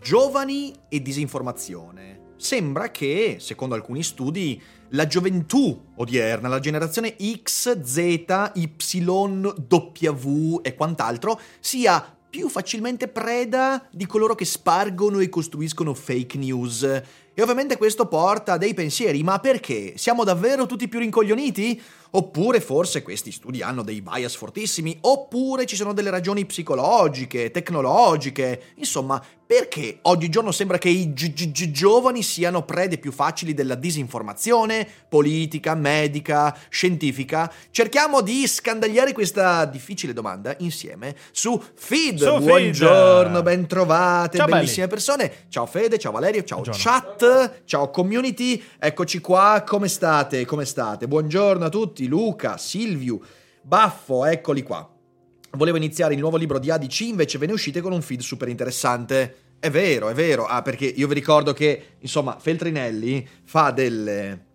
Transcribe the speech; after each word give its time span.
Giovani 0.00 0.74
e 0.88 1.02
disinformazione. 1.02 2.28
Sembra 2.36 2.90
che, 2.90 3.36
secondo 3.38 3.74
alcuni 3.74 4.02
studi, 4.02 4.60
la 4.92 5.06
gioventù 5.06 5.88
odierna, 5.96 6.48
la 6.48 6.58
generazione 6.58 7.16
X, 7.20 7.82
Z, 7.82 8.50
Y, 8.54 8.72
W 9.68 10.60
e 10.62 10.74
quant'altro, 10.74 11.38
sia 11.60 12.16
più 12.30 12.48
facilmente 12.48 13.08
preda 13.08 13.86
di 13.90 14.06
coloro 14.06 14.34
che 14.34 14.46
spargono 14.46 15.18
e 15.18 15.28
costruiscono 15.28 15.92
fake 15.92 16.38
news. 16.38 16.82
E 16.82 17.42
ovviamente 17.42 17.76
questo 17.76 18.06
porta 18.06 18.54
a 18.54 18.56
dei 18.56 18.72
pensieri, 18.72 19.22
ma 19.22 19.38
perché? 19.38 19.98
Siamo 19.98 20.24
davvero 20.24 20.64
tutti 20.64 20.88
più 20.88 21.00
rincoglioniti? 21.00 21.80
Oppure 22.12 22.60
forse 22.60 23.02
questi 23.02 23.30
studi 23.30 23.62
hanno 23.62 23.82
dei 23.82 24.00
bias 24.02 24.34
fortissimi? 24.34 24.98
Oppure 25.02 25.64
ci 25.66 25.76
sono 25.76 25.92
delle 25.92 26.10
ragioni 26.10 26.44
psicologiche, 26.44 27.50
tecnologiche? 27.50 28.62
Insomma, 28.76 29.22
perché 29.46 29.98
oggigiorno 30.02 30.52
sembra 30.52 30.78
che 30.78 30.88
i 30.88 31.12
gi- 31.12 31.32
gi- 31.32 31.70
giovani 31.72 32.22
siano 32.22 32.64
prede 32.64 32.98
più 32.98 33.10
facili 33.10 33.52
della 33.52 33.74
disinformazione 33.74 34.86
politica, 35.08 35.74
medica, 35.74 36.56
scientifica? 36.68 37.52
Cerchiamo 37.70 38.20
di 38.20 38.46
scandagliare 38.46 39.12
questa 39.12 39.64
difficile 39.64 40.12
domanda 40.12 40.54
insieme 40.58 41.16
su 41.32 41.60
Feed. 41.74 42.18
Su 42.18 42.38
Buongiorno, 42.38 43.32
Feed. 43.34 43.42
ben 43.44 43.66
trovate, 43.66 44.36
Ciao, 44.38 44.46
bellissime 44.46 44.86
persone. 44.86 45.32
Ciao 45.48 45.66
Fede, 45.66 45.98
ciao 45.98 46.12
Valerio, 46.12 46.44
ciao 46.44 46.60
Buongiorno. 46.62 46.80
chat, 47.00 47.62
ciao 47.64 47.90
community. 47.90 48.62
Eccoci 48.78 49.18
qua, 49.20 49.64
come 49.66 49.88
state? 49.88 50.44
Come 50.44 50.64
state? 50.64 51.08
Buongiorno 51.08 51.64
a 51.64 51.68
tutti, 51.68 51.99
Luca, 52.06 52.56
Silvio, 52.56 53.20
Baffo, 53.62 54.24
eccoli 54.24 54.62
qua. 54.62 54.88
Volevo 55.52 55.76
iniziare 55.76 56.14
il 56.14 56.20
nuovo 56.20 56.36
libro 56.36 56.58
di 56.58 56.70
ADC, 56.70 57.00
invece 57.00 57.38
ve 57.38 57.46
ne 57.46 57.52
uscite 57.52 57.80
con 57.80 57.92
un 57.92 58.02
feed 58.02 58.20
super 58.20 58.48
interessante. 58.48 59.36
È 59.58 59.70
vero, 59.70 60.08
è 60.08 60.14
vero. 60.14 60.46
Ah, 60.46 60.62
perché 60.62 60.86
io 60.86 61.08
vi 61.08 61.14
ricordo 61.14 61.52
che, 61.52 61.96
insomma, 61.98 62.38
Feltrinelli 62.38 63.26
fa 63.44 63.70
delle 63.70 64.48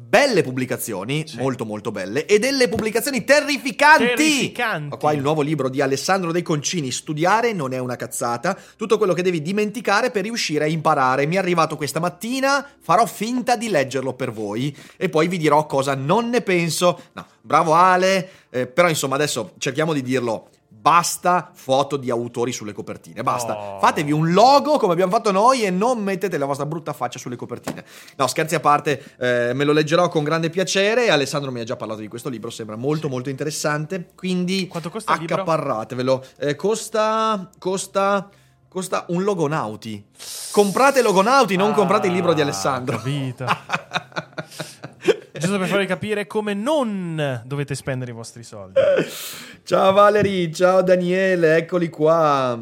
belle 0.00 0.42
pubblicazioni, 0.42 1.24
molto 1.36 1.64
molto 1.64 1.92
belle, 1.92 2.26
e 2.26 2.38
delle 2.38 2.68
pubblicazioni 2.68 3.24
terrificanti. 3.24 4.06
Terrificanti. 4.06 4.94
Ho 4.94 4.96
qua 4.96 5.12
il 5.12 5.20
nuovo 5.20 5.42
libro 5.42 5.68
di 5.68 5.80
Alessandro 5.80 6.32
De 6.32 6.42
Concini, 6.42 6.90
Studiare 6.90 7.52
non 7.52 7.72
è 7.72 7.78
una 7.78 7.96
cazzata, 7.96 8.58
tutto 8.76 8.98
quello 8.98 9.12
che 9.12 9.22
devi 9.22 9.42
dimenticare 9.42 10.10
per 10.10 10.22
riuscire 10.22 10.64
a 10.64 10.68
imparare. 10.68 11.26
Mi 11.26 11.36
è 11.36 11.38
arrivato 11.38 11.76
questa 11.76 12.00
mattina, 12.00 12.66
farò 12.80 13.06
finta 13.06 13.56
di 13.56 13.68
leggerlo 13.68 14.14
per 14.14 14.32
voi 14.32 14.76
e 14.96 15.08
poi 15.08 15.28
vi 15.28 15.38
dirò 15.38 15.66
cosa 15.66 15.94
non 15.94 16.30
ne 16.30 16.40
penso. 16.40 17.00
No, 17.12 17.26
bravo 17.40 17.74
Ale, 17.74 18.28
eh, 18.50 18.66
però 18.66 18.88
insomma 18.88 19.14
adesso 19.14 19.52
cerchiamo 19.58 19.92
di 19.92 20.02
dirlo. 20.02 20.48
Basta 20.80 21.50
foto 21.52 21.98
di 21.98 22.08
autori 22.08 22.52
sulle 22.52 22.72
copertine, 22.72 23.22
basta. 23.22 23.54
Oh. 23.54 23.78
Fatevi 23.80 24.12
un 24.12 24.32
logo 24.32 24.78
come 24.78 24.94
abbiamo 24.94 25.12
fatto 25.12 25.30
noi 25.30 25.62
e 25.62 25.70
non 25.70 26.02
mettete 26.02 26.38
la 26.38 26.46
vostra 26.46 26.64
brutta 26.64 26.94
faccia 26.94 27.18
sulle 27.18 27.36
copertine. 27.36 27.84
No, 28.16 28.26
scherzi 28.26 28.54
a 28.54 28.60
parte, 28.60 29.02
eh, 29.18 29.52
me 29.52 29.64
lo 29.64 29.72
leggerò 29.72 30.08
con 30.08 30.24
grande 30.24 30.48
piacere. 30.48 31.10
Alessandro 31.10 31.52
mi 31.52 31.60
ha 31.60 31.64
già 31.64 31.76
parlato 31.76 32.00
di 32.00 32.08
questo 32.08 32.30
libro, 32.30 32.48
sembra 32.48 32.76
molto 32.76 33.10
molto 33.10 33.28
interessante. 33.28 34.08
Quindi 34.14 34.68
Quanto 34.68 34.88
costa 34.88 35.12
accaparratevelo. 35.12 36.24
Eh, 36.38 36.56
costa, 36.56 37.50
costa, 37.58 38.30
costa 38.66 39.04
un 39.08 39.22
logonauti. 39.22 40.02
Comprate 40.50 41.02
logonauti, 41.02 41.56
non 41.56 41.74
comprate 41.74 42.06
il 42.06 42.14
libro 42.14 42.32
di 42.32 42.40
Ah, 42.40 42.44
Alessandro. 42.44 42.96
Capito. 42.96 43.44
Giusto 45.40 45.58
per 45.58 45.68
farvi 45.68 45.86
capire 45.86 46.26
come 46.26 46.52
non 46.52 47.42
dovete 47.46 47.74
spendere 47.74 48.10
i 48.10 48.14
vostri 48.14 48.42
soldi. 48.42 48.78
Ciao 49.64 49.92
Valerie, 49.92 50.52
ciao 50.52 50.82
Daniele, 50.82 51.56
eccoli 51.56 51.88
qua. 51.88 52.58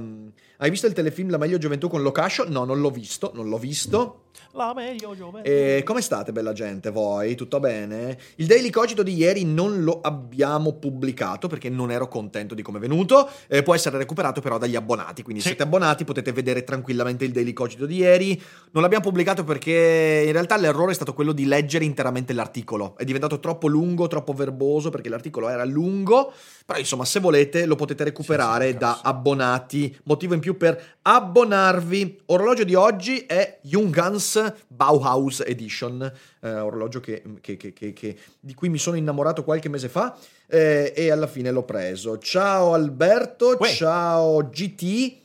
Hai 0.58 0.70
visto 0.70 0.86
il 0.86 0.92
telefilm 0.92 1.30
La 1.30 1.38
meglio 1.38 1.58
gioventù 1.58 1.88
con 1.88 2.02
Locascio? 2.02 2.48
No, 2.48 2.64
non 2.64 2.80
l'ho 2.80 2.90
visto, 2.90 3.32
non 3.34 3.48
l'ho 3.48 3.58
visto. 3.58 4.27
La 4.58 4.72
meglio 4.74 5.14
giovane. 5.14 5.44
E 5.44 5.82
come 5.84 6.00
state, 6.02 6.32
bella 6.32 6.52
gente? 6.52 6.90
Voi? 6.90 7.36
Tutto 7.36 7.60
bene? 7.60 8.18
Il 8.38 8.46
Daily 8.46 8.70
Cogito 8.70 9.04
di 9.04 9.14
ieri 9.14 9.44
non 9.44 9.84
lo 9.84 10.00
abbiamo 10.00 10.72
pubblicato 10.72 11.46
perché 11.46 11.70
non 11.70 11.92
ero 11.92 12.08
contento 12.08 12.56
di 12.56 12.62
come 12.62 12.78
è 12.78 12.80
venuto. 12.80 13.30
Eh, 13.46 13.62
può 13.62 13.76
essere 13.76 13.98
recuperato 13.98 14.40
però 14.40 14.58
dagli 14.58 14.74
abbonati. 14.74 15.22
Quindi, 15.22 15.42
Sì. 15.42 15.50
se 15.50 15.54
siete 15.54 15.62
abbonati, 15.62 16.04
potete 16.04 16.32
vedere 16.32 16.64
tranquillamente 16.64 17.24
il 17.24 17.30
Daily 17.30 17.52
Cogito 17.52 17.86
di 17.86 17.98
ieri. 17.98 18.42
Non 18.72 18.82
l'abbiamo 18.82 19.04
pubblicato 19.04 19.44
perché 19.44 20.24
in 20.26 20.32
realtà 20.32 20.56
l'errore 20.56 20.90
è 20.90 20.94
stato 20.96 21.14
quello 21.14 21.30
di 21.30 21.44
leggere 21.44 21.84
interamente 21.84 22.32
l'articolo. 22.32 22.96
È 22.98 23.04
diventato 23.04 23.38
troppo 23.38 23.68
lungo, 23.68 24.08
troppo 24.08 24.32
verboso 24.32 24.90
perché 24.90 25.08
l'articolo 25.08 25.48
era 25.48 25.64
lungo. 25.64 26.32
Però, 26.66 26.80
insomma, 26.80 27.04
se 27.04 27.20
volete, 27.20 27.64
lo 27.64 27.76
potete 27.76 28.02
recuperare 28.02 28.66
Sì, 28.66 28.72
sì, 28.72 28.78
da 28.78 29.00
abbonati. 29.04 29.96
Motivo 30.02 30.34
in 30.34 30.40
più 30.40 30.56
per 30.56 30.96
abbonarvi. 31.02 32.22
Orologio 32.26 32.64
di 32.64 32.74
oggi 32.74 33.18
è 33.20 33.60
Jungans 33.62 34.46
Bauhaus 34.66 35.40
Edition, 35.46 36.10
eh, 36.40 36.50
orologio 36.60 37.00
che- 37.00 37.22
che- 37.40 37.56
che- 37.56 37.72
che- 37.72 38.16
di 38.40 38.54
cui 38.54 38.68
mi 38.68 38.78
sono 38.78 38.96
innamorato 38.96 39.44
qualche 39.44 39.68
mese 39.68 39.88
fa 39.88 40.16
eh, 40.46 40.92
e 40.96 41.10
alla 41.10 41.26
fine 41.26 41.50
l'ho 41.50 41.64
preso. 41.64 42.18
Ciao 42.18 42.72
Alberto, 42.74 43.56
Uè. 43.58 43.68
ciao 43.68 44.48
GT. 44.48 45.18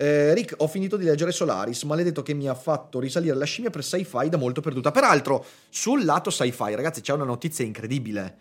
Eh, 0.00 0.32
Rick, 0.32 0.54
ho 0.58 0.68
finito 0.68 0.96
di 0.96 1.04
leggere 1.04 1.32
Solaris, 1.32 1.82
maledetto 1.82 2.22
che 2.22 2.32
mi 2.32 2.46
ha 2.48 2.54
fatto 2.54 3.00
risalire 3.00 3.34
la 3.34 3.44
scimmia 3.44 3.70
per 3.70 3.82
sci-fi 3.82 4.28
da 4.28 4.36
molto 4.36 4.60
perduta. 4.60 4.92
Peraltro, 4.92 5.44
sul 5.70 6.04
lato 6.04 6.30
sci-fi, 6.30 6.74
ragazzi, 6.76 7.00
c'è 7.00 7.12
una 7.12 7.24
notizia 7.24 7.64
incredibile. 7.64 8.36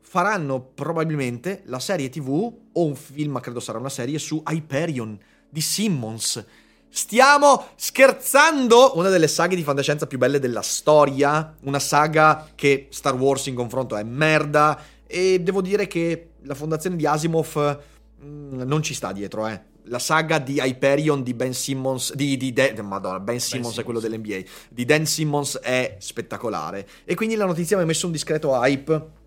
Faranno 0.00 0.60
probabilmente 0.60 1.62
la 1.66 1.78
serie 1.78 2.08
TV 2.08 2.52
o 2.72 2.84
un 2.84 2.96
film, 2.96 3.30
ma 3.32 3.40
credo 3.40 3.60
sarà 3.60 3.78
una 3.78 3.88
serie, 3.88 4.18
su 4.18 4.42
Hyperion 4.44 5.16
di 5.48 5.60
Simmons. 5.60 6.44
Stiamo 6.92 7.68
scherzando! 7.76 8.96
Una 8.96 9.10
delle 9.10 9.28
saghe 9.28 9.54
di 9.54 9.62
fantascienza 9.62 10.08
più 10.08 10.18
belle 10.18 10.40
della 10.40 10.60
storia, 10.60 11.54
una 11.62 11.78
saga 11.78 12.48
che 12.56 12.88
Star 12.90 13.14
Wars 13.14 13.46
in 13.46 13.54
confronto 13.54 13.96
è 13.96 14.02
merda 14.02 14.76
e 15.06 15.40
devo 15.40 15.62
dire 15.62 15.86
che 15.86 16.30
la 16.42 16.54
fondazione 16.56 16.96
di 16.96 17.06
Asimov 17.06 17.80
mm, 18.24 18.62
non 18.62 18.82
ci 18.82 18.94
sta 18.94 19.12
dietro, 19.12 19.46
eh. 19.46 19.68
La 19.84 20.00
saga 20.00 20.38
di 20.38 20.58
Hyperion 20.60 21.22
di 21.22 21.32
Ben 21.32 21.54
Simmons, 21.54 22.12
di, 22.14 22.36
di 22.36 22.52
Dan- 22.52 22.84
Madonna, 22.84 23.20
Ben 23.20 23.38
Simmons 23.38 23.78
è 23.78 23.84
quello 23.84 24.00
Simmons. 24.00 24.22
dell'NBA, 24.22 24.48
di 24.68 24.84
Dan 24.84 25.06
Simmons 25.06 25.58
è 25.58 25.96
spettacolare. 26.00 26.86
E 27.04 27.14
quindi 27.14 27.36
la 27.36 27.46
notizia 27.46 27.76
mi 27.76 27.84
ha 27.84 27.86
messo 27.86 28.06
un 28.06 28.12
discreto 28.12 28.50
hype. 28.50 29.18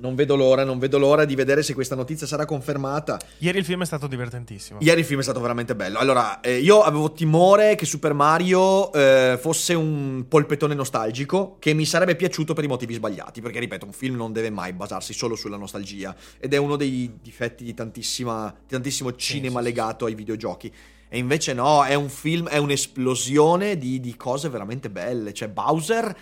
Non 0.00 0.14
vedo 0.14 0.34
l'ora, 0.34 0.64
non 0.64 0.78
vedo 0.78 0.98
l'ora 0.98 1.26
di 1.26 1.34
vedere 1.34 1.62
se 1.62 1.74
questa 1.74 1.94
notizia 1.94 2.26
sarà 2.26 2.46
confermata. 2.46 3.18
Ieri 3.38 3.58
il 3.58 3.66
film 3.66 3.82
è 3.82 3.84
stato 3.84 4.06
divertentissimo. 4.06 4.78
Ieri 4.80 5.00
il 5.00 5.06
film 5.06 5.20
è 5.20 5.22
stato 5.22 5.40
veramente 5.40 5.76
bello. 5.76 5.98
Allora, 5.98 6.40
eh, 6.40 6.58
io 6.58 6.80
avevo 6.80 7.12
timore 7.12 7.74
che 7.74 7.84
Super 7.84 8.14
Mario 8.14 8.90
eh, 8.94 9.38
fosse 9.38 9.74
un 9.74 10.24
polpettone 10.26 10.74
nostalgico 10.74 11.56
che 11.58 11.74
mi 11.74 11.84
sarebbe 11.84 12.16
piaciuto 12.16 12.54
per 12.54 12.64
i 12.64 12.66
motivi 12.66 12.94
sbagliati. 12.94 13.42
Perché, 13.42 13.58
ripeto, 13.58 13.84
un 13.84 13.92
film 13.92 14.16
non 14.16 14.32
deve 14.32 14.48
mai 14.48 14.72
basarsi 14.72 15.12
solo 15.12 15.36
sulla 15.36 15.58
nostalgia. 15.58 16.16
Ed 16.38 16.54
è 16.54 16.56
uno 16.56 16.76
dei 16.76 17.18
difetti 17.20 17.62
di, 17.62 17.74
tantissima, 17.74 18.54
di 18.58 18.72
tantissimo 18.72 19.14
cinema 19.16 19.58
sì, 19.58 19.66
sì, 19.66 19.70
legato 19.70 20.04
ai 20.06 20.14
videogiochi. 20.14 20.72
E 21.12 21.18
invece 21.18 21.52
no, 21.52 21.84
è 21.84 21.94
un 21.94 22.08
film, 22.08 22.48
è 22.48 22.56
un'esplosione 22.56 23.76
di, 23.76 24.00
di 24.00 24.16
cose 24.16 24.48
veramente 24.48 24.88
belle. 24.88 25.34
Cioè, 25.34 25.48
Bowser 25.48 26.16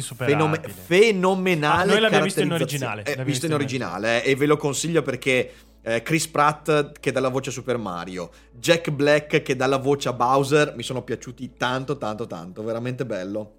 Fenome- 0.00 0.60
fenomenale. 0.60 1.82
Ah, 1.82 1.84
noi 1.86 2.00
l'abbiamo 2.00 2.24
visto 2.24 2.42
in 2.42 2.52
originale, 2.52 3.02
Eh, 3.02 3.04
l'abbiamo 3.10 3.28
visto 3.28 3.46
in 3.46 3.46
visto 3.46 3.46
in 3.46 3.52
originale 3.54 4.24
eh, 4.24 4.30
e 4.30 4.36
ve 4.36 4.46
lo 4.46 4.56
consiglio 4.56 5.02
perché 5.02 5.52
eh, 5.82 6.02
Chris 6.02 6.26
Pratt 6.28 6.98
che 6.98 7.12
dà 7.12 7.20
la 7.20 7.28
voce 7.28 7.50
a 7.50 7.52
Super 7.52 7.78
Mario, 7.78 8.30
Jack 8.52 8.90
Black 8.90 9.42
che 9.42 9.56
dà 9.56 9.66
la 9.66 9.78
voce 9.78 10.08
a 10.08 10.12
Bowser 10.12 10.74
mi 10.76 10.82
sono 10.82 11.02
piaciuti 11.02 11.52
tanto 11.56 11.96
tanto 11.96 12.26
tanto, 12.26 12.62
veramente 12.64 13.04
bello. 13.04 13.52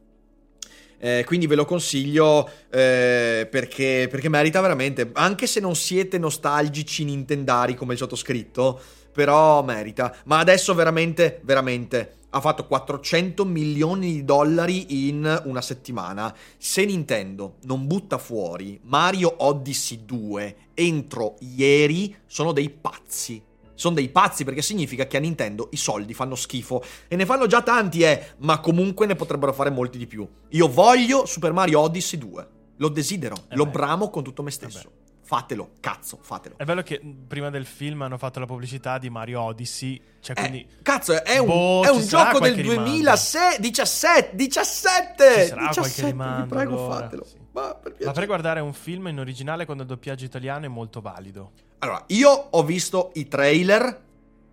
Eh, 0.99 1.23
quindi 1.27 1.45
ve 1.45 1.53
lo 1.53 1.65
consiglio 1.65 2.49
eh, 2.71 3.47
perché, 3.49 4.07
perché 4.09 4.29
merita 4.29 4.59
veramente, 4.61 5.11
anche 5.13 5.45
se 5.45 5.59
non 5.59 5.75
siete 5.75 6.17
nostalgici 6.17 7.03
nintendari 7.03 7.75
come 7.75 7.93
il 7.93 7.99
sottoscritto, 7.99 8.81
però 9.13 9.63
merita. 9.63 10.15
Ma 10.25 10.39
adesso 10.39 10.73
veramente, 10.73 11.39
veramente 11.43 12.16
ha 12.29 12.41
fatto 12.41 12.65
400 12.68 13.45
milioni 13.45 14.12
di 14.13 14.25
dollari 14.25 15.07
in 15.07 15.41
una 15.45 15.62
settimana. 15.62 16.35
Se 16.57 16.83
Nintendo 16.85 17.56
non 17.63 17.88
butta 17.88 18.18
fuori 18.18 18.79
Mario 18.83 19.33
Odyssey 19.38 20.03
2 20.06 20.56
entro 20.74 21.35
ieri, 21.39 22.15
sono 22.25 22.51
dei 22.51 22.69
pazzi. 22.69 23.41
Sono 23.74 23.94
dei 23.94 24.09
pazzi 24.09 24.44
perché 24.44 24.63
significa 24.63 25.06
che 25.06 25.18
a 25.18 25.19
Nintendo 25.19 25.69
i 25.71 25.77
soldi 25.77 26.13
fanno 26.15 26.33
schifo. 26.35 26.83
E 27.07 27.15
ne 27.15 27.25
fanno 27.25 27.45
già 27.45 27.62
tanti, 27.62 28.01
eh, 28.01 28.33
ma 28.39 28.59
comunque 28.59 29.06
ne 29.06 29.15
potrebbero 29.15 29.53
fare 29.53 29.69
molti 29.69 30.00
di 30.00 30.07
più. 30.07 30.27
Io 30.50 30.68
voglio 30.68 31.25
Super 31.27 31.53
Mario 31.53 31.81
Odyssey 31.81 32.18
2. 32.18 32.47
Lo 32.77 32.89
desidero, 32.89 33.35
Eh 33.50 33.56
lo 33.56 33.65
beh. 33.65 33.71
bramo 33.71 34.09
con 34.09 34.23
tutto 34.23 34.41
me 34.44 34.51
stesso. 34.51 34.88
Eh. 34.88 35.06
Fatelo, 35.27 35.71
cazzo, 35.81 36.18
fatelo. 36.21 36.56
È 36.57 36.63
bello 36.63 36.81
che 36.83 37.01
mh, 37.03 37.25
prima 37.27 37.50
del 37.50 37.65
film 37.65 38.01
hanno 38.01 38.18
fatto 38.18 38.39
la 38.39 38.45
pubblicità 38.45 38.97
di 38.97 39.09
Mario 39.09 39.41
Odyssey. 39.41 40.01
Cioè, 40.21 40.33
quindi. 40.38 40.62
Eh, 40.62 40.81
cazzo, 40.81 41.21
è 41.21 41.38
un, 41.38 41.47
Boh, 41.47 41.83
è 41.83 41.89
un 41.89 42.00
gioco 42.07 42.39
del 42.39 42.53
qualche 42.53 42.62
rimando. 42.62 42.83
2017. 42.83 44.35
17! 44.38 45.24
Ci 45.41 45.47
sarà 45.47 45.62
qualche 45.63 45.81
17, 45.81 46.06
rimando, 46.06 46.44
vi 46.44 46.47
prego, 46.47 46.85
allora, 46.85 46.95
fatelo. 47.01 47.25
sì. 47.25 47.35
Ma 47.51 47.75
per 47.75 47.95
Ma 48.06 48.12
per 48.13 48.25
guardare 48.25 48.62
un 48.62 48.71
film 48.71 49.07
in 49.07 49.19
originale 49.19 49.65
quando 49.65 49.83
il 49.83 49.89
doppiaggio 49.89 50.24
italiano 50.24 50.63
è 50.63 50.69
molto 50.69 51.01
valido. 51.01 51.51
Allora, 51.80 52.01
io 52.07 52.30
ho 52.30 52.63
visto 52.63 53.12
i 53.15 53.27
trailer. 53.27 54.06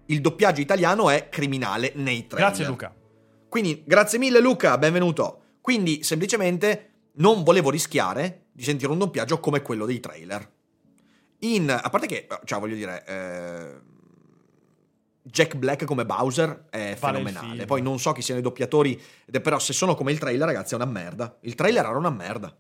Il 0.07 0.21
doppiaggio 0.21 0.61
italiano 0.61 1.09
è 1.09 1.29
criminale 1.29 1.93
nei 1.95 2.27
trailer. 2.27 2.49
Grazie, 2.49 2.67
Luca. 2.67 2.93
Quindi, 3.49 3.85
grazie 3.87 4.19
mille, 4.19 4.41
Luca, 4.41 4.77
benvenuto. 4.77 5.43
Quindi, 5.61 6.03
semplicemente, 6.03 6.95
non 7.19 7.45
volevo 7.45 7.71
rischiare 7.71 8.47
di 8.51 8.65
sentire 8.65 8.91
un 8.91 8.99
doppiaggio 8.99 9.39
come 9.39 9.63
quello 9.63 9.87
dei 9.87 10.01
trailer. 10.01 10.51
In, 11.45 11.71
a 11.71 11.91
parte 11.91 12.07
che, 12.07 12.27
cioè, 12.45 12.59
voglio 12.59 12.75
dire, 12.75 13.05
eh, 13.07 13.93
Jack 15.23 15.57
Black 15.57 15.85
come 15.85 16.05
Bowser 16.07 16.67
è 16.71 16.97
Vale 16.99 17.19
fenomenale. 17.19 17.65
Poi 17.67 17.83
non 17.83 17.99
so 17.99 18.13
chi 18.13 18.23
siano 18.23 18.41
i 18.41 18.43
doppiatori, 18.43 19.01
però 19.43 19.59
se 19.59 19.73
sono 19.73 19.95
come 19.95 20.13
il 20.13 20.19
trailer, 20.19 20.47
ragazzi, 20.47 20.73
è 20.73 20.77
una 20.77 20.87
merda. 20.87 21.39
Il 21.43 21.55
trailer 21.55 21.85
era 21.85 21.97
una 21.97 22.11
merda. 22.11 22.55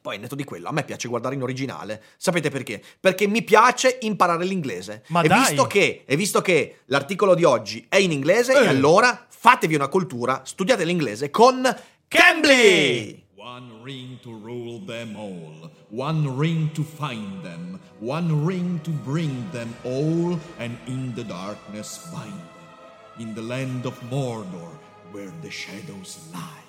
Poi, 0.00 0.18
netto 0.18 0.34
di 0.34 0.44
quello, 0.44 0.68
a 0.68 0.72
me 0.72 0.84
piace 0.84 1.08
guardare 1.08 1.34
in 1.34 1.42
originale. 1.42 2.02
Sapete 2.18 2.50
perché? 2.50 2.82
Perché 3.00 3.26
mi 3.26 3.42
piace 3.42 3.98
imparare 4.02 4.44
l'inglese. 4.44 5.04
Ma 5.08 5.22
e, 5.22 5.28
dai! 5.28 5.38
Visto 5.40 5.66
che, 5.66 6.04
e 6.04 6.16
visto 6.16 6.42
che 6.42 6.80
l'articolo 6.86 7.34
di 7.34 7.44
oggi 7.44 7.86
è 7.88 7.96
in 7.96 8.12
inglese, 8.12 8.52
Eh. 8.52 8.66
allora 8.66 9.26
fatevi 9.28 9.74
una 9.74 9.88
cultura, 9.88 10.42
studiate 10.44 10.84
l'inglese 10.84 11.30
con 11.30 11.62
Cambly! 12.06 13.23
One 13.44 13.82
ring 13.82 14.18
to 14.22 14.32
rule 14.32 14.78
them 14.86 15.16
all, 15.16 15.70
one 15.90 16.34
ring 16.34 16.70
to 16.72 16.82
find 16.82 17.42
them, 17.42 17.78
one 18.00 18.46
ring 18.46 18.80
to 18.84 18.90
bring 18.90 19.50
them 19.50 19.74
all, 19.84 20.40
and 20.56 20.78
in 20.86 21.12
the 21.14 21.24
darkness 21.24 22.08
bind 22.10 22.32
them, 22.32 23.18
in 23.18 23.34
the 23.34 23.42
land 23.42 23.84
of 23.84 24.00
Mordor, 24.10 24.78
where 25.12 25.30
the 25.42 25.50
shadows 25.50 26.20
lie. 26.32 26.64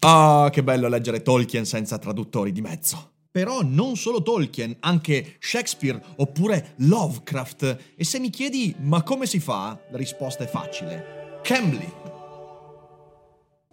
Ah, 0.00 0.50
che 0.50 0.64
bello 0.64 0.88
leggere 0.88 1.22
Tolkien 1.22 1.64
senza 1.64 1.98
traduttori 1.98 2.50
di 2.50 2.60
mezzo. 2.60 3.12
Però 3.30 3.62
non 3.62 3.94
solo 3.94 4.22
Tolkien, 4.22 4.78
anche 4.80 5.36
Shakespeare 5.38 6.02
oppure 6.16 6.74
Lovecraft. 6.78 7.94
E 7.94 8.02
se 8.02 8.18
mi 8.18 8.30
chiedi 8.30 8.74
ma 8.80 9.04
come 9.04 9.26
si 9.26 9.38
fa? 9.38 9.80
La 9.92 9.96
risposta 9.98 10.42
è 10.42 10.48
facile. 10.48 11.38
Cambly. 11.44 12.11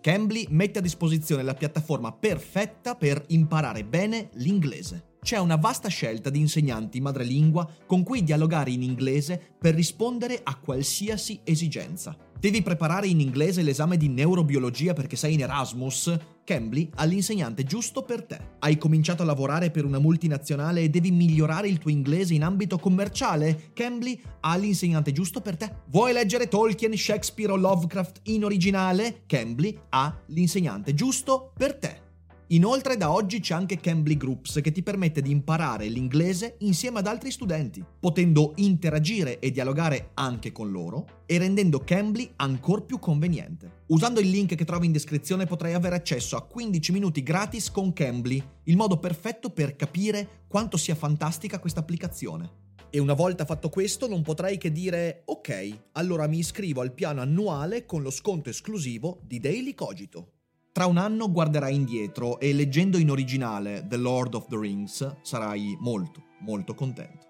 Cambly 0.01 0.47
mette 0.49 0.79
a 0.79 0.81
disposizione 0.81 1.43
la 1.43 1.53
piattaforma 1.53 2.13
perfetta 2.13 2.95
per 2.95 3.21
imparare 3.27 3.83
bene 3.83 4.29
l'inglese. 4.35 5.17
C'è 5.21 5.37
una 5.37 5.57
vasta 5.57 5.89
scelta 5.89 6.29
di 6.29 6.39
insegnanti 6.39 7.01
madrelingua 7.01 7.69
con 7.85 8.03
cui 8.03 8.23
dialogare 8.23 8.71
in 8.71 8.81
inglese 8.81 9.55
per 9.59 9.75
rispondere 9.75 10.39
a 10.41 10.55
qualsiasi 10.55 11.41
esigenza. 11.43 12.15
Devi 12.39 12.61
preparare 12.61 13.07
in 13.07 13.19
inglese 13.19 13.61
l'esame 13.61 13.97
di 13.97 14.07
neurobiologia 14.07 14.93
perché 14.93 15.17
sei 15.17 15.33
in 15.33 15.41
Erasmus? 15.41 16.17
Cambly 16.45 16.89
ha 16.95 17.03
l'insegnante 17.03 17.65
giusto 17.65 18.03
per 18.03 18.23
te. 18.23 18.39
Hai 18.59 18.77
cominciato 18.77 19.23
a 19.23 19.25
lavorare 19.25 19.71
per 19.71 19.83
una 19.83 19.99
multinazionale 19.99 20.79
e 20.79 20.89
devi 20.89 21.11
migliorare 21.11 21.67
il 21.67 21.79
tuo 21.79 21.91
inglese 21.91 22.35
in 22.35 22.43
ambito 22.43 22.77
commerciale? 22.77 23.71
Cambly 23.73 24.21
ha 24.39 24.55
l'insegnante 24.55 25.11
giusto 25.11 25.41
per 25.41 25.57
te. 25.57 25.69
Vuoi 25.87 26.13
leggere 26.13 26.47
Tolkien, 26.47 26.95
Shakespeare 26.95 27.51
o 27.51 27.57
Lovecraft 27.57 28.21
in 28.23 28.45
originale? 28.45 29.23
Cambly 29.25 29.77
ha 29.89 30.17
l'insegnante 30.27 30.93
giusto 30.93 31.51
per 31.57 31.75
te. 31.75 32.07
Inoltre 32.51 32.97
da 32.97 33.11
oggi 33.11 33.41
c'è 33.41 33.53
anche 33.53 33.77
Cambly 33.77 34.17
Groups 34.17 34.59
che 34.63 34.71
ti 34.71 34.81
permette 34.81 35.21
di 35.21 35.29
imparare 35.29 35.87
l'inglese 35.87 36.55
insieme 36.61 36.97
ad 36.97 37.05
altri 37.05 37.29
studenti, 37.29 37.85
potendo 37.99 38.53
interagire 38.55 39.37
e 39.37 39.51
dialogare 39.51 40.09
anche 40.15 40.51
con 40.51 40.71
loro 40.71 41.21
e 41.27 41.37
rendendo 41.37 41.83
Cambly 41.83 42.31
ancora 42.37 42.81
più 42.81 42.97
conveniente. 42.97 43.83
Usando 43.89 44.19
il 44.19 44.31
link 44.31 44.55
che 44.55 44.65
trovi 44.65 44.87
in 44.87 44.91
descrizione 44.91 45.45
potrai 45.45 45.75
avere 45.75 45.95
accesso 45.95 46.37
a 46.37 46.45
15 46.47 46.91
minuti 46.91 47.21
gratis 47.21 47.69
con 47.69 47.93
Cambly, 47.93 48.43
il 48.63 48.75
modo 48.75 48.97
perfetto 48.97 49.51
per 49.51 49.75
capire 49.75 50.45
quanto 50.47 50.75
sia 50.75 50.95
fantastica 50.95 51.59
questa 51.59 51.81
applicazione. 51.81 52.77
E 52.89 52.97
una 52.97 53.13
volta 53.13 53.45
fatto 53.45 53.69
questo 53.69 54.07
non 54.07 54.23
potrai 54.23 54.57
che 54.57 54.71
dire 54.71 55.21
ok, 55.25 55.81
allora 55.91 56.25
mi 56.25 56.39
iscrivo 56.39 56.81
al 56.81 56.95
piano 56.95 57.21
annuale 57.21 57.85
con 57.85 58.01
lo 58.01 58.09
sconto 58.09 58.49
esclusivo 58.49 59.19
di 59.23 59.39
Daily 59.39 59.75
Cogito. 59.75 60.38
Tra 60.71 60.85
un 60.85 60.97
anno 60.97 61.31
guarderai 61.31 61.73
indietro 61.73 62.39
e 62.39 62.53
leggendo 62.53 62.97
in 62.97 63.09
originale 63.09 63.85
The 63.87 63.97
Lord 63.97 64.35
of 64.35 64.47
the 64.47 64.57
Rings 64.57 65.17
sarai 65.23 65.75
molto, 65.79 66.23
molto 66.41 66.75
contento. 66.75 67.28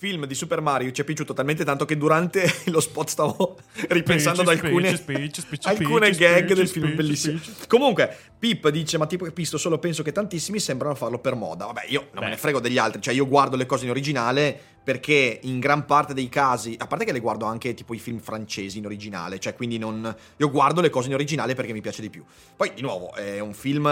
Film 0.00 0.24
di 0.24 0.34
Super 0.34 0.62
Mario 0.62 0.90
ci 0.92 1.02
è 1.02 1.04
piaciuto 1.04 1.34
talmente 1.34 1.62
tanto 1.62 1.84
che 1.84 1.98
durante 1.98 2.50
lo 2.72 2.80
spot 2.80 3.08
stavo 3.10 3.58
ripensando 3.88 4.40
ad 4.40 4.46
Speech, 4.46 4.64
alcune, 4.64 4.96
speech, 4.96 5.40
speech, 5.40 5.66
alcune 5.66 6.10
gag 6.12 6.54
del 6.54 6.68
film 6.68 6.94
bellissimo. 6.94 7.38
Comunque, 7.68 8.16
Pip 8.38 8.70
dice: 8.70 8.96
Ma 8.96 9.06
tipo 9.06 9.26
capisco, 9.26 9.58
solo 9.58 9.78
penso 9.78 10.02
che 10.02 10.10
tantissimi 10.10 10.58
sembrano 10.58 10.94
farlo 10.94 11.18
per 11.18 11.34
moda. 11.34 11.66
Vabbè, 11.66 11.82
io 11.88 12.08
non 12.12 12.22
me 12.22 12.30
Beh. 12.30 12.30
ne 12.30 12.36
frego 12.38 12.60
degli 12.60 12.78
altri, 12.78 13.02
cioè 13.02 13.12
io 13.12 13.28
guardo 13.28 13.56
le 13.56 13.66
cose 13.66 13.84
in 13.84 13.90
originale 13.90 14.58
perché 14.82 15.38
in 15.42 15.60
gran 15.60 15.84
parte 15.84 16.14
dei 16.14 16.30
casi, 16.30 16.74
a 16.78 16.86
parte 16.86 17.04
che 17.04 17.12
le 17.12 17.20
guardo 17.20 17.44
anche 17.44 17.74
tipo 17.74 17.92
i 17.92 17.98
film 17.98 18.20
francesi 18.20 18.78
in 18.78 18.86
originale, 18.86 19.38
cioè 19.38 19.54
quindi 19.54 19.76
non 19.76 20.16
io 20.38 20.50
guardo 20.50 20.80
le 20.80 20.88
cose 20.88 21.08
in 21.08 21.14
originale 21.14 21.54
perché 21.54 21.74
mi 21.74 21.82
piace 21.82 22.00
di 22.00 22.08
più. 22.08 22.24
Poi 22.56 22.72
di 22.74 22.80
nuovo 22.80 23.12
è 23.14 23.38
un 23.40 23.52
film 23.52 23.84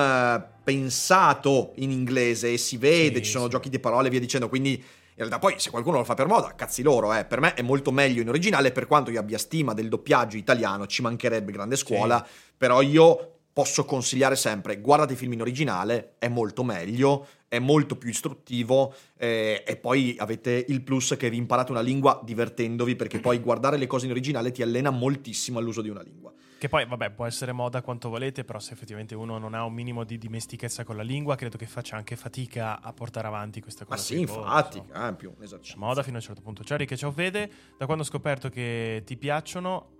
pensato 0.64 1.72
in 1.76 1.90
inglese 1.90 2.54
e 2.54 2.56
si 2.56 2.78
vede, 2.78 3.18
Sì, 3.18 3.24
ci 3.24 3.30
sono 3.32 3.44
sì. 3.44 3.50
giochi 3.50 3.68
di 3.68 3.78
parole 3.78 4.08
e 4.08 4.10
via 4.10 4.20
dicendo, 4.20 4.48
quindi 4.48 4.70
in 4.70 4.80
realtà 5.18 5.38
poi 5.38 5.54
se 5.58 5.70
qualcuno 5.70 5.98
lo 5.98 6.04
fa 6.04 6.14
per 6.14 6.26
moda, 6.26 6.54
cazzi 6.54 6.82
loro, 6.82 7.12
eh. 7.12 7.24
Per 7.24 7.40
me 7.40 7.54
è 7.54 7.62
molto 7.62 7.90
meglio 7.90 8.22
in 8.22 8.28
originale, 8.28 8.72
per 8.72 8.86
quanto 8.86 9.10
io 9.10 9.20
abbia 9.20 9.38
stima 9.38 9.74
del 9.74 9.88
doppiaggio 9.88 10.36
italiano, 10.36 10.86
ci 10.86 11.02
mancherebbe 11.02 11.52
grande 11.52 11.76
scuola, 11.76 12.24
però 12.56 12.80
io 12.82 13.32
posso 13.58 13.84
consigliare 13.84 14.36
sempre, 14.36 14.80
guardate 14.80 15.14
i 15.14 15.16
film 15.16 15.32
in 15.32 15.40
originale, 15.40 16.14
è 16.18 16.28
molto 16.28 16.62
meglio, 16.62 17.26
è 17.48 17.58
molto 17.58 17.96
più 17.96 18.08
istruttivo 18.08 18.94
eh, 19.16 19.64
e 19.66 19.76
poi 19.76 20.14
avete 20.16 20.64
il 20.68 20.82
plus 20.82 21.16
che 21.18 21.28
vi 21.28 21.38
imparate 21.38 21.72
una 21.72 21.80
lingua 21.80 22.20
divertendovi, 22.22 22.94
perché 22.94 23.18
poi 23.18 23.40
guardare 23.40 23.76
le 23.76 23.88
cose 23.88 24.04
in 24.04 24.12
originale 24.12 24.52
ti 24.52 24.62
allena 24.62 24.90
moltissimo 24.90 25.58
all'uso 25.58 25.82
di 25.82 25.88
una 25.88 26.02
lingua. 26.02 26.32
Che 26.58 26.68
poi, 26.68 26.86
vabbè, 26.86 27.10
può 27.10 27.24
essere 27.24 27.52
moda 27.52 27.82
quanto 27.82 28.08
volete, 28.08 28.42
però 28.42 28.58
se 28.58 28.72
effettivamente 28.72 29.14
uno 29.14 29.38
non 29.38 29.54
ha 29.54 29.64
un 29.64 29.72
minimo 29.72 30.02
di 30.02 30.18
dimestichezza 30.18 30.82
con 30.82 30.96
la 30.96 31.04
lingua, 31.04 31.36
credo 31.36 31.56
che 31.56 31.66
faccia 31.66 31.94
anche 31.94 32.16
fatica 32.16 32.80
a 32.80 32.92
portare 32.92 33.28
avanti 33.28 33.60
questa 33.60 33.84
Ma 33.88 33.94
cosa. 33.94 34.06
sì, 34.06 34.16
qui. 34.16 34.24
Boh, 34.26 34.40
infatti, 34.42 34.82
eh, 34.92 35.14
più 35.14 35.32
un 35.36 35.42
esercizio. 35.44 35.74
C'è 35.74 35.78
moda 35.78 36.02
fino 36.02 36.16
a 36.16 36.18
un 36.18 36.24
certo 36.24 36.42
punto. 36.42 36.64
Ciao 36.64 36.76
che 36.76 36.96
ciao 36.96 37.12
Fede, 37.12 37.48
da 37.78 37.84
quando 37.86 38.02
ho 38.02 38.06
scoperto 38.06 38.48
che 38.48 39.02
ti 39.06 39.16
piacciono, 39.16 39.90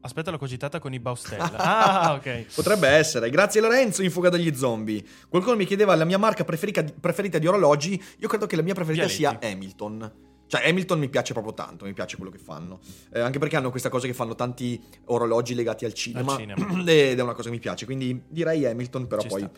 aspetta 0.00 0.30
l'ho 0.30 0.38
cogitata 0.38 0.78
con 0.78 0.94
i 0.94 0.98
Baustella. 0.98 1.52
ah, 1.58 2.14
ok. 2.14 2.54
Potrebbe 2.54 2.88
essere. 2.88 3.28
Grazie 3.28 3.60
Lorenzo 3.60 4.02
in 4.02 4.10
fuga 4.10 4.30
dagli 4.30 4.54
zombie. 4.54 5.04
Qualcuno 5.28 5.56
mi 5.56 5.66
chiedeva 5.66 5.94
la 5.94 6.06
mia 6.06 6.16
marca 6.16 6.42
preferita, 6.42 6.82
preferita 6.82 7.36
di 7.36 7.46
orologi. 7.46 8.02
Io 8.20 8.28
credo 8.28 8.46
che 8.46 8.56
la 8.56 8.62
mia 8.62 8.72
preferita 8.72 9.04
Vialetti. 9.04 9.38
sia 9.38 9.50
Hamilton. 9.50 10.27
Cioè, 10.48 10.66
Hamilton 10.66 10.98
mi 10.98 11.08
piace 11.08 11.34
proprio 11.34 11.54
tanto, 11.54 11.84
mi 11.84 11.92
piace 11.92 12.16
quello 12.16 12.30
che 12.30 12.38
fanno. 12.38 12.80
Eh, 13.12 13.20
anche 13.20 13.38
perché 13.38 13.56
hanno 13.56 13.70
questa 13.70 13.90
cosa 13.90 14.06
che 14.06 14.14
fanno 14.14 14.34
tanti 14.34 14.82
orologi 15.06 15.54
legati 15.54 15.84
al 15.84 15.92
cinema. 15.92 16.32
Al 16.32 16.38
cinema. 16.38 16.82
Ed 16.90 17.18
è 17.18 17.22
una 17.22 17.34
cosa 17.34 17.48
che 17.48 17.54
mi 17.54 17.60
piace. 17.60 17.84
Quindi 17.84 18.22
direi 18.26 18.64
Hamilton, 18.64 19.06
però 19.06 19.20
Ci 19.20 19.28
poi. 19.28 19.48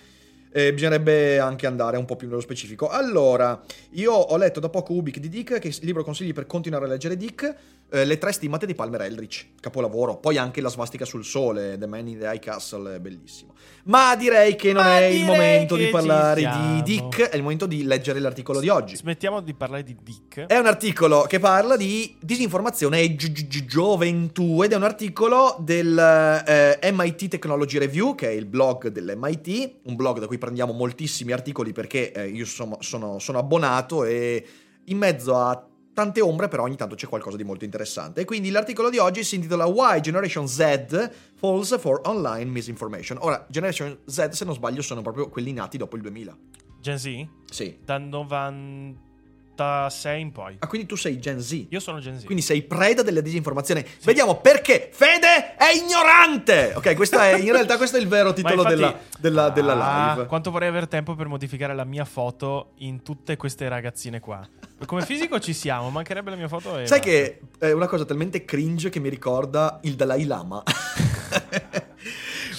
eh, 0.53 0.73
bisognerebbe 0.75 1.39
anche 1.39 1.67
andare 1.67 1.97
un 1.97 2.05
po' 2.05 2.17
più 2.17 2.27
nello 2.27 2.41
specifico. 2.41 2.89
Allora, 2.89 3.63
io 3.91 4.13
ho 4.13 4.37
letto 4.37 4.59
da 4.59 4.69
poco 4.69 4.93
Ubik 4.95 5.19
di 5.19 5.29
Dick, 5.29 5.61
che 5.61 5.75
libro 5.83 6.03
consigli 6.03 6.33
per 6.33 6.47
continuare 6.47 6.87
a 6.87 6.89
leggere 6.89 7.17
Dick, 7.17 7.55
eh, 7.93 8.05
Le 8.05 8.19
tre 8.19 8.33
stimmate 8.33 8.67
di 8.67 8.75
Palmer 8.75 9.03
Eldritch, 9.03 9.47
capolavoro. 9.61 10.17
Poi 10.17 10.37
anche 10.39 10.61
La 10.61 10.69
svastica 10.69 11.05
sul 11.05 11.25
sole, 11.25 11.77
The 11.79 11.87
Man 11.87 12.07
in 12.09 12.19
the 12.19 12.27
High 12.27 12.39
Castle, 12.39 12.97
è 12.97 12.99
bellissimo. 13.01 13.55
Ma 13.85 14.15
direi 14.17 14.57
che 14.57 14.73
non 14.73 14.85
Ma 14.85 14.99
è 14.99 15.05
il 15.05 15.25
momento 15.25 15.77
di 15.77 15.87
parlare 15.87 16.41
di 16.43 16.83
Dick, 16.83 17.29
è 17.29 17.37
il 17.37 17.43
momento 17.43 17.67
di 17.67 17.85
leggere 17.85 18.19
l'articolo 18.21 18.61
di 18.61 18.69
oggi. 18.69 18.97
Smettiamo 18.97 19.41
di 19.41 19.55
parlare 19.55 19.83
di 19.83 19.97
Dick. 20.03 20.47
È 20.47 20.57
un 20.59 20.67
articolo 20.67 21.23
che 21.23 21.39
parla 21.39 21.77
di 21.77 22.17
disinformazione 22.21 23.01
e 23.01 23.15
gi- 23.17 23.33
gi- 23.33 23.47
gi- 23.49 23.65
gioventù 23.65 24.63
ed 24.63 24.73
è 24.73 24.77
un 24.77 24.83
articolo 24.85 25.57
del 25.61 25.99
eh, 25.99 26.91
MIT 26.93 27.29
Technology 27.29 27.79
Review, 27.79 28.15
che 28.15 28.29
è 28.29 28.33
il 28.33 28.47
blog 28.47 28.89
dell'MIT, 28.89 29.75
un 29.85 29.97
blog 29.97 30.19
da 30.21 30.27
cui 30.27 30.39
prendiamo 30.39 30.73
moltissimi 30.73 31.33
articoli 31.33 31.73
perché 31.73 32.13
eh, 32.13 32.27
io 32.29 32.45
sono, 32.45 32.77
sono- 32.81 33.19
sono 33.19 33.39
abbonato 33.39 34.05
e 34.05 34.45
in 34.85 34.99
mezzo 34.99 35.37
a 35.37 35.65
tante 35.93 36.21
ombre 36.21 36.49
però 36.49 36.63
ogni 36.65 36.77
tanto 36.77 36.95
c'è 36.95 37.07
qualcosa 37.07 37.37
di 37.37 37.45
molto 37.45 37.65
interessante. 37.65 38.23
E 38.23 38.25
quindi 38.25 38.51
l'articolo 38.51 38.91
di 38.91 38.99
oggi 38.99 39.25
si 39.25 39.35
intitola 39.37 39.67
Why 39.67 40.01
Generation 40.01 40.49
Z 40.49 41.11
Falls 41.35 41.79
for 41.79 42.01
Online 42.05 42.51
Misinformation. 42.51 43.19
Ora, 43.21 43.47
Generation 43.49 43.99
Z, 44.05 44.29
se 44.31 44.45
non 44.45 44.55
sbaglio, 44.55 44.83
sono 44.83 45.03
proprio 45.03 45.29
quelli 45.29 45.53
nati 45.53 45.77
dopo 45.77 45.97
il 45.97 46.03
2000. 46.03 46.37
Gen 46.81 46.99
Z? 46.99 47.27
Sì. 47.51 47.79
Dal 47.85 48.03
98 48.03 49.09
96 49.65 50.21
in 50.21 50.33
poi. 50.33 50.57
Ah, 50.59 50.67
quindi 50.67 50.87
tu 50.87 50.97
sei 50.97 51.19
Gen 51.19 51.41
Z. 51.41 51.67
Io 51.69 51.81
sono 51.81 51.99
Gen 52.01 52.19
Z. 52.19 52.25
Quindi 52.25 52.43
sei 52.43 52.63
preda 52.63 53.03
della 53.03 53.21
disinformazione. 53.21 53.85
Vediamo 54.03 54.37
perché 54.37 54.89
Fede 54.93 55.57
è 55.57 55.73
ignorante. 55.75 56.73
Ok, 56.75 56.95
questa 56.97 57.29
è, 57.29 57.37
in 57.39 57.53
realtà 57.53 57.77
questo 57.77 57.97
è 57.97 58.01
il 58.01 58.09
vero 58.09 58.33
titolo 58.35 58.63
infatti- 58.63 58.75
della, 58.77 58.99
della- 59.19 59.51
della 59.51 59.73
Ah, 59.85 60.15
live. 60.15 60.27
Quanto 60.27 60.51
vorrei 60.51 60.69
avere 60.69 60.89
tempo 60.89 61.15
per 61.15 61.27
modificare 61.27 61.75
la 61.75 61.85
mia 61.85 62.05
foto 62.05 62.73
in 62.79 63.03
tutte 63.03 63.37
queste 63.37 63.69
ragazzine 63.69 64.21
qua. 64.21 64.47
Come 64.87 65.03
fisico 65.05 65.39
ci 65.41 65.53
siamo, 65.53 65.91
mancherebbe 65.91 66.31
la 66.31 66.37
mia 66.37 66.49
foto. 66.49 66.79
E 66.79 66.87
Sai 66.87 67.01
che 67.01 67.41
è 67.59 67.71
una 67.73 67.87
cosa 67.87 68.05
talmente 68.05 68.45
cringe 68.45 68.89
che 68.89 68.99
mi 68.99 69.09
ricorda 69.11 69.79
il 69.83 69.95
Dalai 69.95 70.25
Lama. 70.25 70.63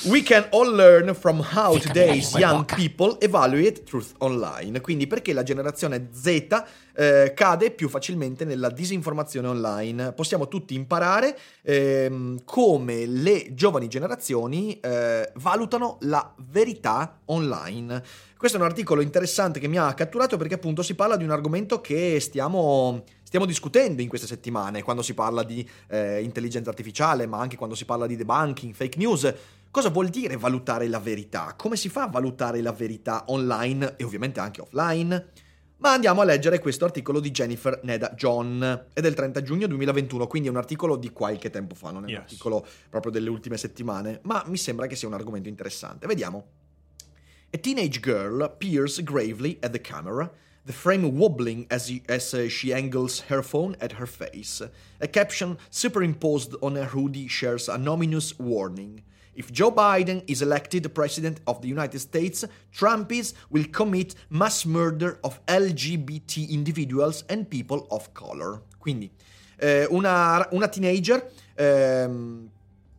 We 0.04 0.24
can 0.24 0.48
all 0.50 0.68
learn 0.74 1.14
from 1.14 1.46
how 1.54 1.78
today's 1.78 2.34
young 2.34 2.66
people 2.66 3.18
evaluate 3.20 3.84
truth 3.84 4.14
online. 4.18 4.82
Quindi 4.82 5.06
perché 5.06 5.32
la 5.32 5.44
generazione 5.44 6.10
Z 6.12 6.64
eh, 6.96 7.34
cade 7.36 7.70
più 7.70 7.88
facilmente 7.88 8.44
nella 8.44 8.72
disinformazione 8.72 9.48
online. 9.48 10.14
Possiamo 10.14 10.48
tutti 10.48 10.74
imparare 10.74 11.38
ehm, 11.62 12.44
come 12.46 13.06
le 13.06 13.54
giovani 13.54 13.88
generazioni 13.88 14.80
eh, 14.80 15.32
valutano 15.36 15.98
la 16.02 16.34
verità 16.50 17.20
online. 17.26 18.04
Questo 18.36 18.58
è 18.58 18.60
un 18.60 18.66
articolo 18.66 19.02
interessante 19.02 19.60
che 19.60 19.68
mi 19.68 19.78
ha 19.78 19.94
catturato 19.94 20.36
perché 20.36 20.56
appunto 20.56 20.82
si 20.82 20.96
parla 20.96 21.16
di 21.16 21.24
un 21.24 21.30
argomento 21.30 21.80
che 21.80 22.20
stiamo, 22.20 23.04
stiamo 23.22 23.46
discutendo 23.46 24.02
in 24.02 24.08
queste 24.08 24.26
settimane, 24.26 24.82
quando 24.82 25.04
si 25.04 25.14
parla 25.14 25.44
di 25.44 25.64
eh, 25.90 26.24
intelligenza 26.24 26.72
artificiale, 26.72 27.28
ma 27.28 27.38
anche 27.38 27.56
quando 27.56 27.76
si 27.76 27.86
parla 27.86 28.08
di 28.08 28.16
debunking, 28.16 28.74
fake 28.74 28.98
news. 28.98 29.34
Cosa 29.72 29.90
vuol 29.90 30.10
dire 30.10 30.36
valutare 30.36 30.88
la 30.90 31.00
verità? 31.00 31.54
Come 31.56 31.78
si 31.78 31.88
fa 31.88 32.04
a 32.04 32.08
valutare 32.10 32.62
la 32.62 32.74
verità 32.74 33.24
online 33.28 33.96
e 33.96 34.04
ovviamente 34.04 34.42
anche 34.42 34.60
offline? 34.62 35.30
Ma 35.78 35.94
andiamo 35.94 36.20
a 36.22 36.26
leggere 36.26 36.60
questo 36.60 36.84
articolo 36.86 37.20
di 37.22 37.32
Jennifer 37.32 37.80
Neda 37.84 38.12
John, 38.16 38.88
è 38.94 39.00
del 39.02 39.14
30 39.16 39.42
giugno 39.42 39.66
2021, 39.68 40.28
quindi 40.28 40.50
è 40.50 40.52
un 40.52 40.58
articolo 40.58 40.98
di 40.98 41.10
qualche 41.12 41.50
tempo 41.50 41.74
fa, 41.74 41.90
non 41.90 42.04
è 42.04 42.10
Yes. 42.10 42.18
un 42.18 42.22
articolo 42.24 42.66
proprio 42.90 43.12
delle 43.14 43.30
ultime 43.30 43.58
settimane, 43.58 44.20
ma 44.24 44.44
mi 44.46 44.58
sembra 44.58 44.86
che 44.88 44.96
sia 44.96 45.08
un 45.08 45.14
argomento 45.16 45.48
interessante. 45.50 46.06
Vediamo. 46.06 46.46
A 47.54 47.58
teenage 47.58 48.00
girl 48.00 48.54
peers 48.60 49.02
gravely 49.04 49.58
at 49.62 49.72
the 49.72 49.82
camera, 49.82 50.30
the 50.66 50.74
frame 50.74 51.06
wobbling 51.08 51.66
as, 51.70 51.88
he- 51.90 52.04
as 52.08 52.32
uh, 52.34 52.48
she 52.48 52.72
angles 52.74 53.24
her 53.30 53.42
phone 53.44 53.76
at 53.80 53.94
her 54.00 54.06
face. 54.08 54.62
A 55.00 55.08
caption 55.08 55.58
superimposed 55.70 56.56
on 56.62 56.76
her 56.76 56.90
hoodie 56.94 57.28
shares 57.28 57.68
an 57.70 57.88
ominous 57.88 58.38
warning. 58.38 59.02
If 59.34 59.50
Joe 59.52 59.72
Biden 59.72 60.24
is 60.28 60.42
elected 60.42 60.94
president 60.94 61.40
of 61.48 61.62
the 61.62 61.68
United 61.70 62.00
States, 62.00 62.46
Trumpies 62.74 63.34
will 63.50 63.66
commit 63.72 64.14
mass 64.30 64.66
murder 64.66 65.20
of 65.24 65.40
LGBT 65.46 66.50
individuals 66.50 67.24
and 67.30 67.48
people 67.50 67.88
of 67.92 68.14
color. 68.14 68.62
Quindi, 68.78 69.10
eh, 69.58 69.88
una, 69.90 70.46
una 70.52 70.68
teenager 70.68 71.24
ehm, 71.58 72.50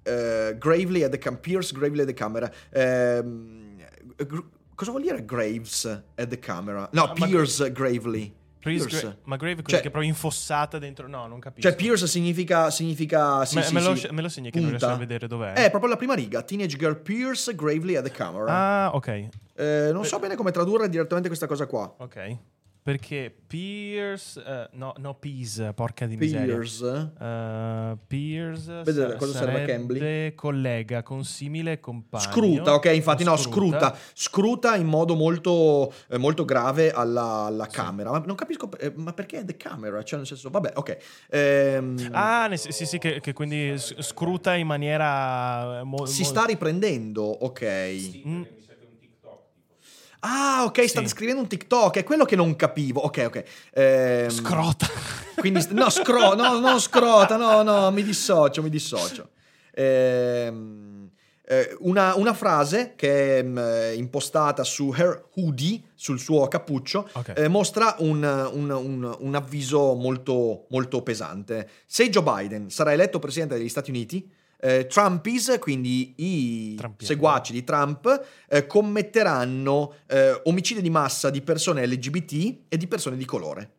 eh, 0.04 0.54
gravely 0.58 1.04
at 1.04 1.10
the 1.10 1.18
cam- 1.18 1.36
Pierce 1.36 1.70
gravely 1.72 2.00
at 2.00 2.06
the 2.06 2.14
camera. 2.14 2.50
Ehm, 2.72 3.76
gr- 4.16 4.46
cosa 4.74 4.90
vuol 4.90 5.02
dire 5.02 5.20
Graves 5.24 5.84
at 6.16 6.30
the 6.30 6.38
camera? 6.38 6.88
No, 6.92 7.04
Ah, 7.04 7.14
ma- 7.18 7.26
Pierce 7.26 7.68
gravely. 7.70 8.32
Pierce 8.70 8.86
Pierce. 8.86 9.06
Gra- 9.06 9.16
ma 9.24 9.36
Grave 9.36 9.60
è 9.60 9.64
Cioè- 9.64 9.80
che 9.80 9.86
è 9.88 9.90
proprio 9.90 10.10
infossata 10.10 10.78
dentro. 10.78 11.08
No, 11.08 11.26
non 11.26 11.38
capisco. 11.40 11.68
Cioè, 11.68 11.76
Pierce 11.76 12.06
significa. 12.06 12.70
significa 12.70 13.44
sì, 13.44 13.56
Me- 13.56 13.62
sì, 13.62 13.74
me 13.74 13.80
lo- 13.82 13.94
sì, 13.96 14.08
me 14.10 14.22
lo 14.22 14.28
segni 14.28 14.50
che 14.50 14.60
non 14.60 14.70
punta. 14.70 14.86
riesco 14.86 14.96
a 15.02 15.04
vedere 15.06 15.26
dov'è. 15.26 15.52
È 15.54 15.70
proprio 15.70 15.90
la 15.90 15.96
prima 15.96 16.14
riga. 16.14 16.42
Teenage 16.42 16.76
girl 16.76 16.96
Pierce 17.00 17.54
gravely 17.54 17.96
at 17.96 18.04
the 18.04 18.10
camera. 18.10 18.46
Ah, 18.86 18.94
ok. 18.94 19.28
Eh, 19.54 19.90
non 19.92 20.04
so 20.04 20.18
bene 20.18 20.34
come 20.36 20.50
tradurre 20.50 20.88
direttamente 20.88 21.28
questa 21.28 21.46
cosa 21.46 21.66
qua. 21.66 21.92
Ok. 21.98 22.36
Perché 22.84 23.32
Pierce. 23.46 24.42
eh, 24.44 24.68
no, 24.72 24.92
no, 24.96 25.14
Pease, 25.14 25.72
porca 25.72 26.04
di 26.06 26.16
miseria. 26.16 26.46
Pierce. 26.56 26.84
Uh, 26.84 27.96
Pierce 28.08 28.82
Vede 28.82 28.92
sa- 29.10 29.14
cosa 29.16 29.32
serve 29.38 29.52
sarebbe 29.52 29.66
Cambly? 29.72 30.34
collega 30.34 31.02
con 31.04 31.24
simile 31.24 31.78
compagno. 31.78 32.24
Scruta, 32.24 32.74
ok, 32.74 32.86
infatti 32.92 33.22
no, 33.22 33.36
scruta. 33.36 33.96
Scruta 34.14 34.74
in 34.74 34.86
modo 34.86 35.14
molto, 35.14 35.92
eh, 36.08 36.18
molto 36.18 36.44
grave 36.44 36.90
alla, 36.90 37.44
alla 37.44 37.66
camera. 37.68 38.10
Ma 38.10 38.18
non 38.26 38.34
capisco, 38.34 38.68
eh, 38.80 38.92
ma 38.96 39.12
perché 39.12 39.44
the 39.44 39.56
camera? 39.56 40.02
Cioè, 40.02 40.18
nel 40.18 40.26
senso, 40.26 40.50
vabbè, 40.50 40.72
ok. 40.74 40.96
Ehm, 41.30 42.08
Ah, 42.10 42.48
ne- 42.48 42.56
sì, 42.56 42.72
sì, 42.72 42.84
sì, 42.84 42.98
che, 42.98 43.20
che 43.20 43.32
quindi 43.32 43.74
scruta 43.78 44.54
in 44.56 44.66
maniera 44.66 45.78
eh, 45.78 45.82
mo- 45.84 46.04
si 46.06 46.22
mo- 46.22 46.28
sta 46.28 46.44
riprendendo, 46.46 47.22
ok. 47.22 48.24
Mm, 48.26 48.42
Ah, 50.24 50.62
ok, 50.64 50.88
state 50.88 51.06
Sì. 51.06 51.12
scrivendo 51.12 51.40
un 51.42 51.48
TikTok, 51.48 51.96
è 51.96 52.04
quello 52.04 52.24
che 52.24 52.36
non 52.36 52.54
capivo. 52.54 53.00
Ok, 53.00 53.22
ok. 53.26 53.42
Ehm, 53.74 54.28
scrota. 54.30 54.86
Quindi, 55.36 55.66
no, 55.70 55.90
scro, 55.90 56.34
no, 56.34 56.58
non 56.60 56.78
scrota, 56.80 57.36
no, 57.36 57.62
no, 57.62 57.90
mi 57.90 58.04
dissocio, 58.04 58.62
mi 58.62 58.70
dissocio. 58.70 59.30
Ehm, 59.74 61.10
eh, 61.44 61.76
una, 61.80 62.14
una 62.16 62.34
frase 62.34 62.92
che 62.94 63.38
è 63.38 63.42
mm, 63.42 63.58
eh, 63.58 63.94
impostata 63.94 64.62
su 64.62 64.94
her 64.96 65.24
hoodie, 65.34 65.82
sul 65.94 66.20
suo 66.20 66.46
cappuccio, 66.46 67.08
Ok. 67.14 67.32
eh, 67.36 67.48
mostra 67.48 67.96
un, 67.98 68.22
un- 68.52 68.70
un- 68.70 69.16
un 69.18 69.34
avviso 69.34 69.94
molto, 69.94 70.66
molto 70.70 71.02
pesante. 71.02 71.68
Se 71.84 72.08
Joe 72.08 72.22
Biden 72.22 72.70
sarà 72.70 72.92
eletto 72.92 73.18
presidente 73.18 73.56
degli 73.56 73.68
Stati 73.68 73.90
Uniti, 73.90 74.30
eh, 74.64 74.86
Trumpies, 74.86 75.56
quindi 75.58 76.14
i 76.18 76.74
Trumpiani. 76.76 77.12
seguaci 77.12 77.52
di 77.52 77.64
Trump, 77.64 78.26
eh, 78.48 78.66
commetteranno 78.66 79.94
eh, 80.06 80.40
omicidi 80.44 80.80
di 80.80 80.90
massa 80.90 81.30
di 81.30 81.42
persone 81.42 81.84
LGBT 81.84 82.58
e 82.68 82.76
di 82.76 82.86
persone 82.86 83.16
di 83.16 83.24
colore. 83.24 83.70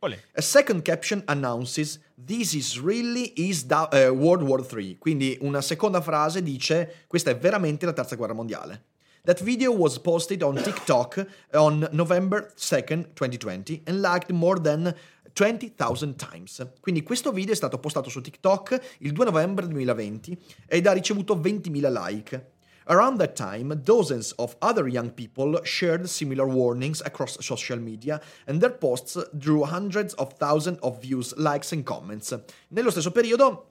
Olè. 0.00 0.18
A 0.34 0.40
second 0.42 0.82
caption 0.82 1.22
announces 1.26 2.00
this 2.22 2.52
is 2.52 2.80
really 2.80 3.32
is 3.36 3.64
da- 3.64 3.88
eh, 3.88 4.08
World 4.08 4.42
War 4.42 4.66
III. 4.68 4.98
Quindi 4.98 5.38
una 5.40 5.60
seconda 5.60 6.00
frase 6.00 6.42
dice 6.42 7.04
questa 7.06 7.30
è 7.30 7.36
veramente 7.36 7.86
la 7.86 7.92
terza 7.92 8.16
guerra 8.16 8.34
mondiale. 8.34 8.82
That 9.24 9.42
video 9.42 9.72
was 9.72 9.98
posted 9.98 10.42
on 10.42 10.54
TikTok 10.54 11.26
on 11.54 11.88
November 11.90 12.52
2nd, 12.56 13.12
2020 13.14 13.82
and 13.86 14.00
liked 14.00 14.30
more 14.30 14.60
than 14.60 14.94
20,000 15.36 16.14
times. 16.14 16.66
Quindi 16.80 17.02
questo 17.02 17.30
video 17.30 17.52
è 17.52 17.56
stato 17.56 17.78
postato 17.78 18.08
su 18.08 18.22
TikTok 18.22 18.96
il 19.00 19.12
2 19.12 19.24
novembre 19.26 19.66
2020 19.66 20.38
ed 20.66 20.86
ha 20.86 20.92
ricevuto 20.92 21.36
20.000 21.36 21.92
like. 21.92 22.50
Around 22.88 23.18
that 23.18 23.34
time, 23.34 23.74
dozens 23.82 24.32
of 24.36 24.56
other 24.60 24.86
young 24.86 25.12
people 25.12 25.60
shared 25.64 26.04
similar 26.04 26.46
warnings 26.46 27.02
across 27.04 27.36
social 27.40 27.80
media, 27.80 28.20
and 28.46 28.60
their 28.60 28.72
posts 28.72 29.28
drew 29.32 29.64
hundreds 29.64 30.14
of 30.14 30.34
thousands 30.38 30.78
of 30.82 31.00
views, 31.00 31.34
likes 31.36 31.72
and 31.72 31.82
comments. 31.82 32.38
Nello 32.68 32.90
stesso 32.90 33.10
periodo, 33.10 33.66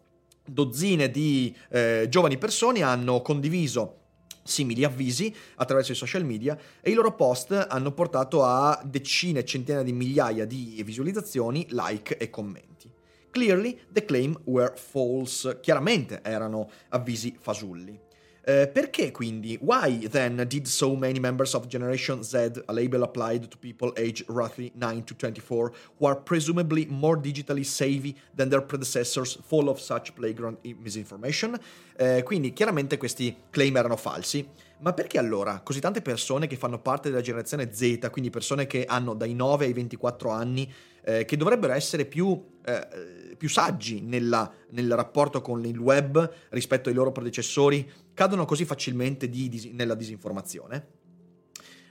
dozzine 0.46 1.10
di 1.10 1.56
eh, 1.70 2.08
giovani 2.10 2.38
persone 2.38 2.84
hanno 2.84 3.22
condiviso 3.22 4.05
simili 4.46 4.84
avvisi 4.84 5.36
attraverso 5.56 5.92
i 5.92 5.96
social 5.96 6.24
media 6.24 6.58
e 6.80 6.92
i 6.92 6.94
loro 6.94 7.16
post 7.16 7.52
hanno 7.68 7.92
portato 7.92 8.44
a 8.44 8.80
decine 8.86 9.40
e 9.40 9.46
centinaia 9.46 9.84
di 9.84 9.92
migliaia 9.92 10.46
di 10.46 10.82
visualizzazioni, 10.86 11.66
like 11.72 12.18
e 12.18 12.30
commenti. 12.30 12.92
Clearly, 13.32 13.78
the 13.92 14.06
claim 14.06 14.40
were 14.46 14.72
false. 14.76 15.60
Chiaramente 15.60 16.22
erano 16.24 16.70
avvisi 16.90 17.36
fasulli. 17.38 18.00
Eh, 18.48 18.68
perché 18.68 19.10
quindi? 19.10 19.58
Why 19.60 20.08
then 20.08 20.46
did 20.48 20.68
so 20.68 20.96
many 20.96 21.20
members 21.20 21.56
of 21.56 21.66
Generation 21.66 22.22
Z, 22.22 22.62
a 22.68 22.74
label 22.74 23.02
applied 23.02 23.48
to 23.48 23.58
people 23.58 23.92
aged 23.98 24.24
roughly 24.28 24.72
9 24.76 25.04
to 25.06 25.16
24, 25.16 25.74
who 25.98 26.06
are 26.06 26.16
presumably 26.16 26.86
more 26.88 27.18
digitally 27.20 27.64
savvy 27.66 28.16
than 28.36 28.50
their 28.50 28.62
predecessors, 28.62 29.40
fall 29.48 29.68
of 29.68 29.80
such 29.80 30.14
playground 30.14 30.58
misinformation? 30.80 31.58
Eh, 31.98 32.22
quindi 32.22 32.54
chiaramente 32.54 32.98
questi 32.98 33.36
claim 33.50 33.78
erano 33.78 33.98
falsi. 33.98 34.48
Ma 34.80 34.94
perché 34.94 35.18
allora 35.18 35.62
così 35.62 35.80
tante 35.80 36.02
persone 36.02 36.48
che 36.48 36.58
fanno 36.58 36.80
parte 36.80 37.10
della 37.10 37.22
generazione 37.22 37.74
Z, 37.74 38.10
quindi 38.12 38.30
persone 38.30 38.68
che 38.68 38.86
hanno 38.86 39.14
dai 39.14 39.34
9 39.34 39.66
ai 39.66 39.74
24 39.74 40.30
anni, 40.30 40.72
eh, 41.04 41.26
che 41.26 41.38
dovrebbero 41.38 41.74
essere 41.74 42.06
più, 42.06 42.44
eh, 42.64 43.36
più 43.38 43.48
saggi 43.50 44.02
nella- 44.02 44.52
nel 44.72 44.94
rapporto 44.94 45.42
con 45.42 45.66
il 45.66 45.78
web 45.78 46.30
rispetto 46.50 46.90
ai 46.90 46.96
loro 46.96 47.12
predecessori, 47.12 47.90
cadono 48.14 48.46
così 48.46 48.66
facilmente 48.66 49.30
di- 49.30 49.50
dis- 49.50 49.66
nella 49.66 49.96
disinformazione? 49.96 50.88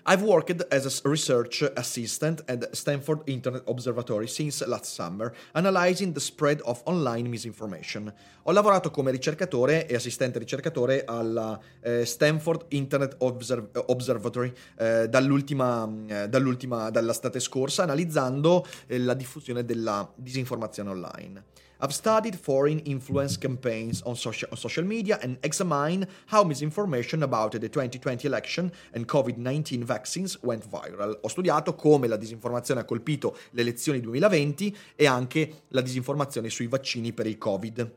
I've 0.06 0.22
worked 0.22 0.66
as 0.70 0.84
a 0.84 1.08
research 1.08 1.62
assistant 1.76 2.42
at 2.46 2.76
Stanford 2.76 3.22
Internet 3.24 3.62
Observatory 3.66 4.28
since 4.28 4.62
last 4.66 4.84
summer, 4.92 5.32
analyzing 5.54 6.12
the 6.12 6.20
spread 6.20 6.60
of 6.66 6.82
online 6.84 7.26
misinformation. 7.26 8.12
Ho 8.42 8.52
lavorato 8.52 8.90
come 8.90 9.10
ricercatore 9.10 9.86
e 9.86 9.94
assistente 9.94 10.38
ricercatore 10.38 11.04
alla 11.06 11.58
eh, 11.80 12.04
Stanford 12.04 12.66
Internet 12.68 13.14
Observ- 13.20 13.82
Observatory 13.86 14.52
eh, 14.76 15.08
dall'ultima, 15.08 15.90
eh, 16.06 16.28
dall'ultima, 16.28 16.90
dall'estate 16.90 17.40
scorsa, 17.40 17.84
analizzando 17.84 18.66
eh, 18.86 18.98
la 18.98 19.14
diffusione 19.14 19.64
della 19.64 20.06
disinformazione 20.16 20.90
online. 20.90 21.42
I've 21.80 21.92
studied 21.92 22.36
foreign 22.36 22.78
influence 22.84 23.36
campaigns 23.36 24.00
on 24.04 24.14
social, 24.16 24.48
on 24.50 24.56
social 24.56 24.84
media 24.84 25.18
and 25.20 25.36
examined 25.40 26.06
how 26.26 26.44
misinformation 26.44 27.22
about 27.22 27.52
the 27.52 27.68
2020 27.68 28.26
election 28.26 28.72
and 28.92 29.06
COVID-19 29.06 29.82
vaccines 29.82 30.38
went 30.42 30.64
viral. 30.66 31.18
Ho 31.20 31.28
studiato 31.28 31.74
come 31.74 32.06
la 32.06 32.16
disinformazione 32.16 32.80
ha 32.80 32.84
colpito 32.84 33.36
le 33.50 33.62
elezioni 33.62 34.00
2020 34.00 34.76
e 34.94 35.06
anche 35.06 35.62
la 35.68 35.80
disinformazione 35.80 36.48
sui 36.48 36.68
vaccini 36.68 37.12
per 37.12 37.26
il 37.26 37.38
Covid 37.38 37.92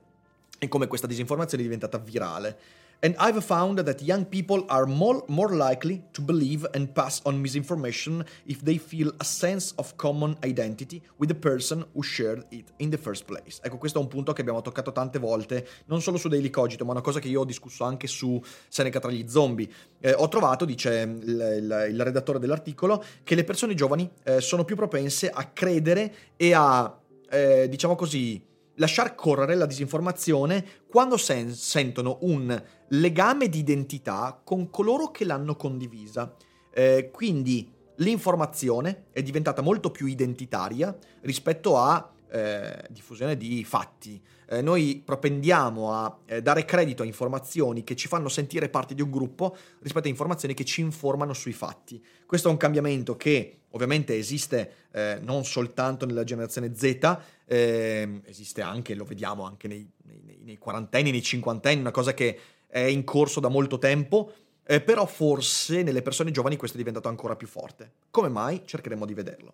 e 0.60 0.68
come 0.68 0.88
questa 0.88 1.08
disinformazione 1.08 1.64
è 1.64 1.66
diventata 1.66 2.00
virale. 2.00 2.58
And 3.04 3.16
I've 3.20 3.44
found 3.46 3.78
that 3.78 4.02
young 4.02 4.26
people 4.26 4.66
are 4.70 4.88
more, 4.88 5.24
more 5.28 5.56
likely 5.56 6.02
to 6.14 6.22
believe 6.22 6.66
and 6.74 6.92
pass 6.92 7.22
on 7.26 7.40
misinformation 7.40 8.26
if 8.48 8.64
they 8.64 8.80
feel 8.80 9.12
a 9.20 9.24
sense 9.24 9.72
of 9.78 9.96
common 9.98 10.36
identity 10.44 11.04
with 11.18 11.30
the 11.30 11.36
person 11.36 11.86
who 11.94 12.02
shared 12.02 12.44
it 12.50 12.72
in 12.80 12.90
the 12.90 12.98
first 12.98 13.26
place. 13.26 13.60
Ecco, 13.62 13.78
questo 13.78 14.00
è 14.00 14.02
un 14.02 14.08
punto 14.08 14.34
che 14.34 14.42
abbiamo 14.42 14.62
toccato 14.62 14.92
tante 14.92 15.20
volte, 15.20 15.68
non 15.86 16.02
solo 16.02 16.18
su 16.18 16.28
Daily 16.28 16.50
Cogito, 16.50 16.86
ma 16.86 16.92
una 16.92 17.02
cosa 17.02 17.20
che 17.20 17.28
io 17.28 17.42
ho 17.42 17.46
discusso 17.46 17.84
anche 17.84 18.08
su 18.08 18.42
Seneca 18.68 19.00
tra 19.00 19.12
gli 19.12 19.28
zombie. 19.28 19.70
Eh, 20.00 20.14
ho 20.14 20.28
trovato, 20.28 20.66
dice 20.66 21.02
il, 21.02 21.30
il, 21.30 21.88
il, 21.92 22.02
redattore 22.02 22.40
dell'articolo, 22.40 23.04
che 23.24 23.36
le 23.36 23.44
persone 23.44 23.76
giovani 23.76 24.10
eh, 24.24 24.42
sono 24.42 24.66
più 24.66 24.76
propense 24.76 25.30
a 25.30 25.46
credere 25.54 26.14
e 26.36 26.54
a, 26.54 27.00
eh, 27.30 27.70
diciamo 27.70 27.94
così, 27.94 28.44
lasciar 28.78 29.16
correre 29.16 29.56
la 29.56 29.66
disinformazione 29.66 30.66
quando 30.88 31.18
sen- 31.18 31.54
sentono 31.54 32.18
un 32.22 32.64
legame 32.90 33.50
di 33.50 33.60
identità 33.60 34.40
con 34.44 34.70
coloro 34.70 35.12
che 35.12 35.26
l'hanno 35.26 35.56
condivisa. 35.56 36.36
Eh, 36.74 37.10
quindi 37.12 37.72
l'informazione 37.98 39.08
è 39.12 39.22
diventata 39.22 39.62
molto 39.62 39.92
più 39.92 40.06
identitaria 40.06 40.96
rispetto 41.22 41.78
a 41.78 42.12
eh, 42.30 42.84
diffusione 42.90 43.38
di 43.38 43.64
fatti. 43.64 44.22
Eh, 44.50 44.62
noi 44.62 45.02
propendiamo 45.04 45.94
a 45.94 46.20
eh, 46.26 46.42
dare 46.42 46.64
credito 46.66 47.04
a 47.04 47.06
informazioni 47.06 47.84
che 47.84 47.96
ci 47.96 48.08
fanno 48.08 48.30
sentire 48.30 48.70
parte 48.70 48.96
di 48.96 49.02
un 49.02 49.12
gruppo 49.12 49.56
rispetto 49.80 50.08
a 50.08 50.10
informazioni 50.10 50.54
che 50.54 50.64
ci 50.64 50.82
informano 50.82 51.34
sui 51.34 51.54
fatti. 51.54 52.04
Questo 52.26 52.48
è 52.48 52.52
un 52.52 52.58
cambiamento 52.58 53.18
che 53.18 53.60
ovviamente 53.72 54.18
esiste 54.18 54.88
eh, 54.92 55.20
non 55.22 55.44
soltanto 55.44 56.06
nella 56.06 56.24
generazione 56.24 56.74
Z, 56.76 57.18
ehm, 57.46 58.22
esiste 58.26 58.62
anche, 58.62 58.96
lo 58.96 59.04
vediamo 59.04 59.44
anche 59.44 59.68
nei, 59.68 59.90
nei, 60.04 60.40
nei 60.42 60.58
quarantenni, 60.58 61.12
nei 61.12 61.22
cinquantenni, 61.22 61.82
una 61.82 61.92
cosa 61.92 62.14
che 62.14 62.40
è 62.68 62.80
in 62.80 63.04
corso 63.04 63.40
da 63.40 63.50
molto 63.50 63.78
tempo. 63.78 64.32
Eh, 64.70 64.82
però 64.82 65.06
forse 65.06 65.82
nelle 65.82 66.02
persone 66.02 66.32
giovani 66.32 66.58
questo 66.58 66.76
è 66.76 66.80
diventato 66.80 67.08
ancora 67.08 67.38
più 67.38 67.48
forte. 67.48 67.92
Come 68.12 68.28
mai? 68.28 68.64
Cercheremo 68.66 69.06
di 69.06 69.14
vederlo. 69.14 69.54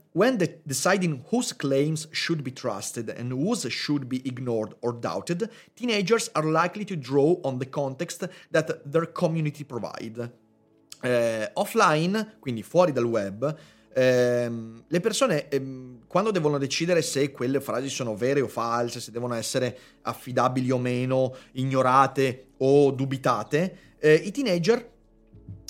when 0.13 0.37
de- 0.37 0.59
deciding 0.65 1.23
whose 1.29 1.53
claims 1.53 2.07
should 2.11 2.41
be 2.41 2.51
trusted 2.51 3.09
and 3.09 3.31
whose 3.31 3.69
should 3.69 4.05
be 4.07 4.21
ignored 4.25 4.75
or 4.81 4.93
doubted, 4.93 5.49
teenagers 5.73 6.29
are 6.33 6.45
likely 6.45 6.83
to 6.83 6.95
draw 6.95 7.39
on 7.43 7.57
the 7.59 7.69
context 7.69 8.27
that 8.51 8.81
their 8.85 9.11
community 9.11 9.63
provide. 9.63 10.31
Eh, 11.03 11.49
offline, 11.53 12.37
quindi 12.39 12.61
fuori 12.61 12.91
dal 12.91 13.05
web, 13.05 13.57
ehm, 13.93 14.83
le 14.87 14.99
persone 14.99 15.47
ehm, 15.49 16.01
quando 16.05 16.31
devono 16.31 16.57
decidere 16.57 17.01
se 17.01 17.31
quelle 17.31 17.59
frasi 17.59 17.89
sono 17.89 18.15
vere 18.15 18.41
o 18.41 18.47
false, 18.47 18.99
se 18.99 19.11
devono 19.11 19.33
essere 19.33 19.77
affidabili 20.03 20.69
o 20.69 20.77
meno, 20.77 21.33
ignorate 21.53 22.49
o 22.57 22.91
dubitate, 22.91 23.95
eh, 23.97 24.13
i 24.13 24.31
teenager 24.31 24.89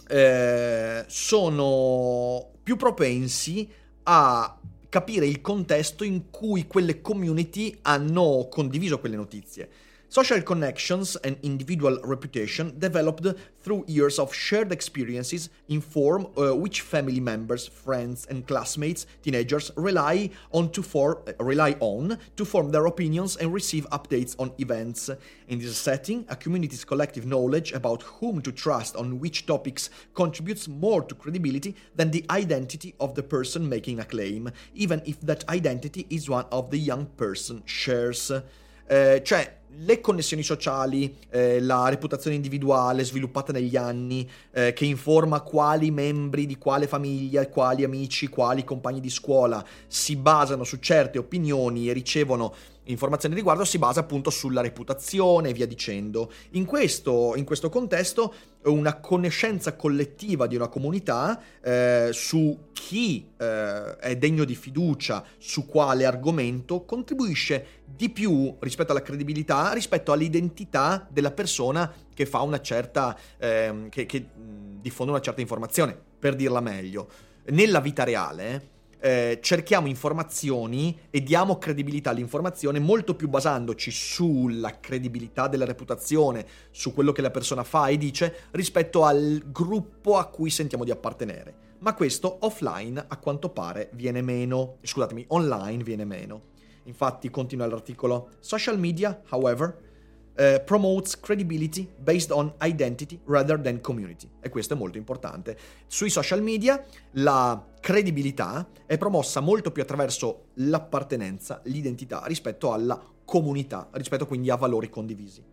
eh, 0.07 1.05
sono 1.07 2.51
più 2.61 2.75
propensi 2.75 3.69
a 4.13 4.57
capire 4.89 5.25
il 5.25 5.39
contesto 5.39 6.03
in 6.03 6.29
cui 6.29 6.67
quelle 6.67 6.99
community 6.99 7.77
hanno 7.83 8.47
condiviso 8.49 8.99
quelle 8.99 9.15
notizie. 9.15 9.69
Social 10.11 10.41
connections 10.41 11.15
and 11.23 11.37
individual 11.41 11.97
reputation 12.03 12.77
developed 12.79 13.25
through 13.61 13.85
years 13.87 14.19
of 14.19 14.33
shared 14.33 14.73
experiences 14.73 15.49
inform 15.69 16.27
uh, 16.35 16.53
which 16.53 16.81
family 16.81 17.21
members, 17.21 17.65
friends, 17.65 18.25
and 18.25 18.45
classmates 18.45 19.05
teenagers 19.23 19.71
rely 19.77 20.29
on 20.51 20.69
to 20.71 20.83
for, 20.83 21.21
uh, 21.29 21.41
rely 21.41 21.77
on 21.79 22.17
to 22.35 22.43
form 22.43 22.71
their 22.71 22.87
opinions 22.87 23.37
and 23.37 23.53
receive 23.53 23.89
updates 23.91 24.35
on 24.37 24.51
events. 24.57 25.09
In 25.47 25.59
this 25.59 25.77
setting, 25.77 26.25
a 26.27 26.35
community's 26.35 26.83
collective 26.83 27.25
knowledge 27.25 27.71
about 27.71 28.01
whom 28.01 28.41
to 28.41 28.51
trust 28.51 28.97
on 28.97 29.17
which 29.17 29.45
topics 29.45 29.89
contributes 30.13 30.67
more 30.67 31.03
to 31.03 31.15
credibility 31.15 31.73
than 31.95 32.11
the 32.11 32.25
identity 32.29 32.93
of 32.99 33.15
the 33.15 33.23
person 33.23 33.69
making 33.69 34.01
a 34.01 34.03
claim, 34.03 34.51
even 34.73 35.01
if 35.05 35.21
that 35.21 35.47
identity 35.47 36.05
is 36.09 36.29
one 36.29 36.47
of 36.51 36.69
the 36.69 36.79
young 36.79 37.05
person 37.15 37.63
shares. 37.65 38.29
Uh, 38.29 39.21
cioè, 39.23 39.47
le 39.77 40.01
connessioni 40.01 40.43
sociali, 40.43 41.15
eh, 41.29 41.59
la 41.59 41.87
reputazione 41.89 42.35
individuale 42.35 43.03
sviluppata 43.03 43.51
negli 43.51 43.75
anni, 43.75 44.29
eh, 44.51 44.73
che 44.73 44.85
informa 44.85 45.41
quali 45.41 45.91
membri 45.91 46.45
di 46.45 46.57
quale 46.57 46.87
famiglia, 46.87 47.47
quali 47.47 47.83
amici, 47.83 48.27
quali 48.27 48.63
compagni 48.63 48.99
di 48.99 49.09
scuola 49.09 49.63
si 49.87 50.15
basano 50.15 50.63
su 50.63 50.77
certe 50.77 51.17
opinioni 51.17 51.89
e 51.89 51.93
ricevono 51.93 52.53
informazioni 52.91 53.35
riguardo 53.35 53.65
si 53.65 53.77
basa 53.77 54.01
appunto 54.01 54.29
sulla 54.29 54.61
reputazione 54.61 55.49
e 55.49 55.53
via 55.53 55.65
dicendo. 55.65 56.31
In 56.51 56.65
questo, 56.65 57.33
in 57.35 57.43
questo 57.43 57.69
contesto 57.69 58.33
una 58.63 58.99
conoscenza 58.99 59.75
collettiva 59.75 60.47
di 60.47 60.55
una 60.55 60.67
comunità 60.67 61.41
eh, 61.61 62.09
su 62.11 62.69
chi 62.73 63.27
eh, 63.37 63.97
è 63.97 64.15
degno 64.17 64.43
di 64.43 64.55
fiducia, 64.55 65.23
su 65.37 65.65
quale 65.65 66.05
argomento, 66.05 66.85
contribuisce 66.85 67.81
di 67.85 68.09
più 68.09 68.55
rispetto 68.59 68.91
alla 68.91 69.01
credibilità, 69.01 69.73
rispetto 69.73 70.11
all'identità 70.11 71.07
della 71.09 71.31
persona 71.31 71.91
che 72.13 72.25
fa 72.25 72.41
una 72.41 72.61
certa, 72.61 73.17
eh, 73.37 73.87
che, 73.89 74.05
che 74.05 74.27
diffonde 74.35 75.11
una 75.11 75.21
certa 75.21 75.41
informazione, 75.41 75.97
per 76.19 76.35
dirla 76.35 76.59
meglio. 76.59 77.07
Nella 77.45 77.79
vita 77.79 78.03
reale, 78.03 78.69
eh, 79.01 79.39
cerchiamo 79.41 79.87
informazioni 79.87 80.97
e 81.09 81.23
diamo 81.23 81.57
credibilità 81.57 82.11
all'informazione 82.11 82.79
molto 82.79 83.15
più 83.15 83.27
basandoci 83.27 83.89
sulla 83.89 84.79
credibilità 84.79 85.47
della 85.47 85.65
reputazione, 85.65 86.45
su 86.69 86.93
quello 86.93 87.11
che 87.11 87.21
la 87.21 87.31
persona 87.31 87.63
fa 87.63 87.87
e 87.87 87.97
dice, 87.97 88.43
rispetto 88.51 89.03
al 89.03 89.41
gruppo 89.47 90.17
a 90.17 90.27
cui 90.27 90.51
sentiamo 90.51 90.83
di 90.83 90.91
appartenere. 90.91 91.69
Ma 91.79 91.95
questo 91.95 92.37
offline 92.41 93.03
a 93.07 93.17
quanto 93.17 93.49
pare 93.49 93.89
viene 93.93 94.21
meno, 94.21 94.77
scusatemi, 94.83 95.25
online 95.29 95.83
viene 95.83 96.05
meno. 96.05 96.49
Infatti 96.83 97.29
continua 97.31 97.65
l'articolo, 97.65 98.29
social 98.39 98.77
media, 98.77 99.21
however, 99.29 99.90
Uh, 100.33 100.63
promotes 100.63 101.19
credibility 101.19 101.85
based 101.99 102.31
on 102.31 102.53
identity 102.61 103.19
rather 103.25 103.59
than 103.59 103.81
community. 103.81 104.29
E 104.39 104.47
questo 104.47 104.73
è 104.73 104.77
molto 104.77 104.97
importante. 104.97 105.57
Sui 105.87 106.09
social 106.09 106.41
media 106.41 106.83
la 107.11 107.63
credibilità 107.81 108.65
è 108.85 108.97
promossa 108.97 109.41
molto 109.41 109.71
più 109.71 109.81
attraverso 109.81 110.45
l'appartenenza, 110.55 111.59
l'identità, 111.65 112.23
rispetto 112.25 112.71
alla 112.71 112.99
comunità, 113.25 113.89
rispetto 113.91 114.25
quindi 114.25 114.49
a 114.49 114.55
valori 114.55 114.89
condivisi. 114.89 115.43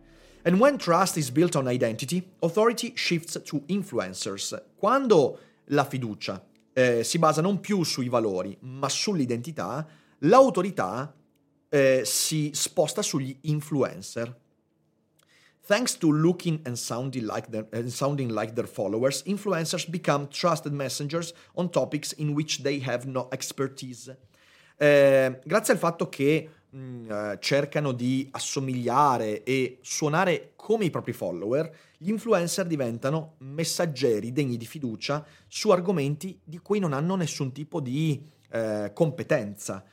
And 0.43 0.57
when 0.57 0.77
trust 0.77 1.17
is 1.17 1.29
built 1.29 1.55
on 1.55 1.69
identity, 1.69 2.25
authority 2.39 2.93
shifts 2.95 3.41
to 3.43 3.61
influencers. 3.67 4.59
Quando 4.77 5.39
la 5.65 5.83
fiducia 5.83 6.41
eh, 6.73 7.03
si 7.03 7.19
basa 7.19 7.41
non 7.41 7.59
più 7.59 7.83
sui 7.83 8.07
valori, 8.07 8.57
ma 8.61 8.87
sull'identità, 8.87 9.85
l'autorità 10.19 11.13
eh, 11.67 12.01
si 12.05 12.51
sposta 12.53 13.01
sugli 13.01 13.37
influencer. 13.41 14.37
Thanks 15.69 15.95
to 15.99 16.11
looking 16.11 16.61
and 16.65 16.75
sounding 16.75 17.27
like, 17.27 17.51
their, 17.51 17.67
and 17.73 17.91
sounding 17.91 18.29
like 18.29 18.55
their 18.55 18.65
followers, 18.65 19.21
influencers 19.27 19.87
become 19.87 20.27
trusted 20.27 20.73
messengers 20.73 21.31
on 21.55 21.69
topics 21.69 22.11
in 22.13 22.33
which 22.33 22.63
they 22.63 22.79
have 22.79 23.05
no 23.05 23.27
expertise. 23.31 24.17
Eh, 24.77 25.39
grazie 25.45 25.73
al 25.73 25.79
fatto 25.79 26.09
che 26.09 26.49
mh, 26.71 26.79
mm, 26.79 27.11
eh, 27.11 27.37
cercano 27.39 27.91
di 27.91 28.27
assomigliare 28.31 29.43
e 29.43 29.77
suonare 29.81 30.53
come 30.55 30.85
i 30.85 30.89
propri 30.89 31.13
follower, 31.13 31.71
gli 31.99 32.09
influencer 32.09 32.65
diventano 32.65 33.35
messaggeri 33.41 34.31
degni 34.31 34.57
di 34.57 34.65
fiducia 34.65 35.23
su 35.47 35.69
argomenti 35.69 36.39
di 36.43 36.57
cui 36.57 36.79
non 36.79 36.93
hanno 36.93 37.13
nessun 37.13 37.51
tipo 37.51 37.79
di 37.79 38.27
eh, 38.49 38.89
competenza. 38.91 39.83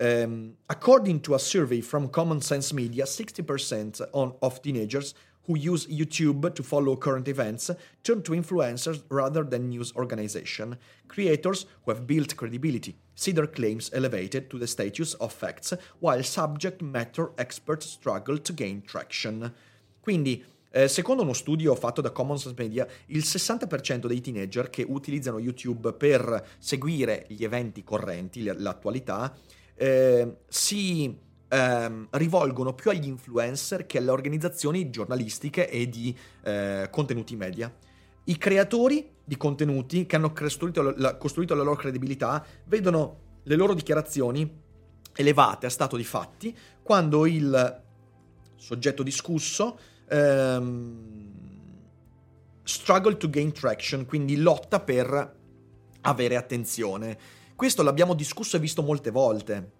Um, 0.00 0.54
according 0.68 1.20
to 1.20 1.34
a 1.34 1.38
survey 1.38 1.80
from 1.80 2.08
Common 2.08 2.40
Sense 2.40 2.72
Media, 2.72 3.04
60% 3.04 4.00
on, 4.12 4.34
of 4.40 4.62
teenagers 4.62 5.14
who 5.46 5.58
use 5.58 5.86
YouTube 5.86 6.54
to 6.54 6.62
follow 6.62 6.96
current 6.96 7.28
events 7.28 7.70
turn 8.02 8.22
to 8.22 8.32
influencers 8.32 9.02
rather 9.08 9.42
than 9.42 9.68
news 9.68 9.92
organization. 9.96 10.78
Creators 11.08 11.66
who 11.84 11.92
have 11.92 12.06
built 12.06 12.36
credibility 12.36 12.96
see 13.14 13.32
their 13.32 13.48
claims 13.48 13.90
elevated 13.92 14.48
to 14.48 14.58
the 14.58 14.66
status 14.66 15.14
of 15.14 15.32
facts, 15.32 15.74
while 15.98 16.22
subject 16.22 16.80
matter 16.80 17.32
experts 17.36 17.86
struggle 17.86 18.38
to 18.38 18.52
gain 18.52 18.82
traction. 18.82 19.52
Quindi, 20.00 20.42
eh, 20.70 20.88
secondo 20.88 21.22
uno 21.22 21.34
studio 21.34 21.74
fatto 21.74 22.00
da 22.00 22.10
Common 22.10 22.38
Sense 22.38 22.60
Media, 22.60 22.86
il 23.06 23.22
60% 23.24 24.06
dei 24.06 24.20
teenager 24.20 24.70
che 24.70 24.84
utilizzano 24.88 25.38
YouTube 25.38 25.92
per 25.92 26.46
seguire 26.58 27.26
gli 27.28 27.44
eventi 27.44 27.84
correnti, 27.84 28.42
l'attualità, 28.42 29.36
eh, 29.82 30.36
si 30.46 31.18
ehm, 31.48 32.06
rivolgono 32.10 32.72
più 32.72 32.90
agli 32.90 33.08
influencer 33.08 33.84
che 33.84 33.98
alle 33.98 34.12
organizzazioni 34.12 34.90
giornalistiche 34.90 35.68
e 35.68 35.88
di 35.88 36.16
eh, 36.44 36.86
contenuti 36.88 37.34
media. 37.34 37.74
I 38.24 38.38
creatori 38.38 39.10
di 39.24 39.36
contenuti 39.36 40.06
che 40.06 40.14
hanno 40.14 40.32
costruito 40.32 40.94
la, 40.96 41.16
costruito 41.16 41.56
la 41.56 41.64
loro 41.64 41.74
credibilità 41.74 42.44
vedono 42.66 43.18
le 43.42 43.56
loro 43.56 43.74
dichiarazioni 43.74 44.60
elevate 45.14 45.66
a 45.66 45.70
stato 45.70 45.96
di 45.96 46.04
fatti 46.04 46.56
quando 46.80 47.26
il 47.26 47.82
soggetto 48.54 49.02
discusso 49.02 49.76
ehm, 50.08 51.10
struggle 52.62 53.16
to 53.16 53.28
gain 53.28 53.50
traction, 53.50 54.06
quindi 54.06 54.36
lotta 54.36 54.78
per 54.78 55.36
avere 56.02 56.36
attenzione. 56.36 57.40
Questo 57.62 57.84
l'abbiamo 57.84 58.14
discusso 58.14 58.56
e 58.56 58.58
visto 58.58 58.82
molte 58.82 59.12
volte. 59.12 59.70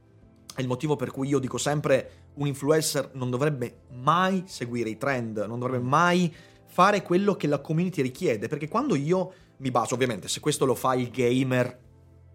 È 0.54 0.60
il 0.60 0.68
motivo 0.68 0.94
per 0.94 1.10
cui 1.10 1.26
io 1.26 1.40
dico 1.40 1.58
sempre 1.58 2.28
un 2.34 2.46
influencer 2.46 3.10
non 3.14 3.28
dovrebbe 3.28 3.86
mai 3.94 4.44
seguire 4.46 4.88
i 4.88 4.96
trend, 4.96 5.38
non 5.48 5.58
dovrebbe 5.58 5.82
mai 5.82 6.32
fare 6.64 7.02
quello 7.02 7.34
che 7.34 7.48
la 7.48 7.58
community 7.58 8.00
richiede, 8.00 8.46
perché 8.46 8.68
quando 8.68 8.94
io 8.94 9.32
mi 9.56 9.72
baso, 9.72 9.94
ovviamente, 9.94 10.28
se 10.28 10.38
questo 10.38 10.64
lo 10.64 10.76
fa 10.76 10.94
il 10.94 11.10
gamer, 11.10 11.76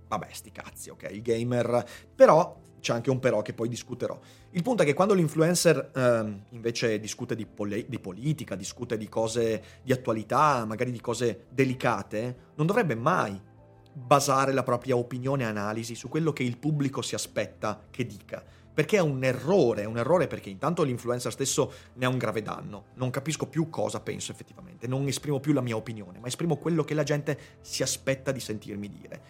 vabbè, 0.09 0.27
sti 0.29 0.51
cazzi, 0.51 0.89
ok, 0.89 1.07
il 1.13 1.21
gamer, 1.21 1.87
però 2.13 2.53
c'è 2.81 2.91
anche 2.91 3.09
un 3.09 3.19
però 3.19 3.41
che 3.41 3.53
poi 3.53 3.69
discuterò. 3.69 4.19
Il 4.49 4.63
punto 4.63 4.83
è 4.83 4.85
che 4.85 4.93
quando 4.93 5.13
l'influencer 5.13 5.91
eh, 5.95 6.41
invece 6.49 6.99
discute 6.99 7.35
di, 7.35 7.45
poli- 7.45 7.85
di, 7.87 7.99
politica, 7.99 8.55
discute 8.55 8.97
di 8.97 9.07
cose 9.07 9.63
di 9.81 9.93
attualità, 9.93 10.65
magari 10.65 10.91
di 10.91 10.99
cose 10.99 11.45
delicate, 11.47 12.35
non 12.55 12.65
dovrebbe 12.65 12.95
mai 12.95 13.55
basare 13.97 14.53
la 14.53 14.63
propria 14.63 14.95
opinione 14.95 15.43
e 15.43 15.47
analisi 15.47 15.95
su 15.95 16.07
quello 16.07 16.31
che 16.31 16.43
il 16.43 16.57
pubblico 16.57 17.01
si 17.01 17.15
aspetta 17.15 17.81
che 17.89 18.05
dica. 18.05 18.43
Perché 18.77 18.97
è 18.97 19.01
un 19.01 19.23
errore, 19.23 19.81
è 19.81 19.85
un 19.85 19.97
errore 19.97 20.27
perché 20.27 20.51
intanto 20.51 20.83
l'influencer 20.83 21.31
stesso 21.31 21.71
ne 21.93 22.05
ha 22.05 22.09
un 22.09 22.19
grave 22.19 22.43
danno. 22.43 22.85
Non 22.93 23.09
capisco 23.09 23.47
più 23.47 23.71
cosa 23.71 23.99
penso 23.99 24.31
effettivamente, 24.31 24.85
non 24.85 25.07
esprimo 25.07 25.39
più 25.39 25.51
la 25.51 25.61
mia 25.61 25.75
opinione, 25.75 26.19
ma 26.19 26.27
esprimo 26.27 26.57
quello 26.57 26.83
che 26.83 26.93
la 26.93 27.01
gente 27.01 27.39
si 27.61 27.81
aspetta 27.81 28.31
di 28.31 28.39
sentirmi 28.39 28.87
dire. 28.87 29.21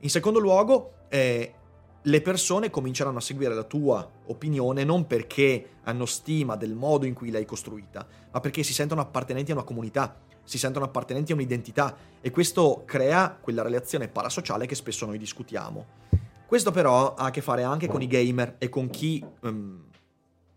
In 0.00 0.10
secondo 0.10 0.38
luogo, 0.38 0.92
eh, 1.08 1.54
le 2.00 2.20
persone 2.20 2.70
cominceranno 2.70 3.18
a 3.18 3.20
seguire 3.20 3.54
la 3.54 3.64
tua 3.64 4.08
opinione 4.26 4.84
non 4.84 5.06
perché 5.06 5.70
hanno 5.82 6.06
stima 6.06 6.54
del 6.54 6.74
modo 6.74 7.04
in 7.04 7.14
cui 7.14 7.30
l'hai 7.30 7.44
costruita, 7.44 8.06
ma 8.30 8.40
perché 8.40 8.62
si 8.62 8.72
sentono 8.72 9.00
appartenenti 9.00 9.50
a 9.50 9.54
una 9.54 9.64
comunità, 9.64 10.16
si 10.44 10.58
sentono 10.58 10.84
appartenenti 10.84 11.32
a 11.32 11.34
un'identità 11.34 11.96
e 12.20 12.30
questo 12.30 12.82
crea 12.84 13.36
quella 13.40 13.62
relazione 13.62 14.08
parasociale 14.08 14.66
che 14.66 14.74
spesso 14.74 15.06
noi 15.06 15.18
discutiamo. 15.18 16.00
Questo 16.46 16.70
però 16.70 17.14
ha 17.14 17.26
a 17.26 17.30
che 17.30 17.40
fare 17.40 17.62
anche 17.62 17.88
con 17.88 18.02
i 18.02 18.06
gamer 18.06 18.56
e 18.58 18.68
con 18.68 18.90
chi 18.90 19.24
um, 19.40 19.84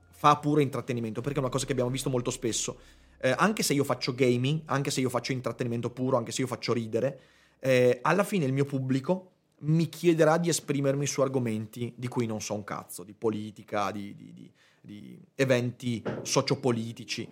fa 0.10 0.36
puro 0.38 0.60
intrattenimento, 0.60 1.22
perché 1.22 1.38
è 1.38 1.42
una 1.42 1.50
cosa 1.50 1.66
che 1.66 1.72
abbiamo 1.72 1.90
visto 1.90 2.10
molto 2.10 2.32
spesso. 2.32 2.80
Eh, 3.18 3.34
anche 3.38 3.64
se 3.64 3.74
io 3.74 3.84
faccio 3.84 4.14
gaming, 4.14 4.64
anche 4.66 4.92
se 4.92 5.00
io 5.00 5.10
faccio 5.10 5.32
intrattenimento 5.32 5.90
puro, 5.92 6.18
anche 6.18 6.32
se 6.32 6.42
io 6.42 6.48
faccio 6.48 6.74
ridere, 6.74 7.20
eh, 7.60 8.00
alla 8.02 8.24
fine 8.24 8.46
il 8.46 8.52
mio 8.52 8.66
pubblico 8.66 9.32
mi 9.60 9.88
chiederà 9.88 10.38
di 10.38 10.50
esprimermi 10.50 11.06
su 11.06 11.22
argomenti 11.22 11.94
di 11.96 12.08
cui 12.08 12.26
non 12.26 12.42
so 12.42 12.56
un 12.56 12.64
cazzo, 12.64 13.04
di 13.04 13.14
politica, 13.14 13.90
di, 13.92 14.16
di, 14.16 14.34
di, 14.34 14.52
di 14.82 15.18
eventi 15.36 16.04
sociopolitici. 16.24 17.28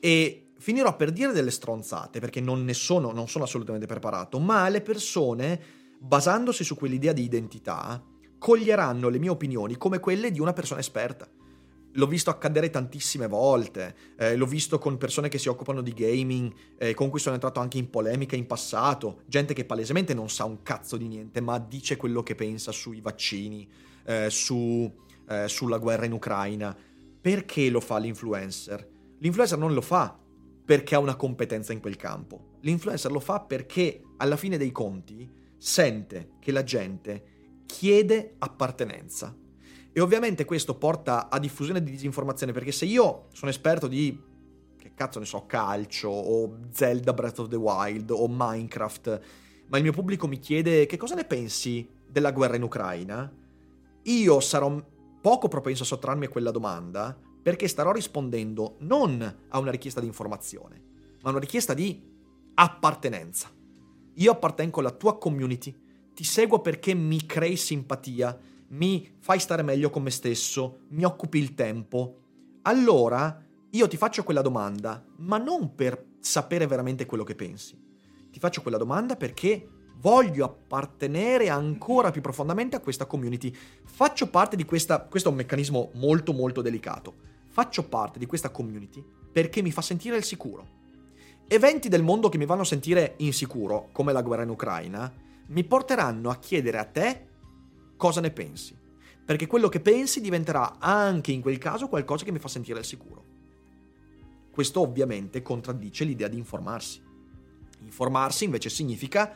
E 0.00 0.45
finirò 0.58 0.96
per 0.96 1.12
dire 1.12 1.32
delle 1.32 1.50
stronzate 1.50 2.20
perché 2.20 2.40
non 2.40 2.64
ne 2.64 2.74
sono, 2.74 3.12
non 3.12 3.28
sono 3.28 3.44
assolutamente 3.44 3.86
preparato, 3.86 4.38
ma 4.38 4.68
le 4.68 4.80
persone, 4.80 5.60
basandosi 5.98 6.64
su 6.64 6.76
quell'idea 6.76 7.12
di 7.12 7.22
identità, 7.22 8.02
coglieranno 8.38 9.08
le 9.08 9.18
mie 9.18 9.30
opinioni 9.30 9.76
come 9.76 9.98
quelle 9.98 10.30
di 10.30 10.40
una 10.40 10.52
persona 10.52 10.80
esperta. 10.80 11.28
L'ho 11.92 12.06
visto 12.06 12.28
accadere 12.28 12.68
tantissime 12.68 13.26
volte, 13.26 13.96
eh, 14.18 14.36
l'ho 14.36 14.44
visto 14.44 14.78
con 14.78 14.98
persone 14.98 15.28
che 15.28 15.38
si 15.38 15.48
occupano 15.48 15.80
di 15.80 15.94
gaming, 15.94 16.52
eh, 16.76 16.92
con 16.92 17.08
cui 17.08 17.18
sono 17.18 17.34
entrato 17.34 17.58
anche 17.58 17.78
in 17.78 17.88
polemica 17.88 18.36
in 18.36 18.46
passato, 18.46 19.22
gente 19.26 19.54
che 19.54 19.64
palesemente 19.64 20.12
non 20.12 20.28
sa 20.28 20.44
un 20.44 20.62
cazzo 20.62 20.98
di 20.98 21.08
niente, 21.08 21.40
ma 21.40 21.58
dice 21.58 21.96
quello 21.96 22.22
che 22.22 22.34
pensa 22.34 22.70
sui 22.70 23.00
vaccini, 23.00 23.66
eh, 24.04 24.28
su, 24.28 24.92
eh, 25.26 25.48
sulla 25.48 25.78
guerra 25.78 26.04
in 26.04 26.12
Ucraina. 26.12 26.76
Perché 27.18 27.70
lo 27.70 27.80
fa 27.80 27.96
l'influencer? 27.96 28.88
L'influencer 29.18 29.56
non 29.56 29.72
lo 29.72 29.80
fa 29.80 30.24
perché 30.66 30.96
ha 30.96 30.98
una 30.98 31.14
competenza 31.14 31.72
in 31.72 31.80
quel 31.80 31.96
campo. 31.96 32.56
L'influencer 32.62 33.12
lo 33.12 33.20
fa 33.20 33.40
perché 33.40 34.02
alla 34.16 34.36
fine 34.36 34.58
dei 34.58 34.72
conti 34.72 35.30
sente 35.56 36.32
che 36.40 36.50
la 36.50 36.64
gente 36.64 37.62
chiede 37.66 38.34
appartenenza. 38.38 39.34
E 39.92 40.00
ovviamente 40.00 40.44
questo 40.44 40.76
porta 40.76 41.30
a 41.30 41.38
diffusione 41.38 41.82
di 41.82 41.92
disinformazione 41.92 42.52
perché 42.52 42.72
se 42.72 42.84
io 42.84 43.28
sono 43.32 43.50
esperto 43.50 43.86
di 43.86 44.20
che 44.76 44.92
cazzo 44.92 45.20
ne 45.20 45.24
so, 45.24 45.46
calcio 45.46 46.08
o 46.08 46.58
Zelda 46.70 47.12
Breath 47.12 47.38
of 47.38 47.48
the 47.48 47.56
Wild 47.56 48.10
o 48.10 48.26
Minecraft, 48.28 49.20
ma 49.68 49.76
il 49.76 49.84
mio 49.84 49.92
pubblico 49.92 50.26
mi 50.26 50.40
chiede 50.40 50.86
che 50.86 50.96
cosa 50.96 51.14
ne 51.14 51.24
pensi 51.24 51.88
della 52.08 52.32
guerra 52.32 52.56
in 52.56 52.62
Ucraina, 52.62 53.32
io 54.02 54.40
sarò 54.40 54.84
poco 55.20 55.48
propenso 55.48 55.84
a 55.84 55.86
sottrarmi 55.86 56.26
a 56.26 56.28
quella 56.28 56.50
domanda 56.50 57.18
perché 57.46 57.68
starò 57.68 57.92
rispondendo 57.92 58.74
non 58.80 59.22
a 59.50 59.58
una 59.60 59.70
richiesta 59.70 60.00
di 60.00 60.08
informazione, 60.08 60.82
ma 61.22 61.28
a 61.28 61.30
una 61.30 61.38
richiesta 61.38 61.74
di 61.74 62.02
appartenenza. 62.54 63.48
Io 64.14 64.32
appartengo 64.32 64.80
alla 64.80 64.90
tua 64.90 65.16
community, 65.16 65.72
ti 66.12 66.24
seguo 66.24 66.60
perché 66.60 66.92
mi 66.92 67.24
crei 67.24 67.54
simpatia, 67.54 68.36
mi 68.70 69.14
fai 69.20 69.38
stare 69.38 69.62
meglio 69.62 69.90
con 69.90 70.02
me 70.02 70.10
stesso, 70.10 70.86
mi 70.88 71.04
occupi 71.04 71.38
il 71.38 71.54
tempo. 71.54 72.16
Allora 72.62 73.40
io 73.70 73.86
ti 73.86 73.96
faccio 73.96 74.24
quella 74.24 74.42
domanda, 74.42 75.04
ma 75.18 75.38
non 75.38 75.76
per 75.76 76.04
sapere 76.18 76.66
veramente 76.66 77.06
quello 77.06 77.22
che 77.22 77.36
pensi. 77.36 77.80
Ti 78.28 78.40
faccio 78.40 78.60
quella 78.60 78.76
domanda 78.76 79.14
perché 79.14 79.68
voglio 79.98 80.44
appartenere 80.46 81.48
ancora 81.48 82.10
più 82.10 82.22
profondamente 82.22 82.74
a 82.74 82.80
questa 82.80 83.06
community. 83.06 83.54
Faccio 83.84 84.30
parte 84.30 84.56
di 84.56 84.64
questa, 84.64 85.00
questo 85.02 85.28
è 85.28 85.30
un 85.30 85.38
meccanismo 85.38 85.92
molto 85.94 86.32
molto 86.32 86.60
delicato 86.60 87.34
faccio 87.56 87.88
parte 87.88 88.18
di 88.18 88.26
questa 88.26 88.50
community 88.50 89.02
perché 89.32 89.62
mi 89.62 89.72
fa 89.72 89.80
sentire 89.80 90.18
il 90.18 90.24
sicuro. 90.24 90.74
Eventi 91.48 91.88
del 91.88 92.02
mondo 92.02 92.28
che 92.28 92.36
mi 92.36 92.44
fanno 92.44 92.64
sentire 92.64 93.14
insicuro, 93.20 93.88
come 93.92 94.12
la 94.12 94.20
guerra 94.20 94.42
in 94.42 94.50
Ucraina, 94.50 95.10
mi 95.46 95.64
porteranno 95.64 96.28
a 96.28 96.36
chiedere 96.36 96.76
a 96.76 96.84
te 96.84 97.28
cosa 97.96 98.20
ne 98.20 98.30
pensi. 98.30 98.76
Perché 99.24 99.46
quello 99.46 99.70
che 99.70 99.80
pensi 99.80 100.20
diventerà 100.20 100.76
anche 100.78 101.32
in 101.32 101.40
quel 101.40 101.56
caso 101.56 101.88
qualcosa 101.88 102.26
che 102.26 102.30
mi 102.30 102.38
fa 102.38 102.48
sentire 102.48 102.80
il 102.80 102.84
sicuro. 102.84 103.24
Questo 104.50 104.82
ovviamente 104.82 105.40
contraddice 105.40 106.04
l'idea 106.04 106.28
di 106.28 106.36
informarsi. 106.36 107.02
Informarsi 107.80 108.44
invece 108.44 108.68
significa 108.68 109.34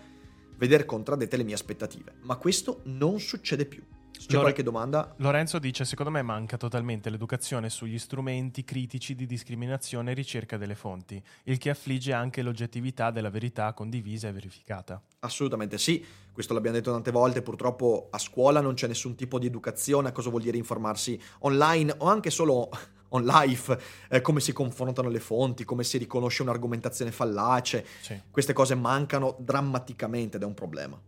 veder 0.58 0.84
contraddette 0.84 1.38
le 1.38 1.44
mie 1.44 1.54
aspettative, 1.54 2.16
ma 2.20 2.36
questo 2.36 2.82
non 2.84 3.18
succede 3.18 3.64
più. 3.64 3.82
C'è 4.12 4.36
Lore- 4.36 4.52
qualche 4.52 4.62
domanda? 4.62 5.14
Lorenzo 5.16 5.58
dice: 5.58 5.84
Secondo 5.84 6.10
me 6.10 6.22
manca 6.22 6.56
totalmente 6.56 7.10
l'educazione 7.10 7.68
sugli 7.68 7.98
strumenti 7.98 8.64
critici 8.64 9.14
di 9.14 9.26
discriminazione 9.26 10.12
e 10.12 10.14
ricerca 10.14 10.56
delle 10.56 10.74
fonti, 10.74 11.22
il 11.44 11.58
che 11.58 11.70
affligge 11.70 12.12
anche 12.12 12.42
l'oggettività 12.42 13.10
della 13.10 13.30
verità 13.30 13.72
condivisa 13.72 14.28
e 14.28 14.32
verificata. 14.32 15.02
Assolutamente 15.20 15.78
sì, 15.78 16.04
questo 16.32 16.54
l'abbiamo 16.54 16.76
detto 16.76 16.92
tante 16.92 17.10
volte. 17.10 17.42
Purtroppo 17.42 18.08
a 18.10 18.18
scuola 18.18 18.60
non 18.60 18.74
c'è 18.74 18.86
nessun 18.86 19.14
tipo 19.16 19.38
di 19.38 19.46
educazione 19.46 20.08
a 20.08 20.12
cosa 20.12 20.30
vuol 20.30 20.42
dire 20.42 20.56
informarsi 20.56 21.20
online 21.40 21.94
o 21.98 22.06
anche 22.06 22.30
solo 22.30 22.68
on 23.10 23.24
life, 23.24 23.78
eh, 24.08 24.20
come 24.20 24.40
si 24.40 24.52
confrontano 24.52 25.08
le 25.08 25.20
fonti, 25.20 25.64
come 25.64 25.84
si 25.84 25.98
riconosce 25.98 26.42
un'argomentazione 26.42 27.10
fallace. 27.10 27.84
Sì. 28.00 28.20
Queste 28.30 28.52
cose 28.52 28.74
mancano 28.74 29.36
drammaticamente 29.38 30.36
ed 30.36 30.42
è 30.42 30.46
un 30.46 30.54
problema. 30.54 31.00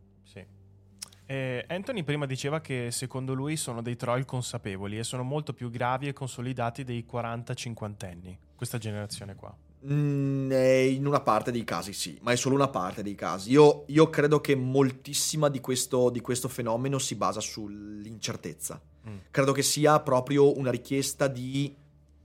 Eh, 1.26 1.64
Anthony 1.68 2.02
prima 2.02 2.26
diceva 2.26 2.61
che 2.61 2.88
secondo 2.90 3.32
lui 3.32 3.56
sono 3.56 3.80
dei 3.80 3.96
troll 3.96 4.24
consapevoli 4.24 4.98
e 4.98 5.04
sono 5.04 5.22
molto 5.22 5.52
più 5.52 5.70
gravi 5.70 6.08
e 6.08 6.12
consolidati 6.12 6.85
dei 6.85 7.06
40-50 7.11 8.06
anni, 8.06 8.38
questa 8.54 8.78
generazione 8.78 9.35
qua. 9.35 9.56
Mm, 9.85 10.52
eh, 10.52 10.88
in 10.90 11.06
una 11.06 11.20
parte 11.20 11.50
dei 11.50 11.64
casi 11.64 11.92
sì, 11.92 12.16
ma 12.22 12.30
è 12.30 12.37
solo 12.37 12.54
una 12.54 12.68
parte 12.68 13.02
dei 13.02 13.16
casi. 13.16 13.50
Io, 13.50 13.85
io 13.88 14.11
credo 14.11 14.40
che 14.40 14.54
moltissima 14.54 15.48
di 15.48 15.61
questo, 15.61 16.08
di 16.11 16.20
questo, 16.20 16.48
fenomeno 16.48 16.98
si 16.98 17.16
basa 17.16 17.40
sull'incertezza. 17.40 18.80
Mm. 19.08 19.16
Credo 19.30 19.52
che 19.52 19.62
sia 19.62 19.98
proprio 20.00 20.56
una 20.56 20.70
richiesta 20.70 21.26
di 21.26 21.74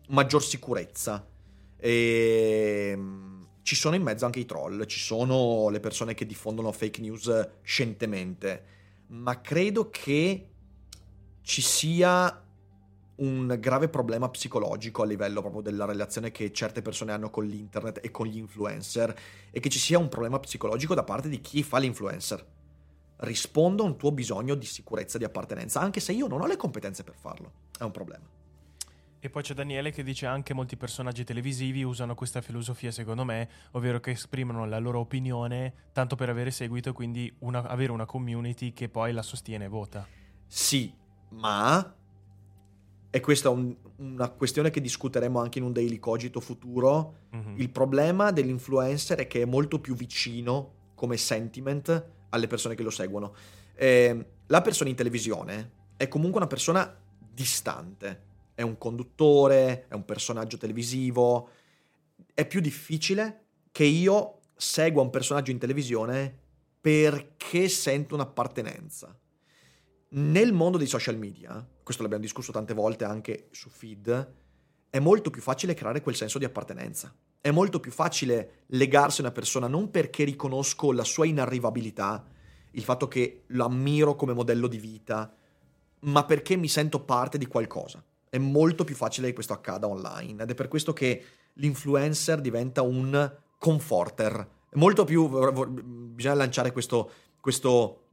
maggior 0.09 0.43
sicurezza. 0.43 1.25
E 1.79 2.89
ehm, 2.93 3.47
ci 3.63 3.75
sono 3.75 3.95
in 3.95 4.03
mezzo 4.03 4.25
anche 4.25 4.39
i 4.39 4.45
troll, 4.45 4.85
ci 4.85 4.99
sono 4.99 5.69
le 5.69 5.79
persone 5.79 6.13
che 6.13 6.25
diffondono 6.25 6.71
fake 6.71 7.01
news 7.01 7.49
scientemente, 7.63 8.76
ma 9.07 9.39
credo 9.41 9.89
che 9.89 10.49
ci 11.41 11.61
sia 11.61 12.43
un 13.17 13.57
grave 13.59 13.89
problema 13.89 14.29
psicologico 14.29 15.01
a 15.01 15.05
livello 15.05 15.41
proprio 15.41 15.61
della 15.61 15.85
relazione 15.85 16.31
che 16.31 16.51
certe 16.51 16.81
persone 16.81 17.13
hanno 17.13 17.29
con 17.29 17.45
l'internet 17.45 17.99
e 18.03 18.11
con 18.11 18.27
gli 18.27 18.37
influencer 18.37 19.17
e 19.49 19.59
che 19.59 19.69
ci 19.69 19.79
sia 19.79 19.97
un 19.97 20.09
problema 20.09 20.39
psicologico 20.39 20.93
da 20.93 21.03
parte 21.03 21.29
di 21.29 21.41
chi 21.41 21.63
fa 21.63 21.79
l'influencer. 21.79 22.45
Rispondo 23.19 23.83
a 23.83 23.87
un 23.87 23.97
tuo 23.97 24.11
bisogno 24.11 24.53
di 24.53 24.65
sicurezza, 24.65 25.17
di 25.17 25.23
appartenenza, 25.23 25.79
anche 25.79 25.99
se 25.99 26.11
io 26.11 26.27
non 26.27 26.41
ho 26.41 26.45
le 26.45 26.57
competenze 26.57 27.03
per 27.03 27.15
farlo. 27.15 27.51
È 27.77 27.83
un 27.83 27.91
problema. 27.91 28.36
E 29.27 29.29
poi 29.29 29.41
c'è 29.41 29.53
Daniele 29.53 29.91
che 29.91 30.03
dice 30.03 30.25
anche 30.25 30.53
molti 30.53 30.77
personaggi 30.77 31.25
televisivi 31.25 31.83
usano 31.83 32.15
questa 32.15 32.39
filosofia, 32.39 32.91
secondo 32.91 33.25
me, 33.25 33.49
ovvero 33.71 33.99
che 33.99 34.11
esprimono 34.11 34.65
la 34.65 34.79
loro 34.79 34.99
opinione 34.99 35.89
tanto 35.91 36.15
per 36.15 36.29
avere 36.29 36.49
seguito 36.49 36.87
e 36.87 36.91
quindi 36.93 37.35
una, 37.39 37.61
avere 37.63 37.91
una 37.91 38.05
community 38.05 38.71
che 38.71 38.87
poi 38.87 39.11
la 39.11 39.21
sostiene 39.21 39.65
e 39.65 39.67
vota. 39.67 40.07
Sì, 40.47 40.93
ma 41.31 41.93
e 43.09 43.19
questa 43.19 43.49
è 43.49 43.51
un, 43.51 43.75
una 43.97 44.29
questione 44.29 44.69
che 44.69 44.79
discuteremo 44.79 45.41
anche 45.41 45.57
in 45.59 45.65
un 45.65 45.73
daily 45.73 45.99
cogito 45.99 46.39
futuro. 46.39 47.15
Mm-hmm. 47.35 47.59
Il 47.59 47.69
problema 47.69 48.31
dell'influencer 48.31 49.17
è 49.17 49.27
che 49.27 49.41
è 49.41 49.45
molto 49.45 49.81
più 49.81 49.93
vicino 49.93 50.91
come 50.95 51.17
sentiment 51.17 52.11
alle 52.29 52.47
persone 52.47 52.75
che 52.75 52.83
lo 52.83 52.91
seguono. 52.91 53.35
Eh, 53.75 54.25
la 54.45 54.61
persona 54.61 54.89
in 54.89 54.95
televisione 54.95 55.71
è 55.97 56.07
comunque 56.07 56.39
una 56.39 56.47
persona 56.47 56.97
distante, 57.29 58.26
è 58.57 58.63
un 58.63 58.79
conduttore, 58.79 59.85
è 59.87 59.93
un 59.93 60.03
personaggio 60.03 60.57
televisivo. 60.57 61.49
È 62.33 62.43
più 62.47 62.59
difficile 62.59 63.49
che 63.71 63.83
io 63.83 64.39
segua 64.55 65.03
un 65.03 65.11
personaggio 65.11 65.51
in 65.51 65.59
televisione 65.59 66.35
perché 66.81 67.69
sento 67.69 68.15
un'appartenenza. 68.15 69.15
Nel 70.09 70.53
mondo 70.53 70.79
dei 70.79 70.87
social 70.87 71.19
media, 71.19 71.63
questo 71.83 72.01
l'abbiamo 72.01 72.23
discusso 72.23 72.51
tante 72.51 72.73
volte 72.73 73.03
anche 73.03 73.49
su 73.51 73.69
feed, 73.69 74.33
è 74.89 74.97
molto 74.97 75.29
più 75.29 75.41
facile 75.43 75.75
creare 75.75 76.01
quel 76.01 76.15
senso 76.15 76.39
di 76.39 76.45
appartenenza. 76.45 77.13
È 77.39 77.51
molto 77.51 77.79
più 77.79 77.91
facile 77.91 78.63
legarsi 78.69 79.21
a 79.21 79.25
una 79.25 79.33
persona 79.33 79.67
non 79.67 79.91
perché 79.91 80.23
riconosco 80.23 80.91
la 80.91 81.03
sua 81.03 81.27
inarrivabilità, 81.27 82.25
il 82.71 82.83
fatto 82.83 83.07
che 83.07 83.43
lo 83.45 83.65
ammiro 83.65 84.15
come 84.15 84.33
modello 84.33 84.67
di 84.67 84.79
vita, 84.79 85.31
ma 85.99 86.25
perché 86.25 86.55
mi 86.55 86.67
sento 86.67 87.01
parte 87.01 87.37
di 87.37 87.45
qualcosa. 87.45 88.03
È 88.37 88.39
molto 88.39 88.83
più 88.83 88.95
facile 88.95 89.27
che 89.27 89.33
questo 89.33 89.53
accada 89.53 89.87
online 89.87 90.43
ed 90.43 90.51
è 90.51 90.53
per 90.53 90.67
questo 90.67 90.93
che 90.93 91.23
l'influencer 91.53 92.39
diventa 92.39 92.83
un 92.83 93.35
comforter. 93.57 94.47
Molto 94.73 95.03
più 95.05 95.27
bisogna 96.13 96.35
lanciare 96.35 96.71
questo, 96.71 97.11
questo 97.41 98.03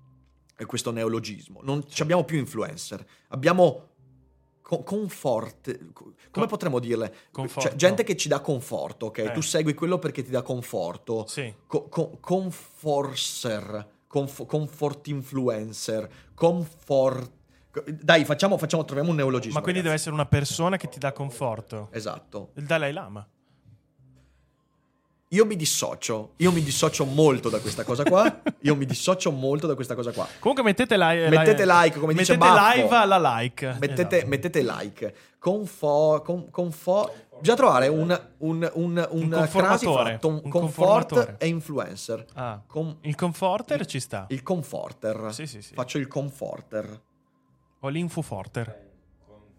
questo 0.66 0.90
neologismo. 0.92 1.60
Non 1.62 1.84
abbiamo 1.98 2.24
più 2.24 2.38
influencer, 2.38 3.04
abbiamo 3.28 3.88
co- 4.62 4.82
comfort. 4.82 5.92
Come 5.92 6.14
Co- 6.30 6.46
potremmo 6.46 6.78
dirle? 6.78 7.14
Cioè, 7.60 7.74
gente 7.74 8.04
che 8.04 8.16
ci 8.16 8.28
dà 8.28 8.40
conforto, 8.40 9.06
ok? 9.06 9.18
Eh. 9.18 9.32
Tu 9.32 9.40
segui 9.42 9.74
quello 9.74 9.98
perché 9.98 10.22
ti 10.22 10.30
dà 10.30 10.42
conforto. 10.42 11.26
Sì. 11.26 11.52
Co- 11.66 11.88
co- 11.88 12.16
conforcer, 12.20 13.88
conf- 14.06 14.46
comfort 14.46 15.06
influencer, 15.08 16.08
comfort. 16.34 17.30
Dai, 17.82 18.24
facciamo, 18.24 18.56
facciamo, 18.58 18.84
troviamo 18.84 19.10
un 19.10 19.16
neologismo. 19.16 19.54
Ma 19.58 19.62
quindi 19.62 19.80
ragazzi. 19.80 19.82
deve 19.82 19.94
essere 19.94 20.14
una 20.14 20.26
persona 20.26 20.76
che 20.76 20.88
ti 20.88 20.98
dà 20.98 21.12
conforto. 21.12 21.88
Esatto. 21.92 22.50
Il 22.54 22.64
Dalai 22.64 22.92
Lama. 22.92 23.26
Io 25.34 25.44
mi 25.44 25.56
dissocio, 25.56 26.34
io 26.36 26.52
mi 26.52 26.62
dissocio 26.62 27.04
molto 27.04 27.48
da 27.48 27.58
questa 27.58 27.82
cosa 27.82 28.04
qua. 28.04 28.40
Io 28.62 28.76
mi 28.76 28.86
dissocio 28.86 29.32
molto 29.32 29.66
da 29.66 29.74
questa 29.74 29.96
cosa 29.96 30.12
qua. 30.12 30.28
Comunque 30.38 30.62
mettete, 30.62 30.96
li- 30.96 31.28
mettete 31.28 31.66
like, 31.66 31.98
come 31.98 32.12
mettete 32.12 32.36
dice 32.36 32.38
Baffo. 32.38 32.76
live 32.76 32.94
alla 32.94 33.38
like. 33.38 33.76
Mettete, 33.80 34.16
esatto. 34.16 34.28
mettete 34.28 34.62
like. 34.62 35.14
Confo, 35.40 36.22
con, 36.24 36.50
confo, 36.50 37.12
bisogna 37.40 37.56
trovare 37.56 37.88
un, 37.88 38.08
un, 38.38 38.70
un, 38.74 39.06
un, 39.10 39.28
un 39.30 39.48
crasi 39.50 39.86
un 39.86 40.48
comfort 40.48 41.34
e 41.38 41.48
influencer. 41.48 42.24
Ah, 42.34 42.62
Com- 42.64 42.98
il 43.00 43.16
comforter 43.16 43.80
il, 43.80 43.86
ci 43.86 43.98
sta. 43.98 44.26
Il 44.28 44.42
comforter. 44.42 45.32
Sì, 45.32 45.46
sì, 45.46 45.60
sì. 45.60 45.74
Faccio 45.74 45.98
il 45.98 46.06
comforter. 46.06 47.00
O 47.84 47.88
l'infuforter. 47.88 48.82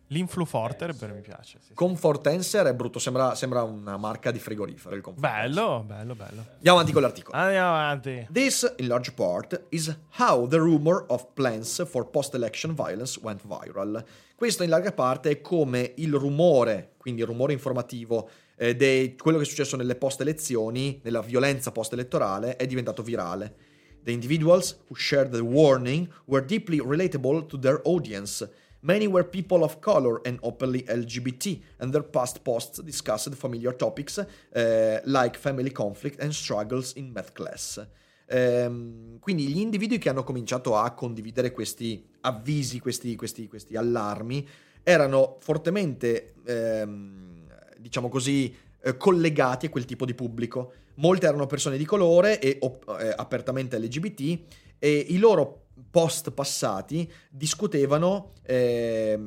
L'influforter 0.08 0.96
per 0.96 1.14
mi 1.14 1.22
piace. 1.22 1.60
Sì, 1.62 1.76
Confortenser 1.76 2.66
è 2.66 2.74
brutto, 2.74 2.98
sembra, 2.98 3.36
sembra, 3.36 3.62
una 3.62 3.98
marca 3.98 4.32
di 4.32 4.40
frigorifero. 4.40 5.14
Bello, 5.16 5.84
bello, 5.86 6.16
bello. 6.16 6.46
Andiamo 6.56 6.78
avanti 6.80 6.92
con 6.92 7.04
l'articolo. 7.04 7.38
Andiamo 7.38 7.76
avanti. 7.76 8.28
This, 8.32 8.74
in 8.78 8.88
large 8.88 9.12
part, 9.12 9.66
is 9.70 9.96
how 10.18 10.48
the 10.48 10.58
rumor 10.58 11.06
of 11.10 11.28
plans 11.36 11.88
for 11.88 12.10
post-election 12.10 12.74
violence 12.74 13.20
went 13.22 13.42
viral. 13.46 14.04
Questo, 14.36 14.64
in 14.64 14.70
larga 14.70 14.92
parte, 14.92 15.30
è 15.30 15.42
come 15.42 15.94
il 15.98 16.16
rumore, 16.16 16.94
quindi 16.98 17.22
il 17.22 17.28
rumore 17.28 17.54
informativo 17.54 18.28
eh, 18.56 18.76
di 18.76 19.16
quello 19.16 19.38
che 19.38 19.44
è 19.44 19.48
successo 19.48 19.76
nelle 19.76 19.96
post-elezioni, 19.96 21.00
nella 21.04 21.22
violenza 21.22 21.72
post-elettorale, 21.72 22.56
è 22.56 22.66
diventato 22.66 23.04
virale. 23.04 23.74
The 24.06 24.14
individuals 24.14 24.76
who 24.88 24.94
shared 24.94 25.32
the 25.32 25.44
warning 25.44 26.10
were 26.28 26.42
deeply 26.42 26.80
relatable 26.80 27.50
to 27.50 27.58
their 27.58 27.82
audience. 27.86 28.44
Many 28.82 29.08
were 29.08 29.24
people 29.24 29.64
of 29.64 29.82
color 29.82 30.22
and 30.24 30.38
openly 30.44 30.84
LGBT, 30.84 31.60
and 31.80 31.92
their 31.92 32.04
past 32.04 32.44
posts 32.44 32.84
discussed 32.84 33.34
familiar 33.34 33.74
topics 33.74 34.20
uh, 34.20 35.00
like 35.06 35.38
family 35.40 35.72
conflict 35.72 36.20
and 36.20 36.32
struggles 36.32 36.94
in 36.94 37.12
math 37.12 37.34
class. 37.34 37.84
Um, 38.28 39.18
quindi 39.20 39.48
gli 39.48 39.60
individui 39.60 39.98
che 39.98 40.10
hanno 40.10 40.24
cominciato 40.24 40.78
a 40.78 40.92
condividere 40.92 41.52
questi 41.52 42.06
avvisi, 42.22 42.80
questi, 42.80 43.16
questi, 43.16 43.48
questi 43.48 43.76
allarmi, 43.76 44.48
erano 44.84 45.38
fortemente, 45.40 46.36
ehm, 46.46 47.48
diciamo 47.80 48.08
così, 48.08 48.56
eh, 48.86 48.98
collegati 48.98 49.66
a 49.66 49.70
quel 49.70 49.86
tipo 49.86 50.06
di 50.06 50.14
pubblico. 50.14 50.74
Molte 50.96 51.26
erano 51.26 51.48
persone 51.48 51.78
di 51.78 51.86
colore 51.86 52.40
e 52.40 52.58
op- 52.62 52.96
eh, 53.00 53.12
apertamente 53.16 53.80
LGBT 53.80 54.40
e 54.78 55.06
i 55.10 55.18
loro 55.18 55.70
post 55.90 56.32
passati 56.32 57.12
discutevano 57.30 58.34
eh, 58.44 59.20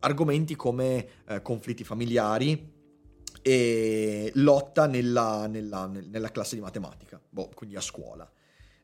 argomenti 0.00 0.56
come 0.56 1.06
eh, 1.28 1.40
conflitti 1.42 1.84
familiari 1.84 2.72
e 3.40 4.32
lotta 4.34 4.86
nella, 4.86 5.46
nella, 5.46 5.86
nella 5.86 6.30
classe 6.30 6.56
di 6.56 6.60
matematica, 6.60 7.20
boh, 7.28 7.50
quindi 7.54 7.76
a 7.76 7.80
scuola. 7.80 8.28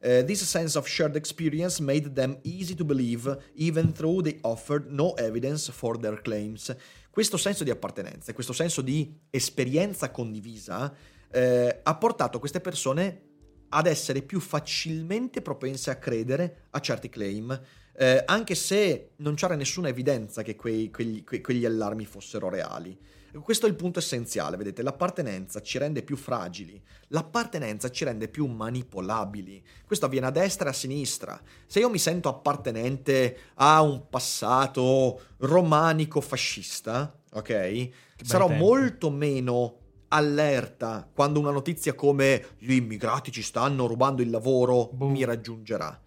Uh, 0.02 0.24
this 0.24 0.42
sense 0.44 0.78
of 0.78 0.88
shared 0.88 1.14
experience 1.14 1.78
made 1.78 2.14
them 2.14 2.38
easy 2.42 2.74
to 2.74 2.86
believe, 2.86 3.36
even 3.54 3.92
though 3.92 4.22
they 4.22 4.38
offered 4.44 4.90
no 4.90 5.12
evidence 5.18 5.70
for 5.70 5.98
their 5.98 6.22
claims. 6.22 6.74
Questo 7.10 7.36
senso 7.36 7.64
di 7.64 7.70
appartenenza, 7.70 8.32
questo 8.32 8.52
senso 8.52 8.82
di 8.82 9.18
esperienza 9.30 10.10
condivisa, 10.10 10.94
eh, 11.30 11.80
ha 11.82 11.96
portato 11.96 12.38
queste 12.38 12.60
persone 12.60 13.28
ad 13.70 13.86
essere 13.86 14.22
più 14.22 14.40
facilmente 14.40 15.42
propense 15.42 15.90
a 15.90 15.96
credere 15.96 16.66
a 16.70 16.80
certi 16.80 17.08
claim, 17.08 17.60
eh, 17.96 18.22
anche 18.26 18.54
se 18.54 19.10
non 19.16 19.34
c'era 19.34 19.54
nessuna 19.54 19.88
evidenza 19.88 20.42
che 20.42 20.56
quei, 20.56 20.90
quegli, 20.90 21.22
que, 21.22 21.40
quegli 21.40 21.64
allarmi 21.64 22.04
fossero 22.04 22.48
reali. 22.48 22.98
Questo 23.38 23.66
è 23.66 23.68
il 23.68 23.76
punto 23.76 24.00
essenziale, 24.00 24.56
vedete, 24.56 24.82
l'appartenenza 24.82 25.62
ci 25.62 25.78
rende 25.78 26.02
più 26.02 26.16
fragili, 26.16 26.82
l'appartenenza 27.08 27.88
ci 27.90 28.04
rende 28.04 28.28
più 28.28 28.46
manipolabili. 28.46 29.64
Questo 29.86 30.06
avviene 30.06 30.26
a 30.26 30.30
destra 30.30 30.66
e 30.66 30.70
a 30.70 30.74
sinistra. 30.74 31.40
Se 31.66 31.78
io 31.78 31.88
mi 31.88 31.98
sento 31.98 32.28
appartenente 32.28 33.52
a 33.54 33.82
un 33.82 34.08
passato 34.08 35.20
romanico 35.38 36.20
fascista, 36.20 37.16
ok? 37.32 37.88
Sarò 38.22 38.48
molto 38.48 39.10
meno 39.10 39.78
allerta 40.08 41.08
quando 41.12 41.38
una 41.38 41.52
notizia 41.52 41.94
come 41.94 42.46
gli 42.58 42.72
immigrati 42.72 43.30
ci 43.30 43.42
stanno 43.42 43.86
rubando 43.86 44.22
il 44.22 44.30
lavoro 44.30 44.90
Boom. 44.92 45.12
mi 45.12 45.24
raggiungerà. 45.24 46.00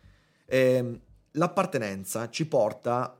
Eh, 0.45 0.99
l'appartenenza 1.31 2.29
ci 2.29 2.45
porta 2.47 3.17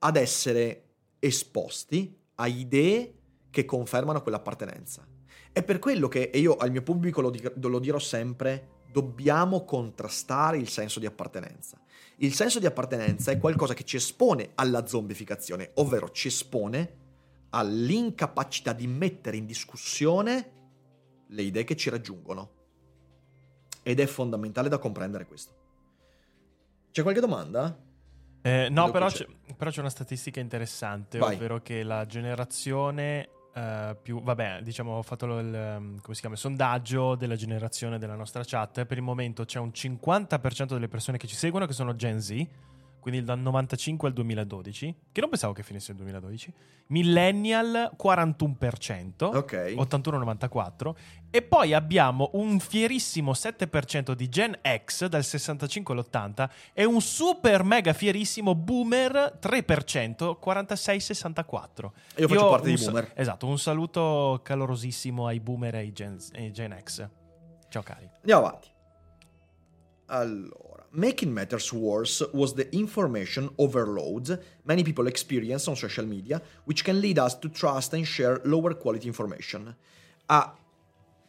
ad 0.00 0.16
essere 0.16 0.84
esposti 1.18 2.18
a 2.40 2.46
idee 2.46 3.14
che 3.50 3.64
confermano 3.64 4.22
quell'appartenenza. 4.22 5.06
È 5.52 5.62
per 5.62 5.78
quello 5.78 6.08
che, 6.08 6.30
e 6.30 6.38
io 6.38 6.56
al 6.56 6.70
mio 6.70 6.82
pubblico 6.82 7.20
lo, 7.20 7.30
dir- 7.30 7.54
lo 7.56 7.78
dirò 7.78 7.98
sempre, 7.98 8.78
dobbiamo 8.90 9.64
contrastare 9.64 10.56
il 10.56 10.68
senso 10.68 10.98
di 10.98 11.06
appartenenza. 11.06 11.78
Il 12.16 12.32
senso 12.32 12.58
di 12.58 12.66
appartenenza 12.66 13.30
è 13.30 13.38
qualcosa 13.38 13.74
che 13.74 13.84
ci 13.84 13.96
espone 13.96 14.52
alla 14.54 14.86
zombificazione, 14.86 15.72
ovvero 15.74 16.10
ci 16.10 16.28
espone 16.28 16.98
all'incapacità 17.50 18.72
di 18.72 18.86
mettere 18.86 19.36
in 19.36 19.46
discussione 19.46 20.52
le 21.26 21.42
idee 21.42 21.64
che 21.64 21.76
ci 21.76 21.90
raggiungono. 21.90 22.58
Ed 23.82 24.00
è 24.00 24.06
fondamentale 24.06 24.68
da 24.68 24.78
comprendere 24.78 25.26
questo. 25.26 25.58
C'è 26.90 27.02
qualche 27.02 27.20
domanda? 27.20 27.88
Eh, 28.42 28.68
no, 28.70 28.90
però 28.90 29.08
c'è, 29.08 29.26
c'è. 29.26 29.54
però 29.54 29.70
c'è 29.70 29.80
una 29.80 29.90
statistica 29.90 30.40
interessante, 30.40 31.18
Vai. 31.18 31.34
ovvero 31.34 31.60
che 31.60 31.82
la 31.82 32.06
generazione 32.06 33.28
eh, 33.54 33.96
più... 34.00 34.22
Vabbè, 34.22 34.60
diciamo, 34.62 34.96
ho 34.96 35.02
fatto 35.02 35.38
il, 35.38 35.54
ehm, 35.54 36.00
come 36.00 36.14
si 36.14 36.20
chiama, 36.20 36.34
il 36.34 36.40
sondaggio 36.40 37.14
della 37.16 37.36
generazione 37.36 37.98
della 37.98 38.14
nostra 38.14 38.42
chat. 38.44 38.84
Per 38.84 38.96
il 38.96 39.02
momento 39.02 39.44
c'è 39.44 39.58
un 39.58 39.70
50% 39.74 40.66
delle 40.66 40.88
persone 40.88 41.18
che 41.18 41.26
ci 41.26 41.36
seguono 41.36 41.66
che 41.66 41.72
sono 41.72 41.94
Gen 41.94 42.20
Z, 42.20 42.46
quindi 43.00 43.22
dal 43.24 43.38
95 43.38 44.08
al 44.08 44.14
2012, 44.14 44.94
che 45.10 45.20
non 45.20 45.30
pensavo 45.30 45.52
che 45.52 45.62
finisse 45.62 45.90
il 45.92 45.96
2012. 45.98 46.52
Millennial 46.88 47.92
41%. 48.00 49.24
Ok. 49.36 49.52
81-94 49.76 50.94
e 51.30 51.42
poi 51.42 51.72
abbiamo 51.72 52.30
un 52.34 52.58
fierissimo 52.58 53.32
7% 53.32 54.12
di 54.12 54.28
Gen 54.28 54.58
X 54.86 55.06
dal 55.06 55.22
65 55.24 55.94
all'80 55.94 56.48
e 56.72 56.84
un 56.84 57.00
super 57.00 57.62
mega 57.62 57.92
fierissimo 57.92 58.54
boomer 58.56 59.38
3% 59.40 60.36
46-64 60.44 61.90
Io 62.16 62.28
faccio 62.28 62.48
parte 62.50 62.68
un 62.68 62.74
dei 62.74 62.76
sa- 62.76 62.90
boomer. 62.90 63.12
esatto 63.14 63.46
un 63.46 63.58
saluto 63.58 64.40
calorosissimo 64.42 65.26
ai 65.28 65.38
boomer 65.38 65.76
e 65.76 65.78
ai 65.78 65.92
Gen, 65.92 66.16
ai 66.34 66.50
Gen 66.52 66.76
X 66.82 67.08
ciao 67.68 67.82
cari 67.82 68.10
Andiamo 68.20 68.46
avanti. 68.46 68.68
Allora, 70.06 70.69
making 70.92 71.32
matters 71.32 71.72
worse 71.72 72.28
was 72.32 72.54
the 72.54 72.68
information 72.72 73.50
overload 73.56 74.38
many 74.64 74.82
people 74.82 75.06
experience 75.06 75.68
on 75.68 75.76
social 75.76 76.06
media, 76.06 76.40
which 76.64 76.82
can 76.82 77.00
lead 77.00 77.18
us 77.18 77.38
to 77.38 77.48
trust 77.48 77.94
and 77.94 78.04
share 78.04 78.40
lower 78.44 78.76
quality 78.76 79.06
information. 79.06 79.74
A 80.26 80.56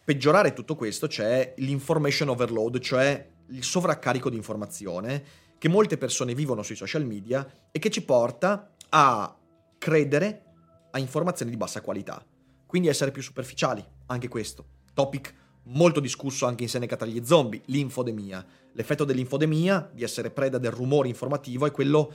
peggiorare 0.04 0.54
tutto 0.54 0.76
questo 0.76 1.08
c'è 1.08 1.54
l'information 1.58 2.30
overload, 2.30 2.80
cioè 2.80 3.30
il 3.50 3.64
sovraccarico 3.64 4.30
di 4.30 4.38
informazione 4.38 5.24
che 5.58 5.70
molte 5.70 5.98
persone 5.98 6.34
vivono 6.34 6.64
sui 6.64 6.76
social 6.76 7.06
media 7.06 7.48
e 7.72 7.78
che 7.78 7.90
ci 7.90 8.04
porta 8.04 8.74
a 8.90 9.38
credere 9.78 10.44
a 10.92 11.00
informazioni 11.00 11.52
di 11.52 11.58
bassa 11.58 11.82
qualità. 11.82 12.24
Quindi 12.66 12.88
essere 12.88 13.12
più 13.12 13.22
superficiali, 13.22 13.84
anche 14.08 14.28
questo. 14.28 14.66
Topic 14.94 15.34
molto 15.64 16.00
discusso 16.00 16.46
anche 16.46 16.64
in 16.64 16.70
Seneca 16.70 16.96
tra 16.96 17.08
gli 17.08 17.24
zombie, 17.24 17.62
l'infodemia. 17.66 18.46
L'effetto 18.74 19.04
dell'infodemia, 19.04 19.90
di 19.94 20.04
essere 20.04 20.32
preda 20.32 20.58
del 20.58 20.72
rumore 20.72 21.08
informativo, 21.08 21.66
è 21.66 21.72
quello 21.72 22.12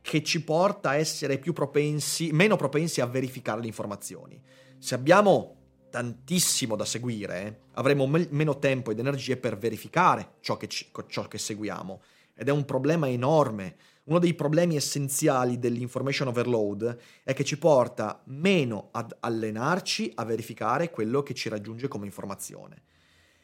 che 0.00 0.22
ci 0.22 0.42
porta 0.44 0.90
a 0.90 0.96
essere 0.96 1.38
più 1.38 1.52
propensi, 1.52 2.30
meno 2.32 2.56
propensi 2.56 3.00
a 3.00 3.06
verificare 3.06 3.60
le 3.60 3.66
informazioni. 3.66 4.40
Se 4.78 4.94
abbiamo 4.94 5.54
tantissimo 5.90 6.76
da 6.76 6.84
seguire, 6.84 7.62
avremo 7.74 8.06
me- 8.06 8.28
meno 8.30 8.58
tempo 8.58 8.90
ed 8.90 8.98
energie 8.98 9.36
per 9.36 9.56
verificare 9.56 10.34
ciò 10.40 10.56
che, 10.56 10.68
ci- 10.68 10.90
ciò 11.08 11.26
che 11.26 11.38
seguiamo. 11.38 12.02
Ed 12.34 12.48
è 12.48 12.52
un 12.52 12.64
problema 12.64 13.08
enorme. 13.08 13.76
Uno 14.06 14.20
dei 14.20 14.34
problemi 14.34 14.76
essenziali 14.76 15.58
dell'information 15.58 16.28
overload 16.28 16.96
è 17.24 17.34
che 17.34 17.42
ci 17.42 17.58
porta 17.58 18.22
meno 18.26 18.88
ad 18.92 19.16
allenarci 19.18 20.12
a 20.14 20.24
verificare 20.24 20.90
quello 20.90 21.22
che 21.24 21.34
ci 21.34 21.48
raggiunge 21.48 21.88
come 21.88 22.06
informazione. 22.06 22.82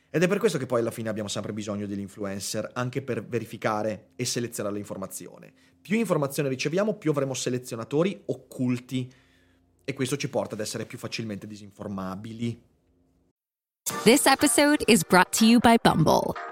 Ed 0.09 0.23
è 0.23 0.29
per 0.29 0.39
questo 0.39 0.59
che 0.59 0.67
poi 0.67 0.81
alla 0.81 0.93
fine 0.93 1.09
abbiamo 1.09 1.29
sempre 1.29 1.53
bisogno 1.53 1.87
degli 1.87 1.99
influencer, 1.99 2.71
anche 2.75 3.03
per 3.03 3.27
verificare 3.27 4.11
e 4.15 4.25
selezionare 4.25 4.77
l'informazione. 4.77 5.53
Più 5.81 5.97
informazione 5.97 6.49
riceviamo, 6.49 6.95
più 6.95 7.11
avremo 7.11 7.35
selezionatori 7.35 8.23
occulti 8.27 9.13
e 9.83 9.95
questo 9.95 10.17
ci 10.17 10.29
porta 10.29 10.55
ad 10.55 10.61
essere 10.61 10.87
più 10.87 10.97
facilmente 10.97 11.49
disinformabili. 11.49 12.63
This 14.05 14.27
episode 14.27 14.85
is 14.87 15.03
brought 15.03 15.37
to 15.39 15.45
you 15.45 15.59
by 15.59 15.75
Bumble. 15.83 16.52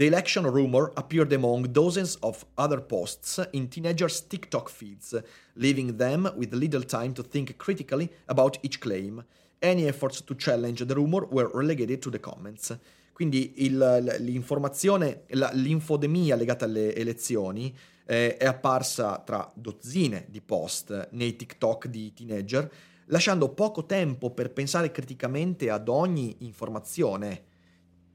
The 0.00 0.06
election 0.06 0.46
rumor 0.46 0.92
appeared 0.96 1.30
among 1.34 1.74
dozens 1.74 2.16
of 2.22 2.46
other 2.56 2.80
posts 2.80 3.38
in 3.52 3.68
teenagers' 3.68 4.22
TikTok 4.22 4.70
feeds, 4.70 5.14
leaving 5.56 5.98
them 5.98 6.32
with 6.38 6.54
little 6.54 6.84
time 6.84 7.12
to 7.12 7.22
think 7.22 7.54
critically 7.58 8.10
about 8.24 8.56
each 8.62 8.80
claim. 8.80 9.22
Any 9.58 9.86
efforts 9.86 10.22
to 10.24 10.34
challenge 10.36 10.86
the 10.86 10.94
rumor 10.94 11.26
were 11.30 11.50
relegated 11.52 12.00
to 12.00 12.08
the 12.08 12.18
comments. 12.18 12.74
Quindi 13.12 13.52
il- 13.56 14.16
l'informazione, 14.20 15.24
l'infodemia 15.52 16.34
legata 16.34 16.64
alle 16.64 16.94
elezioni 16.94 17.70
eh, 18.06 18.38
è 18.38 18.46
apparsa 18.46 19.18
tra 19.18 19.52
dozzine 19.54 20.24
di 20.30 20.40
post 20.40 21.08
nei 21.10 21.36
TikTok 21.36 21.88
di 21.88 22.14
teenager, 22.14 22.72
lasciando 23.08 23.50
poco 23.50 23.84
tempo 23.84 24.30
per 24.30 24.50
pensare 24.50 24.90
criticamente 24.92 25.68
ad 25.68 25.90
ogni 25.90 26.36
informazione 26.38 27.48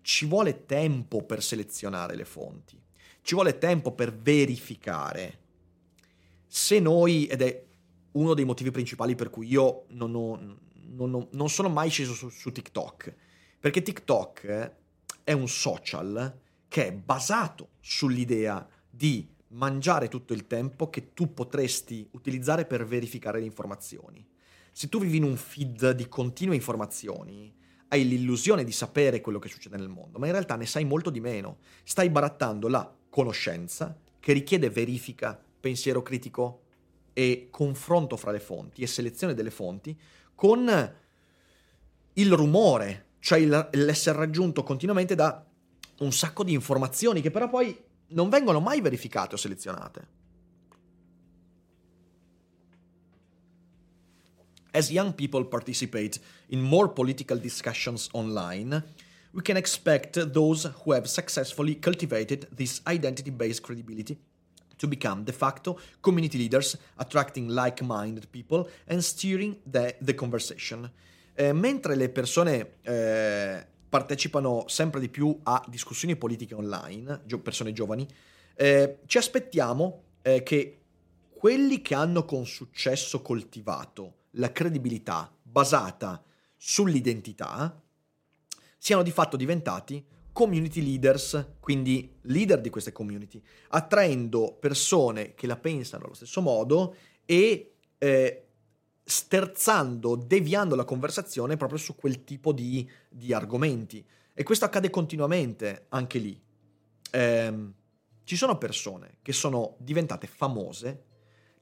ci 0.06 0.28
vuole 0.28 0.68
tempo 0.68 1.24
per 1.24 1.42
selezionare 1.42 2.16
le 2.16 2.26
fonti, 2.26 2.80
ci 3.24 3.34
vuole 3.34 3.58
tempo 3.58 3.92
per 3.92 4.16
verificare. 4.16 5.40
Se 6.46 6.80
noi, 6.80 7.26
ed 7.26 7.42
è 7.42 7.66
uno 8.12 8.36
dei 8.36 8.46
motivi 8.46 8.70
principali 8.70 9.16
per 9.16 9.32
cui 9.32 9.48
io 9.48 9.86
non, 9.90 10.14
ho- 10.14 10.58
non 10.90 11.14
ho- 11.16 11.28
non 11.32 11.50
sono 11.50 11.70
mai 11.70 11.90
sceso 11.90 12.14
su, 12.14 12.30
su 12.30 12.52
TikTok, 12.52 13.16
perché 13.60 13.82
TikTok 13.82 14.74
è 15.24 15.32
un 15.32 15.48
social 15.48 16.40
che 16.68 16.86
è 16.86 16.94
basato 16.94 17.70
sull'idea 17.80 18.64
di 18.88 19.28
mangiare 19.50 20.08
tutto 20.08 20.34
il 20.34 20.46
tempo 20.46 20.92
che 20.92 21.16
tu 21.16 21.34
potresti 21.34 22.08
utilizzare 22.12 22.66
per 22.66 22.86
verificare 22.86 23.40
le 23.40 23.46
informazioni. 23.46 24.24
Se 24.72 24.88
tu 24.88 25.00
vivi 25.00 25.18
in 25.18 25.24
un 25.24 25.36
feed 25.36 25.94
di 25.94 26.08
continue 26.08 26.54
informazioni, 26.54 27.52
hai 27.90 28.08
l'illusione 28.08 28.64
di 28.64 28.72
sapere 28.72 29.22
quello 29.22 29.40
che 29.40 29.50
succede 29.50 29.78
nel 29.78 29.90
mondo, 29.90 30.20
ma 30.20 30.26
in 30.26 30.32
realtà 30.32 30.56
ne 30.56 30.66
sai 30.66 30.86
molto 30.86 31.10
di 31.10 31.20
meno. 31.20 31.58
Stai 31.84 32.10
barattando 32.10 32.68
la 32.68 32.92
conoscenza 33.10 33.96
che 34.20 34.34
richiede 34.34 34.70
verifica, 34.70 35.40
pensiero 35.60 36.02
critico 36.02 36.62
e 37.14 37.48
confronto 37.50 38.18
fra 38.18 38.32
le 38.32 38.40
fonti 38.40 38.82
e 38.82 38.88
selezione 38.88 39.34
delle 39.34 39.52
fonti 39.52 39.98
con 40.34 40.94
il 42.14 42.34
rumore, 42.34 43.06
cioè 43.20 43.40
il- 43.40 43.70
l'essere 43.72 44.18
raggiunto 44.18 44.64
continuamente 44.64 45.16
da 45.16 45.46
un 46.00 46.12
sacco 46.12 46.44
di 46.44 46.54
informazioni 46.54 47.22
che 47.22 47.32
però 47.32 47.50
poi 47.50 47.78
non 48.08 48.30
vengono 48.30 48.60
mai 48.60 48.82
verificate 48.82 49.36
o 49.36 49.38
selezionate. 49.38 50.08
As 54.76 54.92
young 54.92 55.14
people 55.14 55.46
participate 55.46 56.20
in 56.50 56.62
more 56.62 56.90
political 56.90 57.38
discussions 57.38 58.10
online, 58.12 58.84
we 59.32 59.42
can 59.42 59.56
expect 59.56 60.20
those 60.34 60.70
who 60.84 60.92
have 60.92 61.08
successfully 61.08 61.76
cultivated 61.76 62.50
this 62.52 62.82
identity 62.86 63.32
based 63.32 63.62
credibility 63.62 64.18
to 64.78 64.88
become 64.90 65.24
de 65.24 65.32
facto 65.32 65.80
community 66.02 66.38
leaders, 66.38 66.76
attracting 66.98 67.48
like 67.48 67.82
minded 67.82 68.30
people 68.34 68.68
and 68.90 69.02
steering 69.02 69.56
the, 69.66 69.96
the 70.02 70.14
conversation. 70.14 70.92
Eh, 71.34 71.54
mentre 71.54 71.96
le 71.96 72.10
persone 72.10 72.80
eh, 72.82 73.66
partecipano 73.88 74.66
sempre 74.68 75.00
di 75.00 75.08
più 75.08 75.40
a 75.44 75.64
discussioni 75.70 76.18
politiche 76.18 76.54
online, 76.54 77.22
gio- 77.24 77.40
persone 77.40 77.72
giovani, 77.72 78.06
eh, 78.56 78.98
ci 79.06 79.18
aspettiamo 79.20 80.02
eh, 80.22 80.44
che 80.44 80.80
quelli 81.34 81.82
che 81.82 81.96
hanno 81.96 82.26
con 82.26 82.46
successo 82.46 83.22
coltivato 83.22 84.24
la 84.36 84.52
credibilità 84.52 85.34
basata 85.42 86.24
sull'identità 86.56 87.82
siano 88.78 89.04
di 89.04 89.12
fatto 89.12 89.38
diventati 89.38 90.04
community 90.32 90.82
leaders, 90.84 91.54
quindi 91.60 92.18
leader 92.24 92.60
di 92.60 92.70
queste 92.70 92.92
community, 92.92 93.42
attraendo 93.70 94.58
persone 94.60 95.34
che 95.34 95.48
la 95.48 95.56
pensano 95.56 96.06
allo 96.06 96.14
stesso 96.14 96.42
modo 96.42 96.96
e 97.24 97.76
eh, 97.98 98.48
sterzando, 99.02 100.16
deviando 100.16 100.76
la 100.76 100.84
conversazione 100.84 101.56
proprio 101.56 101.80
su 101.80 101.96
quel 101.96 102.26
tipo 102.26 102.52
di, 102.52 102.90
di 103.08 103.34
argomenti. 103.34 104.06
E 104.34 104.44
questo 104.44 104.66
accade 104.66 104.90
continuamente 104.90 105.86
anche 105.90 106.20
lì. 106.20 106.40
Ehm, 107.12 107.74
ci 108.26 108.36
sono 108.36 108.58
persone 108.58 109.20
che 109.22 109.32
sono 109.32 109.76
diventate 109.80 110.28
famose 110.28 111.04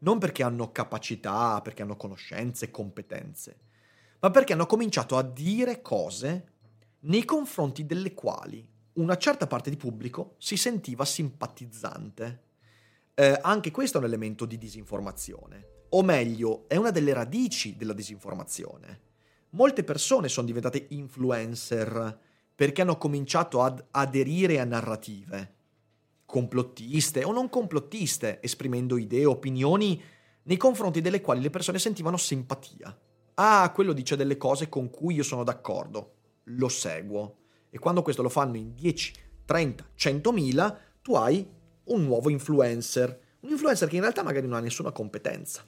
non 0.03 0.19
perché 0.19 0.43
hanno 0.43 0.71
capacità, 0.71 1.59
perché 1.61 1.81
hanno 1.81 1.97
conoscenze, 1.97 2.71
competenze, 2.71 3.57
ma 4.19 4.31
perché 4.31 4.53
hanno 4.53 4.65
cominciato 4.65 5.17
a 5.17 5.23
dire 5.23 5.81
cose 5.81 6.51
nei 7.01 7.25
confronti 7.25 7.85
delle 7.85 8.13
quali 8.13 8.65
una 8.93 9.17
certa 9.17 9.47
parte 9.47 9.69
di 9.69 9.77
pubblico 9.77 10.35
si 10.37 10.55
sentiva 10.55 11.03
simpatizzante. 11.03 12.41
Eh, 13.15 13.39
anche 13.41 13.71
questo 13.71 13.97
è 13.97 13.99
un 14.01 14.07
elemento 14.07 14.45
di 14.45 14.57
disinformazione, 14.57 15.67
o 15.89 16.03
meglio, 16.03 16.65
è 16.67 16.75
una 16.75 16.91
delle 16.91 17.13
radici 17.13 17.75
della 17.75 17.93
disinformazione. 17.93 19.01
Molte 19.51 19.83
persone 19.83 20.27
sono 20.29 20.47
diventate 20.47 20.87
influencer 20.89 22.19
perché 22.55 22.81
hanno 22.81 22.97
cominciato 22.97 23.61
ad 23.61 23.83
aderire 23.91 24.59
a 24.59 24.63
narrative 24.63 25.52
complottiste 26.33 27.23
o 27.23 27.31
non 27.31 27.47
complottiste, 27.47 28.41
esprimendo 28.41 28.97
idee, 28.97 29.23
opinioni 29.23 30.01
nei 30.45 30.57
confronti 30.57 30.99
delle 30.99 31.21
quali 31.21 31.39
le 31.41 31.51
persone 31.51 31.77
sentivano 31.77 32.17
simpatia. 32.17 32.97
Ah, 33.35 33.71
quello 33.71 33.93
dice 33.93 34.15
delle 34.15 34.35
cose 34.35 34.67
con 34.67 34.89
cui 34.89 35.13
io 35.13 35.21
sono 35.21 35.43
d'accordo, 35.43 36.13
lo 36.45 36.69
seguo. 36.69 37.35
E 37.69 37.77
quando 37.77 38.01
questo 38.01 38.23
lo 38.23 38.29
fanno 38.29 38.57
in 38.57 38.73
10, 38.73 39.13
30, 39.45 39.85
100.000, 39.95 40.77
tu 41.03 41.13
hai 41.13 41.47
un 41.83 42.03
nuovo 42.03 42.31
influencer. 42.31 43.19
Un 43.41 43.51
influencer 43.51 43.87
che 43.87 43.97
in 43.97 44.01
realtà 44.01 44.23
magari 44.23 44.47
non 44.47 44.57
ha 44.57 44.61
nessuna 44.61 44.91
competenza. 44.91 45.63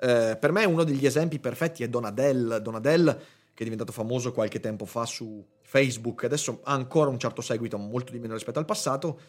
Eh, 0.00 0.36
per 0.40 0.50
me 0.50 0.64
uno 0.64 0.82
degli 0.82 1.06
esempi 1.06 1.38
perfetti 1.38 1.84
è 1.84 1.88
Donadell. 1.88 2.56
Donadell, 2.56 3.16
che 3.54 3.60
è 3.60 3.62
diventato 3.62 3.92
famoso 3.92 4.32
qualche 4.32 4.58
tempo 4.58 4.86
fa 4.86 5.06
su 5.06 5.46
Facebook, 5.62 6.24
adesso 6.24 6.62
ha 6.64 6.72
ancora 6.72 7.10
un 7.10 7.18
certo 7.20 7.42
seguito, 7.42 7.78
molto 7.78 8.10
di 8.10 8.18
meno 8.18 8.34
rispetto 8.34 8.58
al 8.58 8.64
passato, 8.64 9.20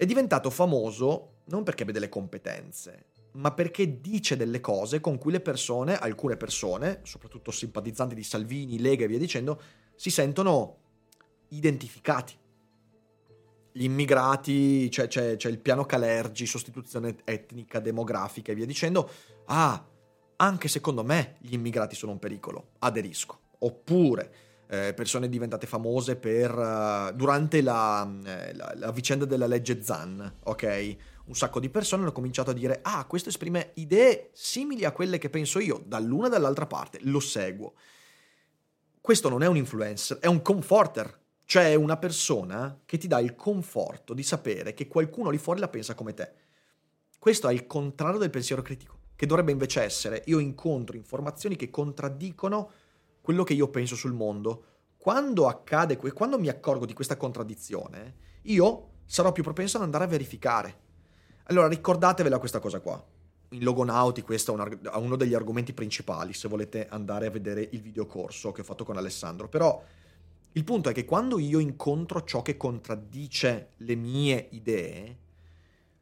è 0.00 0.06
diventato 0.06 0.48
famoso 0.48 1.40
non 1.48 1.62
perché 1.62 1.82
abbia 1.82 1.92
delle 1.92 2.08
competenze, 2.08 3.08
ma 3.32 3.52
perché 3.52 4.00
dice 4.00 4.34
delle 4.34 4.58
cose 4.58 4.98
con 4.98 5.18
cui 5.18 5.30
le 5.30 5.40
persone, 5.40 5.94
alcune 5.94 6.38
persone, 6.38 7.00
soprattutto 7.02 7.50
simpatizzanti 7.50 8.14
di 8.14 8.22
Salvini, 8.22 8.80
Lega 8.80 9.04
e 9.04 9.08
via 9.08 9.18
dicendo, 9.18 9.60
si 9.94 10.08
sentono 10.08 10.78
identificati. 11.48 12.34
Gli 13.72 13.84
immigrati, 13.84 14.90
cioè, 14.90 15.06
c'è, 15.06 15.36
c'è 15.36 15.50
il 15.50 15.58
piano 15.58 15.84
Calergi, 15.84 16.46
sostituzione 16.46 17.16
etnica, 17.24 17.78
demografica 17.78 18.52
e 18.52 18.54
via 18.54 18.64
dicendo. 18.64 19.06
Ah, 19.48 19.86
anche 20.36 20.68
secondo 20.68 21.04
me 21.04 21.36
gli 21.40 21.52
immigrati 21.52 21.94
sono 21.94 22.12
un 22.12 22.18
pericolo, 22.18 22.70
aderisco. 22.78 23.38
Oppure 23.58 24.49
eh, 24.70 24.94
persone 24.94 25.28
diventate 25.28 25.66
famose 25.66 26.14
per, 26.14 26.56
uh, 26.56 27.12
durante 27.12 27.60
la, 27.60 28.08
eh, 28.24 28.54
la, 28.54 28.72
la, 28.76 28.92
vicenda 28.92 29.24
della 29.24 29.48
legge 29.48 29.82
Zan, 29.82 30.36
ok? 30.44 30.96
Un 31.24 31.34
sacco 31.34 31.58
di 31.58 31.68
persone 31.68 32.02
hanno 32.02 32.12
cominciato 32.12 32.50
a 32.50 32.54
dire, 32.54 32.78
ah, 32.82 33.04
questo 33.06 33.30
esprime 33.30 33.72
idee 33.74 34.30
simili 34.32 34.84
a 34.84 34.92
quelle 34.92 35.18
che 35.18 35.28
penso 35.28 35.58
io, 35.58 35.82
dall'una 35.84 36.28
e 36.28 36.30
dall'altra 36.30 36.66
parte, 36.66 37.00
lo 37.02 37.18
seguo. 37.18 37.74
Questo 39.00 39.28
non 39.28 39.42
è 39.42 39.48
un 39.48 39.56
influencer, 39.56 40.18
è 40.18 40.26
un 40.26 40.40
comforter, 40.40 41.18
cioè 41.46 41.74
una 41.74 41.96
persona 41.96 42.80
che 42.86 42.96
ti 42.96 43.08
dà 43.08 43.18
il 43.18 43.34
conforto 43.34 44.14
di 44.14 44.22
sapere 44.22 44.72
che 44.72 44.86
qualcuno 44.86 45.30
lì 45.30 45.38
fuori 45.38 45.58
la 45.58 45.68
pensa 45.68 45.94
come 45.94 46.14
te. 46.14 46.32
Questo 47.18 47.48
è 47.48 47.52
il 47.52 47.66
contrario 47.66 48.20
del 48.20 48.30
pensiero 48.30 48.62
critico, 48.62 48.98
che 49.16 49.26
dovrebbe 49.26 49.50
invece 49.50 49.82
essere 49.82 50.22
io 50.26 50.38
incontro 50.38 50.96
informazioni 50.96 51.56
che 51.56 51.70
contraddicono 51.70 52.70
quello 53.30 53.44
che 53.44 53.54
io 53.54 53.68
penso 53.68 53.94
sul 53.94 54.12
mondo. 54.12 54.64
Quando 54.96 55.46
accade, 55.46 55.96
quando 55.96 56.36
mi 56.36 56.48
accorgo 56.48 56.84
di 56.84 56.92
questa 56.92 57.16
contraddizione, 57.16 58.14
io 58.42 58.88
sarò 59.04 59.30
più 59.30 59.44
propenso 59.44 59.76
ad 59.76 59.84
andare 59.84 60.02
a 60.02 60.08
verificare. 60.08 60.78
Allora 61.44 61.68
ricordatevela 61.68 62.40
questa 62.40 62.58
cosa 62.58 62.80
qua. 62.80 63.00
In 63.50 63.62
Logonauti 63.62 64.22
questo 64.22 64.56
è 64.56 64.96
uno 64.96 65.14
degli 65.14 65.34
argomenti 65.34 65.72
principali 65.72 66.32
se 66.32 66.48
volete 66.48 66.88
andare 66.88 67.26
a 67.26 67.30
vedere 67.30 67.68
il 67.70 67.80
videocorso 67.80 68.50
che 68.50 68.62
ho 68.62 68.64
fatto 68.64 68.82
con 68.82 68.96
Alessandro. 68.96 69.48
Però 69.48 69.80
il 70.50 70.64
punto 70.64 70.88
è 70.88 70.92
che 70.92 71.04
quando 71.04 71.38
io 71.38 71.60
incontro 71.60 72.24
ciò 72.24 72.42
che 72.42 72.56
contraddice 72.56 73.74
le 73.76 73.94
mie 73.94 74.48
idee, 74.50 75.18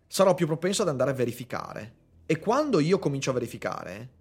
sarò 0.07 0.33
più 0.33 0.47
propenso 0.47 0.81
ad 0.81 0.89
andare 0.89 1.11
a 1.11 1.15
verificare. 1.15 1.95
E 2.25 2.39
quando 2.39 2.81
io 2.81 2.99
comincio 2.99 3.29
a 3.29 3.35
verificare, 3.35 4.17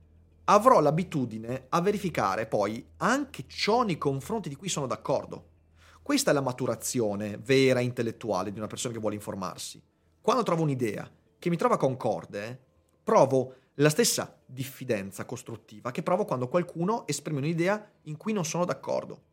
avrò 0.50 0.80
l'abitudine 0.80 1.66
a 1.70 1.82
verificare 1.82 2.46
poi 2.46 2.86
anche 2.98 3.46
ciò 3.48 3.84
nei 3.84 3.98
confronti 3.98 4.50
di 4.50 4.56
cui 4.56 4.70
sono 4.70 4.88
d'accordo. 4.88 5.56
Questa 6.02 6.32
è 6.32 6.34
la 6.34 6.42
maturazione 6.42 7.38
vera 7.38 7.82
intellettuale 7.82 8.52
di 8.52 8.58
una 8.58 8.68
persona 8.68 8.94
che 8.94 9.00
vuole 9.00 9.16
informarsi. 9.16 9.82
Quando 10.22 10.44
trovo 10.44 10.64
un'idea 10.64 11.10
che 11.38 11.50
mi 11.50 11.58
trova 11.58 11.78
concorde, 11.78 12.60
provo 13.04 13.56
la 13.76 13.90
stessa 13.90 14.40
diffidenza 14.46 15.26
costruttiva 15.26 15.92
che 15.92 16.02
provo 16.02 16.24
quando 16.24 16.48
qualcuno 16.48 17.06
esprime 17.08 17.40
un'idea 17.40 17.92
in 18.04 18.16
cui 18.16 18.32
non 18.32 18.46
sono 18.46 18.64
d'accordo. 18.64 19.24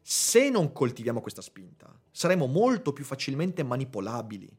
Se 0.00 0.48
non 0.48 0.72
coltiviamo 0.72 1.20
questa 1.20 1.42
spinta, 1.42 1.94
saremo 2.10 2.46
molto 2.46 2.92
più 2.92 3.04
facilmente 3.04 3.62
manipolabili, 3.62 4.50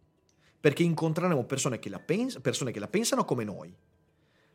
perché 0.60 0.84
incontreremo 0.84 1.44
persone 1.46 1.80
che 1.80 1.90
la, 1.90 2.00
pens- 2.00 2.40
persone 2.40 2.72
che 2.72 2.80
la 2.80 2.88
pensano 2.88 3.26
come 3.26 3.44
noi, 3.44 3.76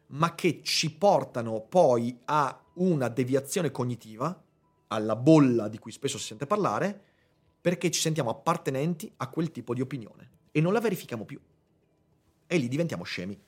ma 0.08 0.34
che 0.34 0.62
ci 0.62 0.94
portano 0.94 1.60
poi 1.60 2.18
a 2.26 2.64
una 2.74 3.08
deviazione 3.08 3.70
cognitiva, 3.70 4.42
alla 4.88 5.16
bolla 5.16 5.68
di 5.68 5.78
cui 5.78 5.92
spesso 5.92 6.18
si 6.18 6.26
sente 6.26 6.46
parlare, 6.46 7.02
perché 7.60 7.90
ci 7.90 8.00
sentiamo 8.00 8.30
appartenenti 8.30 9.12
a 9.16 9.28
quel 9.28 9.50
tipo 9.50 9.74
di 9.74 9.80
opinione 9.80 10.30
e 10.52 10.60
non 10.60 10.72
la 10.72 10.80
verifichiamo 10.80 11.24
più. 11.24 11.40
E 12.46 12.56
lì 12.56 12.68
diventiamo 12.68 13.04
scemi. 13.04 13.38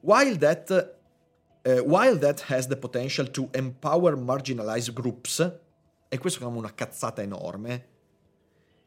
While 0.00 0.38
that, 0.38 0.98
uh, 1.64 1.70
while 1.80 2.18
that 2.18 2.44
has 2.48 2.68
the 2.68 2.76
potential 2.76 3.28
to 3.30 3.48
empower 3.52 4.16
marginalized 4.16 4.92
groups, 4.92 5.60
e 6.08 6.18
questo 6.18 6.44
è 6.44 6.46
una 6.46 6.72
cazzata 6.72 7.22
enorme, 7.22 7.88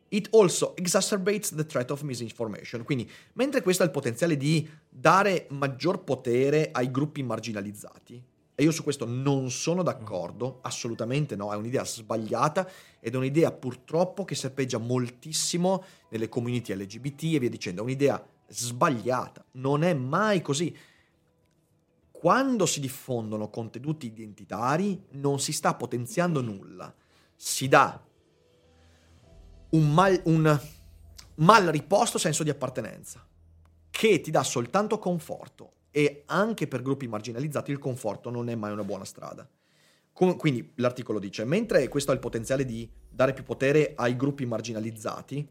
It 0.10 0.30
also 0.32 0.76
exacerbates 0.76 1.54
the 1.54 1.66
threat 1.66 1.92
of 1.92 2.02
misinformation. 2.02 2.84
Quindi, 2.84 3.10
mentre 3.34 3.62
questo 3.62 3.84
ha 3.84 3.86
il 3.86 3.92
potenziale 3.92 4.38
di 4.38 4.68
dare 4.90 5.48
maggior 5.52 6.04
potere 6.04 6.70
ai 6.72 6.90
gruppi 6.90 7.22
marginalizzati, 7.24 8.24
e 8.60 8.64
io 8.64 8.72
su 8.72 8.84
questo 8.84 9.06
non 9.06 9.52
sono 9.52 9.84
d'accordo, 9.84 10.60
assolutamente 10.64 11.38
no, 11.38 11.54
è 11.54 11.56
un'idea 11.56 11.86
sbagliata 11.86 12.70
ed 13.00 13.14
è 13.14 13.18
un'idea 13.18 13.54
purtroppo 13.54 14.26
che 14.26 14.36
serpeggia 14.36 14.78
moltissimo 14.80 15.84
nelle 16.10 16.28
community 16.28 16.74
LGBT 16.74 17.24
e 17.24 17.40
via 17.40 17.50
dicendo, 17.50 17.80
è 17.80 17.84
un'idea 17.86 18.22
sbagliata, 18.48 19.46
non 19.52 19.84
è 19.84 19.94
mai 19.94 20.42
così. 20.42 20.76
Quando 22.12 22.66
si 22.66 22.82
diffondono 22.82 23.50
contenuti 23.50 24.08
identitari 24.08 25.06
non 25.12 25.40
si 25.40 25.54
sta 25.54 25.76
potenziando 25.76 26.42
nulla, 26.42 26.94
si 27.34 27.70
dà 27.70 28.04
un 29.72 29.94
mal, 29.94 30.20
un 30.26 30.60
mal 31.36 31.66
riposto 31.68 32.18
senso 32.18 32.44
di 32.44 32.50
appartenenza, 32.50 33.26
che 33.90 34.22
ti 34.22 34.32
dà 34.32 34.44
soltanto 34.44 34.98
conforto 35.00 35.74
e 35.92 36.24
anche 36.28 36.68
per 36.68 36.82
gruppi 36.82 37.08
marginalizzati 37.08 37.72
il 37.72 37.80
conforto 37.80 38.30
non 38.30 38.50
è 38.50 38.56
mai 38.56 38.72
una 38.72 38.84
buona 38.84 39.06
strada. 39.06 39.48
Com- 40.14 40.38
quindi 40.38 40.74
l'articolo 40.76 41.20
dice, 41.20 41.46
mentre 41.46 41.88
questo 41.88 42.12
ha 42.12 42.14
il 42.14 42.20
potenziale 42.20 42.66
di 42.66 42.90
dare 43.10 43.34
più 43.34 43.44
potere 43.44 43.94
ai 43.96 44.16
gruppi 44.16 44.46
marginalizzati, 44.46 45.48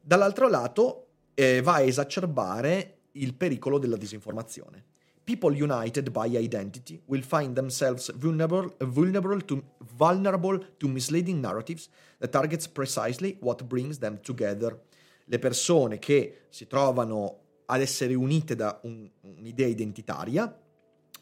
dall'altro 0.00 0.48
lato 0.48 1.06
eh, 1.34 1.60
va 1.62 1.74
a 1.74 1.82
esacerbare 1.82 2.98
il 3.12 3.34
pericolo 3.34 3.78
della 3.78 3.96
disinformazione 3.96 4.94
people 5.26 5.52
united 5.52 6.10
by 6.10 6.28
identity 6.36 7.02
will 7.06 7.22
find 7.22 7.56
themselves 7.56 8.12
vulnerable, 8.14 8.72
vulnerable, 8.78 9.40
to, 9.42 9.62
vulnerable 9.96 10.58
to 10.78 10.88
misleading 10.88 11.40
narratives 11.40 11.88
that 12.18 12.30
targets 12.30 12.68
precisely 12.68 13.36
what 13.40 13.64
brings 13.64 13.98
them 13.98 14.20
together. 14.22 14.80
Le 15.24 15.38
persone 15.40 15.98
che 15.98 16.46
si 16.48 16.68
trovano 16.68 17.40
ad 17.66 17.80
essere 17.80 18.14
unite 18.14 18.54
da 18.54 18.78
un, 18.84 19.10
un'idea 19.22 19.66
identitaria 19.66 20.56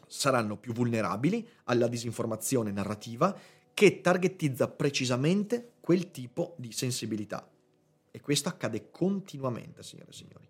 saranno 0.07 0.55
più 0.57 0.71
vulnerabili 0.71 1.45
alla 1.63 1.87
disinformazione 1.87 2.71
narrativa 2.71 3.35
che 3.73 4.01
targetizza 4.01 4.67
precisamente 4.67 5.73
quel 5.81 6.11
tipo 6.11 6.53
di 6.57 6.71
sensibilità. 6.71 7.49
E 8.11 8.21
questo 8.21 8.49
accade 8.49 8.91
continuamente, 8.91 9.81
signore 9.81 10.11
e 10.11 10.13
signori. 10.13 10.44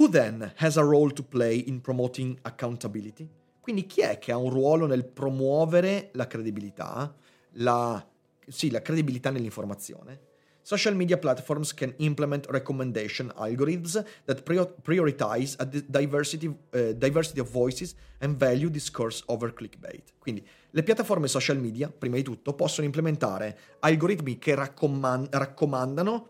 Who 0.00 0.08
then 0.08 0.50
has 0.56 0.78
a 0.78 0.82
role 0.82 1.10
to 1.10 1.22
play 1.22 1.62
in 1.66 1.82
promoting 1.82 2.38
accountability? 2.40 3.28
Quindi 3.60 3.84
chi 3.84 4.00
è 4.00 4.18
che 4.18 4.32
ha 4.32 4.38
un 4.38 4.48
ruolo 4.48 4.86
nel 4.86 5.04
promuovere 5.04 6.08
la 6.14 6.26
credibilità, 6.26 7.14
la, 7.56 8.02
sì, 8.48 8.70
la 8.70 8.80
credibilità 8.80 9.28
nell'informazione? 9.28 10.28
Social 10.62 10.96
media 10.96 11.18
platforms 11.18 11.74
can 11.74 11.92
implement 11.98 12.46
recommendation 12.48 13.30
algorithms 13.36 14.02
that 14.24 14.42
prioritize 14.82 15.56
a 15.58 15.66
diversity, 15.66 16.46
uh, 16.46 16.92
diversity 16.94 17.40
of 17.40 17.50
voices 17.50 17.94
and 18.20 18.36
value 18.36 18.70
discourse 18.70 19.22
over 19.26 19.52
clickbait. 19.52 20.14
Quindi 20.18 20.42
le 20.70 20.82
piattaforme 20.82 21.28
social 21.28 21.58
media, 21.58 21.90
prima 21.90 22.16
di 22.16 22.22
tutto, 22.22 22.54
possono 22.54 22.86
implementare 22.86 23.58
algoritmi 23.80 24.38
che 24.38 24.54
raccomand- 24.54 25.28
raccomandano 25.30 26.28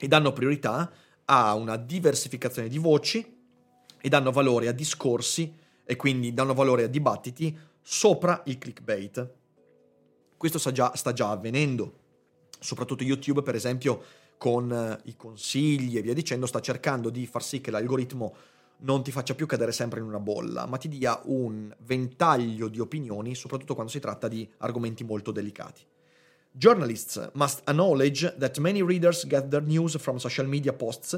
e 0.00 0.08
danno 0.08 0.32
priorità 0.32 0.90
ha 1.30 1.54
una 1.54 1.76
diversificazione 1.76 2.68
di 2.68 2.78
voci 2.78 3.36
e 4.00 4.08
danno 4.08 4.30
valore 4.30 4.68
a 4.68 4.72
discorsi 4.72 5.54
e 5.84 5.96
quindi 5.96 6.32
danno 6.32 6.54
valore 6.54 6.84
a 6.84 6.88
dibattiti 6.88 7.56
sopra 7.80 8.42
il 8.46 8.58
clickbait. 8.58 9.34
Questo 10.36 10.58
sta 10.58 10.72
già, 10.72 10.94
sta 10.94 11.12
già 11.12 11.30
avvenendo, 11.30 11.98
soprattutto 12.58 13.02
YouTube 13.02 13.42
per 13.42 13.54
esempio 13.54 14.02
con 14.38 14.72
eh, 14.72 15.00
i 15.10 15.16
consigli 15.16 15.96
e 15.96 16.02
via 16.02 16.14
dicendo 16.14 16.46
sta 16.46 16.60
cercando 16.60 17.10
di 17.10 17.26
far 17.26 17.42
sì 17.42 17.60
che 17.60 17.70
l'algoritmo 17.70 18.34
non 18.80 19.02
ti 19.02 19.10
faccia 19.10 19.34
più 19.34 19.46
cadere 19.46 19.72
sempre 19.72 19.98
in 20.00 20.06
una 20.06 20.20
bolla, 20.20 20.66
ma 20.66 20.76
ti 20.76 20.88
dia 20.88 21.20
un 21.24 21.74
ventaglio 21.80 22.68
di 22.68 22.78
opinioni, 22.78 23.34
soprattutto 23.34 23.74
quando 23.74 23.90
si 23.90 23.98
tratta 23.98 24.28
di 24.28 24.48
argomenti 24.58 25.02
molto 25.02 25.32
delicati. 25.32 25.82
Journalists 26.58 27.30
must 27.34 27.62
acknowledge 27.68 28.34
that 28.36 28.58
many 28.58 28.82
readers 28.82 29.24
get 29.26 29.48
their 29.48 29.62
news 29.62 29.96
from 29.96 30.18
social 30.18 30.44
media 30.44 30.72
posts 30.72 31.16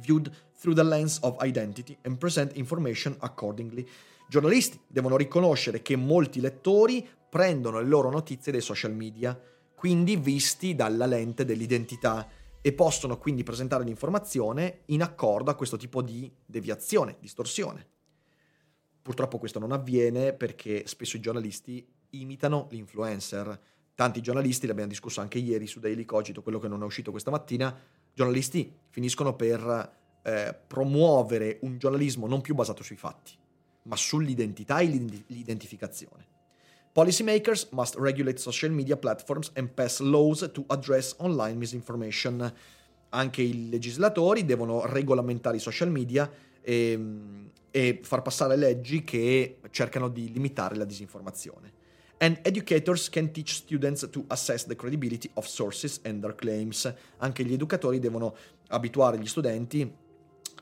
viewed 0.00 0.34
through 0.58 0.74
the 0.74 0.82
lens 0.82 1.18
of 1.20 1.36
identity 1.42 1.94
and 2.00 2.16
present 2.16 2.56
information 2.56 3.14
accordingly. 3.18 3.86
Giornalisti 4.26 4.80
devono 4.86 5.18
riconoscere 5.18 5.82
che 5.82 5.96
molti 5.96 6.40
lettori 6.40 7.06
prendono 7.28 7.78
le 7.78 7.86
loro 7.86 8.10
notizie 8.10 8.52
dai 8.52 8.62
social 8.62 8.94
media, 8.94 9.38
quindi 9.74 10.16
visti 10.16 10.74
dalla 10.74 11.04
lente 11.04 11.44
dell'identità 11.44 12.26
e 12.62 12.72
possono 12.72 13.18
quindi 13.18 13.42
presentare 13.42 13.84
l'informazione 13.84 14.84
in 14.86 15.02
accordo 15.02 15.50
a 15.50 15.56
questo 15.56 15.76
tipo 15.76 16.00
di 16.00 16.32
deviazione, 16.46 17.18
distorsione. 17.20 17.86
Purtroppo 19.02 19.36
questo 19.36 19.58
non 19.58 19.72
avviene 19.72 20.32
perché 20.32 20.86
spesso 20.86 21.18
i 21.18 21.20
giornalisti 21.20 21.86
imitano 22.12 22.66
l'influencer. 22.70 23.60
Tanti 23.94 24.20
giornalisti, 24.20 24.66
l'abbiamo 24.66 24.88
discusso 24.88 25.20
anche 25.20 25.38
ieri 25.38 25.68
su 25.68 25.78
Daily 25.78 26.04
Cogito, 26.04 26.42
quello 26.42 26.58
che 26.58 26.66
non 26.66 26.82
è 26.82 26.84
uscito 26.84 27.12
questa 27.12 27.30
mattina, 27.30 27.72
giornalisti 28.12 28.72
finiscono 28.90 29.36
per 29.36 29.92
eh, 30.22 30.58
promuovere 30.66 31.58
un 31.62 31.78
giornalismo 31.78 32.26
non 32.26 32.40
più 32.40 32.54
basato 32.54 32.82
sui 32.82 32.96
fatti, 32.96 33.32
ma 33.82 33.94
sull'identità 33.94 34.80
e 34.80 34.86
l'identificazione. 35.26 36.26
Policymakers 36.92 37.68
must 37.70 37.96
regulate 37.96 38.38
social 38.38 38.72
media 38.72 38.96
platforms 38.96 39.52
and 39.54 39.68
pass 39.68 40.00
laws 40.00 40.48
to 40.52 40.64
address 40.68 41.14
online 41.18 41.54
misinformation. 41.54 42.52
Anche 43.10 43.42
i 43.42 43.68
legislatori 43.68 44.44
devono 44.44 44.86
regolamentare 44.86 45.56
i 45.56 45.60
social 45.60 45.90
media 45.90 46.28
e, 46.60 46.90
ehm, 46.90 47.50
e 47.70 48.00
far 48.02 48.22
passare 48.22 48.56
leggi 48.56 49.04
che 49.04 49.58
cercano 49.70 50.08
di 50.08 50.32
limitare 50.32 50.76
la 50.76 50.84
disinformazione. 50.84 51.82
And 52.24 52.38
educators 52.42 53.10
can 53.10 53.32
teach 53.32 53.52
students 53.52 54.08
to 54.10 54.24
assess 54.28 54.64
the 54.64 54.74
credibility 54.74 55.30
of 55.34 55.46
sources 55.46 56.00
and 56.04 56.22
their 56.22 56.34
claims. 56.34 56.90
Anche 57.18 57.44
gli 57.44 57.52
educatori 57.52 57.98
devono 57.98 58.34
abituare 58.68 59.18
gli 59.18 59.26
studenti 59.26 59.94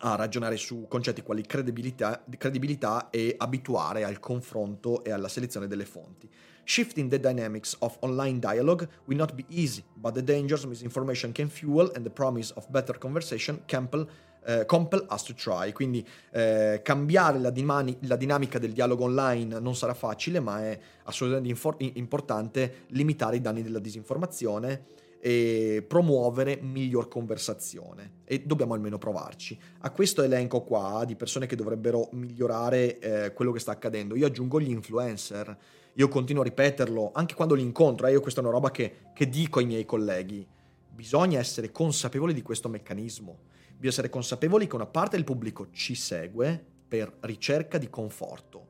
a 0.01 0.17
ragionare 0.17 0.57
su 0.57 0.87
concetti 0.89 1.23
quali 1.23 1.43
credibilità, 1.43 2.25
credibilità 2.37 3.11
e 3.11 3.37
abituare 3.39 4.03
al 4.03 4.19
confronto 4.19 5.05
e 5.05 5.13
alla 5.13 5.29
selezione 5.29 5.69
delle 5.69 5.85
fonti. 5.85 6.29
Shifting 6.65 7.09
the 7.09 7.21
dynamics 7.21 7.77
of 7.79 7.97
online 8.01 8.41
dialogue 8.41 8.89
will 9.05 9.19
not 9.19 9.33
be 9.35 9.45
easy, 9.49 9.85
but 9.95 10.15
the 10.15 10.25
dangers 10.25 10.65
misinformation 10.65 11.31
can 11.31 11.49
fuel 11.49 11.93
and 11.95 12.03
the 12.05 12.11
promise 12.11 12.53
of 12.57 12.67
better 12.71 12.99
conversation 12.99 13.63
compel, 13.69 14.09
eh, 14.45 14.67
compel 14.67 15.07
us 15.11 15.23
to 15.23 15.35
try. 15.35 15.73
Quindi 15.73 16.07
eh, 16.31 16.81
cambiare 16.83 17.39
la, 17.39 17.51
dimani- 17.51 17.97
la, 18.03 18.17
dinamica 18.17 18.59
del 18.59 18.73
dialogo 18.73 19.05
online 19.05 19.59
non 19.59 19.75
sarà 19.75 19.95
facile, 19.95 20.41
ma 20.41 20.63
è 20.63 20.79
assolutamente 21.05 21.51
infor- 21.51 21.77
importante 21.97 22.85
limitare 22.89 23.37
i 23.37 23.41
danni 23.41 23.63
della 23.63 23.79
disinformazione 23.79 25.01
e 25.25 25.85
promuovere 25.87 26.59
miglior 26.61 27.07
conversazione 27.07 28.15
e 28.25 28.43
dobbiamo 28.45 28.75
almeno 28.75 28.99
provarci. 28.99 29.57
A 29.79 29.91
questo 29.91 30.23
elenco 30.23 30.63
qua 30.63 31.05
di 31.07 31.15
persone 31.15 31.47
che 31.47 31.55
dovrebbero 31.55 32.09
migliorare 32.11 32.99
eh, 32.99 33.33
quello 33.33 33.53
che 33.53 33.61
sta 33.61 33.71
accadendo, 33.71 34.17
io 34.17 34.27
aggiungo 34.27 34.61
gli 34.61 34.71
influencer, 34.71 35.57
io 35.93 36.09
continuo 36.09 36.43
a 36.43 36.47
ripeterlo 36.47 37.13
anche 37.15 37.37
quando 37.37 37.55
li 37.55 37.63
incontro, 37.63 38.09
eh, 38.09 38.11
io 38.11 38.21
questa 38.21 38.41
è 38.41 38.43
una 38.43 38.53
roba 38.53 38.73
che, 38.73 38.95
che 39.15 39.29
dico 39.29 39.61
ai 39.61 39.67
miei 39.67 39.85
colleghi, 39.85 40.45
bisogna 40.93 41.39
essere 41.39 41.71
consapevoli 41.71 42.35
di 42.35 42.43
questo 42.43 42.69
meccanismo, 42.69 43.39
bisogna 43.83 43.89
essere 43.89 44.11
consapevoli 44.11 44.69
che 44.69 44.77
una 44.77 44.87
parte 44.87 45.17
del 45.17 45.25
pubblico 45.25 45.71
ci 45.73 45.97
segue 45.97 46.65
per 46.87 47.13
ricerca 47.21 47.79
di 47.79 47.91
conforto. 47.91 48.69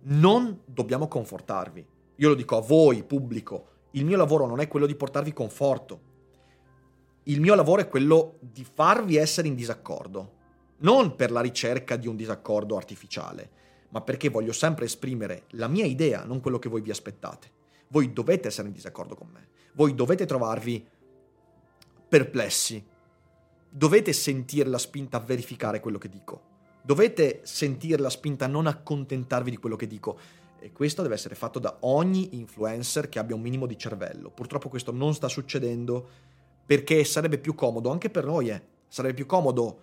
Non 0.00 0.62
dobbiamo 0.64 1.06
confortarvi. 1.06 1.86
Io 2.16 2.28
lo 2.28 2.34
dico 2.34 2.56
a 2.56 2.60
voi, 2.60 3.04
pubblico, 3.04 3.66
il 3.92 4.04
mio 4.04 4.16
lavoro 4.16 4.46
non 4.46 4.58
è 4.58 4.66
quello 4.66 4.86
di 4.86 4.96
portarvi 4.96 5.32
conforto. 5.32 6.00
Il 7.24 7.40
mio 7.40 7.54
lavoro 7.54 7.82
è 7.82 7.88
quello 7.88 8.38
di 8.40 8.64
farvi 8.64 9.14
essere 9.14 9.46
in 9.46 9.54
disaccordo. 9.54 10.32
Non 10.78 11.14
per 11.14 11.30
la 11.30 11.40
ricerca 11.40 11.94
di 11.94 12.08
un 12.08 12.16
disaccordo 12.16 12.76
artificiale, 12.76 13.50
ma 13.90 14.00
perché 14.00 14.28
voglio 14.28 14.52
sempre 14.52 14.86
esprimere 14.86 15.44
la 15.50 15.68
mia 15.68 15.84
idea, 15.84 16.24
non 16.24 16.40
quello 16.40 16.58
che 16.58 16.68
voi 16.68 16.80
vi 16.80 16.90
aspettate. 16.90 17.50
Voi 17.88 18.12
dovete 18.12 18.48
essere 18.48 18.66
in 18.66 18.74
disaccordo 18.74 19.14
con 19.14 19.28
me. 19.28 19.48
Voi 19.74 19.94
dovete 19.94 20.26
trovarvi 20.26 20.84
perplessi. 22.08 22.96
Dovete 23.70 24.12
sentire 24.12 24.68
la 24.68 24.78
spinta 24.78 25.18
a 25.18 25.20
verificare 25.20 25.80
quello 25.80 25.98
che 25.98 26.08
dico. 26.08 26.56
Dovete 26.82 27.40
sentire 27.44 28.00
la 28.00 28.10
spinta 28.10 28.46
a 28.46 28.48
non 28.48 28.66
accontentarvi 28.66 29.50
di 29.50 29.56
quello 29.58 29.76
che 29.76 29.86
dico 29.86 30.18
e 30.60 30.72
questo 30.72 31.02
deve 31.02 31.14
essere 31.14 31.34
fatto 31.34 31.58
da 31.58 31.78
ogni 31.80 32.36
influencer 32.36 33.08
che 33.08 33.18
abbia 33.18 33.36
un 33.36 33.42
minimo 33.42 33.66
di 33.66 33.78
cervello. 33.78 34.30
Purtroppo 34.30 34.68
questo 34.68 34.90
non 34.90 35.14
sta 35.14 35.28
succedendo 35.28 36.08
perché 36.64 37.04
sarebbe 37.04 37.38
più 37.38 37.54
comodo, 37.54 37.90
anche 37.90 38.10
per 38.10 38.24
noi, 38.24 38.50
eh, 38.50 38.62
sarebbe 38.88 39.14
più 39.14 39.26
comodo 39.26 39.80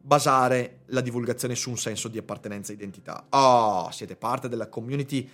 basare 0.00 0.80
la 0.86 1.00
divulgazione 1.00 1.54
su 1.54 1.70
un 1.70 1.76
senso 1.76 2.08
di 2.08 2.18
appartenenza 2.18 2.72
e 2.72 2.74
identità. 2.74 3.26
Oh, 3.30 3.90
siete 3.90 4.16
parte 4.16 4.48
della 4.48 4.68
community 4.68 5.28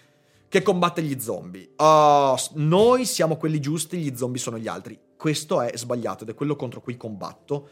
che 0.48 0.62
combatte 0.62 1.03
gli 1.03 1.18
zombie. 1.20 1.72
Oh, 1.76 2.36
noi 2.55 3.07
siamo 3.07 3.36
quelli 3.36 3.61
giusti, 3.61 3.98
gli 3.98 4.16
zombie 4.16 4.40
sono 4.40 4.59
gli 4.59 4.68
altri. 4.68 4.98
Questo 5.16 5.61
è 5.61 5.76
sbagliato 5.76 6.24
ed 6.24 6.30
è 6.30 6.34
quello 6.34 6.57
contro 6.57 6.80
cui 6.80 6.96
combatto 6.96 7.68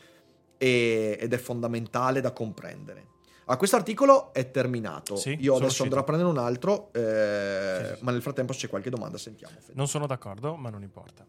e, 0.59 1.17
ed 1.19 1.33
è 1.33 1.39
fondamentale 1.39 2.21
da 2.21 2.33
comprendere. 2.33 3.07
Ah, 3.47 3.57
questo 3.57 3.77
articolo 3.77 4.35
è 4.35 4.51
terminato. 4.51 5.17
Sì, 5.17 5.37
Io 5.41 5.53
adesso 5.53 5.67
uscito. 5.67 5.85
andrò 5.85 6.01
a 6.01 6.05
prendere 6.05 6.29
un 6.29 6.37
altro, 6.37 6.93
eh, 6.93 7.81
sì, 7.81 7.95
sì, 7.95 8.05
ma 8.05 8.11
nel 8.11 8.21
frattempo 8.21 8.53
se 8.53 8.59
c'è 8.59 8.69
qualche 8.69 8.91
domanda 8.91 9.17
sentiamo. 9.17 9.55
Non 9.73 9.89
sono 9.89 10.07
d'accordo, 10.07 10.55
ma 10.57 10.69
non 10.69 10.83
importa. 10.83 11.25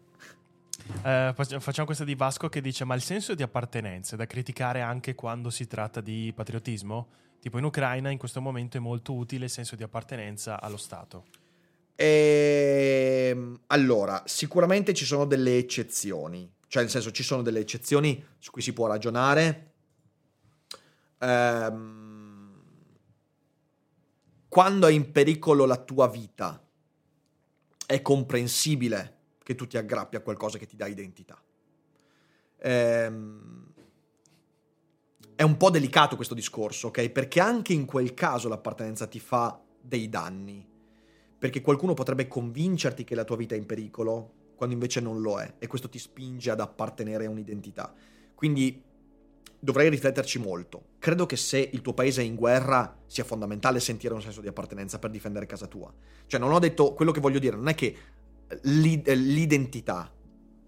Eh, 1.03 1.33
facciamo 1.35 1.85
questa 1.85 2.03
di 2.03 2.15
Vasco 2.15 2.49
che 2.49 2.59
dice: 2.59 2.83
Ma 2.83 2.95
il 2.95 3.01
senso 3.01 3.35
di 3.35 3.43
appartenenza 3.43 4.15
è 4.15 4.17
da 4.17 4.25
criticare 4.25 4.81
anche 4.81 5.15
quando 5.15 5.49
si 5.49 5.65
tratta 5.67 6.01
di 6.01 6.33
patriottismo? 6.35 7.07
Tipo 7.39 7.57
in 7.57 7.63
Ucraina 7.63 8.09
in 8.09 8.17
questo 8.17 8.41
momento 8.41 8.75
è 8.75 8.79
molto 8.81 9.13
utile 9.13 9.45
il 9.45 9.51
senso 9.51 9.77
di 9.77 9.83
appartenenza 9.83 10.59
allo 10.59 10.75
Stato. 10.77 11.25
Ehm, 11.95 13.61
allora, 13.67 14.23
sicuramente 14.25 14.93
ci 14.93 15.05
sono 15.05 15.25
delle 15.25 15.57
eccezioni, 15.57 16.49
cioè 16.69 16.83
nel 16.83 16.91
senso 16.91 17.11
ci 17.11 17.23
sono 17.23 17.41
delle 17.41 17.59
eccezioni 17.59 18.23
su 18.37 18.51
cui 18.51 18.61
si 18.61 18.73
può 18.73 18.85
ragionare. 18.85 19.73
Ehm, 21.17 22.63
quando 24.47 24.87
è 24.87 24.91
in 24.91 25.11
pericolo 25.11 25.65
la 25.65 25.77
tua 25.77 26.07
vita, 26.07 26.63
è 27.87 28.01
comprensibile 28.03 29.17
che 29.43 29.55
tu 29.55 29.65
ti 29.65 29.77
aggrappi 29.77 30.15
a 30.15 30.21
qualcosa 30.21 30.59
che 30.59 30.67
ti 30.67 30.75
dà 30.75 30.85
identità. 30.85 31.41
Ehm, 32.59 33.73
è 35.33 35.41
un 35.41 35.57
po' 35.57 35.71
delicato 35.71 36.15
questo 36.15 36.35
discorso, 36.35 36.89
ok? 36.89 37.09
Perché 37.09 37.39
anche 37.39 37.73
in 37.73 37.85
quel 37.85 38.13
caso 38.13 38.47
l'appartenenza 38.47 39.07
ti 39.07 39.19
fa 39.19 39.59
dei 39.81 40.07
danni. 40.07 40.67
Perché 41.39 41.61
qualcuno 41.61 41.95
potrebbe 41.95 42.27
convincerti 42.27 43.03
che 43.03 43.15
la 43.15 43.23
tua 43.23 43.37
vita 43.37 43.55
è 43.55 43.57
in 43.57 43.65
pericolo, 43.65 44.33
quando 44.59 44.75
invece 44.75 44.99
non 44.99 45.21
lo 45.21 45.39
è, 45.39 45.53
e 45.57 45.67
questo 45.67 45.87
ti 45.87 45.97
spinge 45.97 46.51
ad 46.51 46.59
appartenere 46.59 47.25
a 47.25 47.29
un'identità. 47.29 47.93
Quindi 48.35 48.83
dovrei 49.57 49.89
rifletterci 49.89 50.37
molto. 50.37 50.83
Credo 50.99 51.25
che 51.25 51.37
se 51.37 51.69
il 51.71 51.81
tuo 51.81 51.93
paese 51.93 52.21
è 52.21 52.25
in 52.25 52.35
guerra 52.35 52.99
sia 53.05 53.23
fondamentale 53.23 53.79
sentire 53.79 54.13
un 54.13 54.21
senso 54.21 54.41
di 54.41 54.49
appartenenza 54.49 54.99
per 54.99 55.11
difendere 55.11 55.45
casa 55.45 55.65
tua. 55.65 55.93
Cioè 56.25 56.41
non 56.41 56.51
ho 56.51 56.59
detto 56.59 56.93
quello 56.93 57.13
che 57.13 57.21
voglio 57.21 57.39
dire, 57.39 57.55
non 57.55 57.69
è 57.69 57.73
che 57.73 57.95
l'identità, 58.63 60.11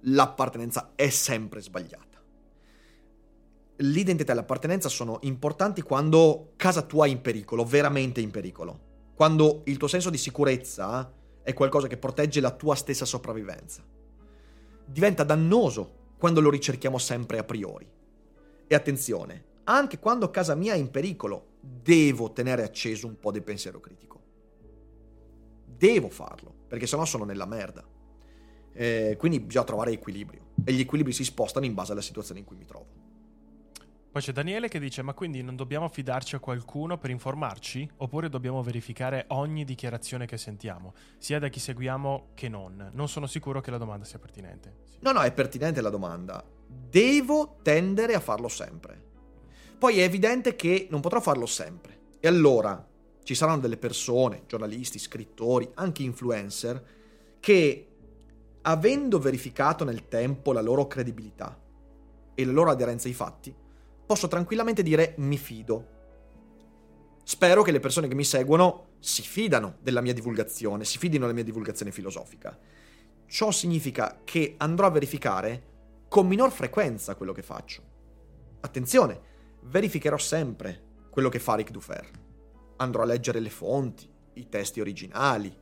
l'appartenenza 0.03 0.93
è 0.95 1.09
sempre 1.09 1.61
sbagliata. 1.61 2.23
L'identità 3.75 4.31
e 4.31 4.35
l'appartenenza 4.35 4.87
sono 4.87 5.19
importanti 5.23 5.81
quando 5.81 6.53
casa 6.55 6.81
tua 6.83 7.07
è 7.07 7.09
in 7.09 7.19
pericolo, 7.19 7.65
veramente 7.65 8.21
in 8.21 8.31
pericolo. 8.31 8.79
Quando 9.15 9.63
il 9.65 9.75
tuo 9.75 9.89
senso 9.89 10.09
di 10.09 10.17
sicurezza 10.17 11.11
è 11.43 11.53
qualcosa 11.53 11.87
che 11.87 11.97
protegge 11.97 12.39
la 12.39 12.51
tua 12.51 12.75
stessa 12.75 13.05
sopravvivenza. 13.05 13.83
Diventa 14.85 15.23
dannoso 15.23 15.99
quando 16.17 16.41
lo 16.41 16.49
ricerchiamo 16.49 16.97
sempre 16.97 17.37
a 17.37 17.43
priori 17.43 17.89
e 18.67 18.75
attenzione, 18.75 19.45
anche 19.65 19.99
quando 19.99 20.29
casa 20.29 20.55
mia 20.55 20.73
è 20.73 20.77
in 20.77 20.89
pericolo, 20.89 21.57
devo 21.59 22.31
tenere 22.31 22.63
acceso 22.63 23.07
un 23.07 23.19
po' 23.19 23.31
del 23.31 23.43
pensiero 23.43 23.79
critico. 23.79 24.19
Devo 25.65 26.09
farlo, 26.09 26.53
perché 26.67 26.87
sennò 26.87 27.05
sono 27.05 27.25
nella 27.25 27.45
merda. 27.45 27.83
Eh, 28.73 29.15
quindi 29.17 29.39
bisogna 29.39 29.65
trovare 29.65 29.91
equilibrio. 29.91 30.49
E 30.63 30.73
gli 30.73 30.81
equilibri 30.81 31.11
si 31.11 31.23
spostano 31.23 31.65
in 31.65 31.73
base 31.73 31.91
alla 31.91 32.01
situazione 32.01 32.39
in 32.39 32.45
cui 32.45 32.55
mi 32.55 32.65
trovo. 32.65 33.00
Poi 34.11 34.21
c'è 34.21 34.33
Daniele 34.33 34.67
che 34.67 34.77
dice: 34.77 35.01
Ma 35.03 35.13
quindi 35.13 35.41
non 35.41 35.55
dobbiamo 35.55 35.87
fidarci 35.87 36.35
a 36.35 36.39
qualcuno 36.39 36.97
per 36.97 37.09
informarci? 37.11 37.89
Oppure 37.97 38.27
dobbiamo 38.27 38.61
verificare 38.61 39.23
ogni 39.29 39.63
dichiarazione 39.63 40.25
che 40.25 40.37
sentiamo, 40.37 40.93
sia 41.17 41.39
da 41.39 41.47
chi 41.47 41.61
seguiamo 41.61 42.31
che 42.33 42.49
non? 42.49 42.89
Non 42.91 43.07
sono 43.07 43.25
sicuro 43.25 43.61
che 43.61 43.71
la 43.71 43.77
domanda 43.77 44.03
sia 44.03 44.19
pertinente. 44.19 44.79
Sì. 44.83 44.97
No, 44.99 45.13
no, 45.13 45.21
è 45.21 45.31
pertinente 45.31 45.79
la 45.79 45.89
domanda. 45.89 46.43
Devo 46.67 47.59
tendere 47.61 48.13
a 48.13 48.19
farlo 48.19 48.49
sempre. 48.49 49.01
Poi 49.79 49.99
è 49.99 50.03
evidente 50.03 50.57
che 50.57 50.87
non 50.89 50.99
potrò 50.99 51.21
farlo 51.21 51.45
sempre. 51.45 51.99
E 52.19 52.27
allora 52.27 52.85
ci 53.23 53.33
saranno 53.33 53.61
delle 53.61 53.77
persone, 53.77 54.43
giornalisti, 54.45 54.99
scrittori, 54.99 55.71
anche 55.75 56.03
influencer, 56.03 56.83
che 57.39 57.87
avendo 58.63 59.19
verificato 59.19 59.85
nel 59.85 60.09
tempo 60.09 60.51
la 60.51 60.61
loro 60.61 60.85
credibilità 60.85 61.57
e 62.35 62.45
la 62.45 62.51
loro 62.51 62.71
aderenza 62.71 63.07
ai 63.07 63.13
fatti, 63.13 63.55
posso 64.11 64.27
tranquillamente 64.27 64.83
dire 64.83 65.13
mi 65.19 65.37
fido. 65.37 65.87
Spero 67.23 67.61
che 67.61 67.71
le 67.71 67.79
persone 67.79 68.09
che 68.09 68.13
mi 68.13 68.25
seguono 68.25 68.87
si 68.99 69.21
fidano 69.21 69.77
della 69.79 70.01
mia 70.01 70.13
divulgazione, 70.13 70.83
si 70.83 70.97
fidino 70.97 71.21
della 71.21 71.33
mia 71.33 71.45
divulgazione 71.45 71.93
filosofica. 71.93 72.59
Ciò 73.25 73.51
significa 73.51 74.19
che 74.25 74.55
andrò 74.57 74.87
a 74.87 74.89
verificare 74.89 75.69
con 76.09 76.27
minor 76.27 76.51
frequenza 76.51 77.15
quello 77.15 77.31
che 77.31 77.41
faccio. 77.41 77.81
Attenzione, 78.59 79.21
verificherò 79.61 80.17
sempre 80.17 81.05
quello 81.09 81.29
che 81.29 81.39
fa 81.39 81.55
Rick 81.55 81.71
Dufer. 81.71 82.05
Andrò 82.75 83.03
a 83.03 83.05
leggere 83.05 83.39
le 83.39 83.49
fonti, 83.49 84.09
i 84.33 84.49
testi 84.49 84.81
originali. 84.81 85.57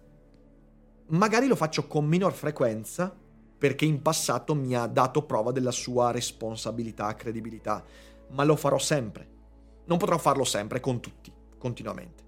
Magari 1.09 1.45
lo 1.45 1.55
faccio 1.55 1.85
con 1.85 2.07
minor 2.07 2.33
frequenza 2.33 3.15
perché 3.59 3.85
in 3.85 4.01
passato 4.01 4.55
mi 4.55 4.73
ha 4.75 4.87
dato 4.87 5.21
prova 5.21 5.51
della 5.51 5.69
sua 5.69 6.09
responsabilità, 6.09 7.13
credibilità 7.13 7.85
ma 8.29 8.43
lo 8.43 8.55
farò 8.55 8.77
sempre. 8.77 9.27
Non 9.85 9.97
potrò 9.97 10.17
farlo 10.17 10.43
sempre 10.43 10.79
con 10.79 10.99
tutti, 10.99 11.31
continuamente. 11.57 12.27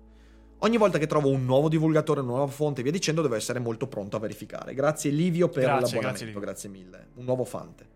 Ogni 0.63 0.77
volta 0.77 0.99
che 0.99 1.07
trovo 1.07 1.29
un 1.29 1.43
nuovo 1.43 1.69
divulgatore, 1.69 2.19
una 2.19 2.33
nuova 2.33 2.51
fonte 2.51 2.81
e 2.81 2.83
via 2.83 2.91
dicendo, 2.91 3.21
devo 3.21 3.35
essere 3.35 3.59
molto 3.59 3.87
pronto 3.87 4.15
a 4.15 4.19
verificare. 4.19 4.73
Grazie 4.73 5.09
Livio 5.09 5.49
per 5.49 5.63
grazie, 5.63 5.95
l'abbonamento, 5.95 6.25
grazie, 6.25 6.39
grazie 6.39 6.69
mille. 6.69 7.07
Un 7.15 7.25
nuovo 7.25 7.43
fante. 7.43 7.89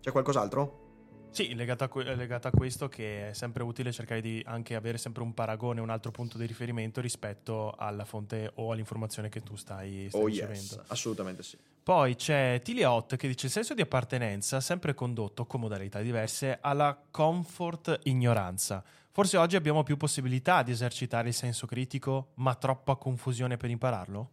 C'è 0.00 0.10
qualcos'altro? 0.10 0.82
Sì, 1.30 1.54
legato 1.54 1.82
a, 1.82 1.88
que- 1.88 2.14
legato 2.14 2.46
a, 2.46 2.50
questo 2.52 2.88
che 2.88 3.30
è 3.30 3.32
sempre 3.32 3.64
utile 3.64 3.90
cercare 3.90 4.20
di 4.20 4.40
anche 4.46 4.76
avere 4.76 4.98
sempre 4.98 5.22
un 5.24 5.34
paragone, 5.34 5.80
un 5.80 5.90
altro 5.90 6.12
punto 6.12 6.38
di 6.38 6.46
riferimento 6.46 7.00
rispetto 7.00 7.72
alla 7.76 8.04
fonte 8.04 8.52
o 8.54 8.70
all'informazione 8.70 9.28
che 9.28 9.40
tu 9.42 9.56
stai, 9.56 10.06
stai 10.08 10.20
oh, 10.20 10.26
ricevendo. 10.26 10.74
Yes, 10.74 10.80
assolutamente 10.86 11.42
sì. 11.42 11.58
Poi 11.84 12.16
c'è 12.16 12.62
Tiliot 12.64 13.14
che 13.16 13.28
dice 13.28 13.44
il 13.44 13.52
senso 13.52 13.74
di 13.74 13.82
appartenenza 13.82 14.58
sempre 14.62 14.94
condotto 14.94 15.44
con 15.44 15.60
modalità 15.60 16.00
diverse 16.00 16.56
alla 16.62 16.98
comfort 17.10 18.00
ignoranza. 18.04 18.82
Forse 19.10 19.36
oggi 19.36 19.54
abbiamo 19.54 19.82
più 19.82 19.98
possibilità 19.98 20.62
di 20.62 20.70
esercitare 20.70 21.28
il 21.28 21.34
senso 21.34 21.66
critico, 21.66 22.30
ma 22.36 22.54
troppa 22.54 22.96
confusione 22.96 23.58
per 23.58 23.68
impararlo? 23.68 24.30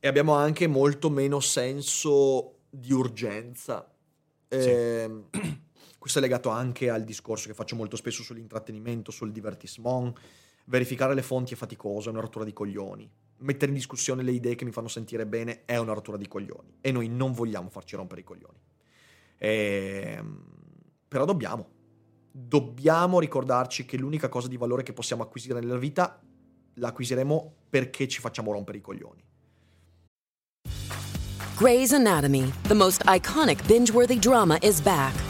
E 0.00 0.08
abbiamo 0.08 0.34
anche 0.34 0.66
molto 0.66 1.08
meno 1.08 1.38
senso 1.38 2.62
di 2.68 2.92
urgenza. 2.92 3.88
Sì. 4.48 4.56
Eh, 4.56 5.24
Questo 6.00 6.18
è 6.18 6.22
legato 6.22 6.48
anche 6.48 6.90
al 6.90 7.04
discorso 7.04 7.46
che 7.46 7.54
faccio 7.54 7.76
molto 7.76 7.94
spesso 7.94 8.24
sull'intrattenimento, 8.24 9.12
sul 9.12 9.30
divertissement. 9.30 10.18
Verificare 10.64 11.14
le 11.14 11.22
fonti 11.22 11.54
è 11.54 11.56
faticoso, 11.56 12.08
è 12.08 12.12
una 12.12 12.22
rottura 12.22 12.44
di 12.44 12.52
coglioni. 12.52 13.08
Mettere 13.40 13.70
in 13.70 13.76
discussione 13.76 14.22
le 14.22 14.32
idee 14.32 14.54
che 14.54 14.64
mi 14.64 14.72
fanno 14.72 14.88
sentire 14.88 15.26
bene 15.26 15.64
è 15.64 15.76
una 15.76 15.92
rottura 15.92 16.16
di 16.16 16.28
coglioni. 16.28 16.76
E 16.80 16.92
noi 16.92 17.08
non 17.08 17.32
vogliamo 17.32 17.68
farci 17.68 17.96
rompere 17.96 18.20
i 18.20 18.24
coglioni. 18.24 18.58
E... 19.38 20.14
Ehm, 20.16 20.44
però 21.08 21.24
dobbiamo. 21.24 21.68
Dobbiamo 22.30 23.18
ricordarci 23.18 23.84
che 23.84 23.96
l'unica 23.96 24.28
cosa 24.28 24.46
di 24.46 24.56
valore 24.56 24.82
che 24.82 24.92
possiamo 24.92 25.22
acquisire 25.22 25.58
nella 25.58 25.76
vita 25.76 26.20
la 26.74 26.88
acquisiremo 26.88 27.54
perché 27.68 28.06
ci 28.06 28.20
facciamo 28.20 28.52
rompere 28.52 28.78
i 28.78 28.80
coglioni. 28.80 29.24
Grey's 31.56 31.92
Anatomy, 31.92 32.52
the 32.68 32.74
most 32.74 33.02
iconic 33.06 33.66
binge-worthy 33.66 34.18
drama 34.18 34.56
is 34.62 34.80
back. 34.80 35.29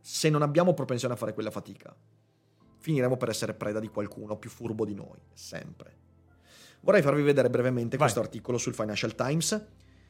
Se 0.00 0.30
non 0.30 0.42
abbiamo 0.42 0.74
propensione 0.74 1.14
a 1.14 1.16
fare 1.16 1.34
quella 1.34 1.50
fatica, 1.50 1.94
finiremo 2.78 3.16
per 3.16 3.28
essere 3.28 3.54
preda 3.54 3.78
di 3.78 3.88
qualcuno 3.88 4.36
più 4.36 4.50
furbo 4.50 4.84
di 4.84 4.94
noi, 4.94 5.18
sempre. 5.32 5.96
Vorrei 6.80 7.02
farvi 7.02 7.22
vedere 7.22 7.50
brevemente 7.50 7.96
Vai. 7.96 8.08
questo 8.08 8.20
articolo 8.20 8.56
sul 8.58 8.74
Financial 8.74 9.14
Times. 9.14 9.50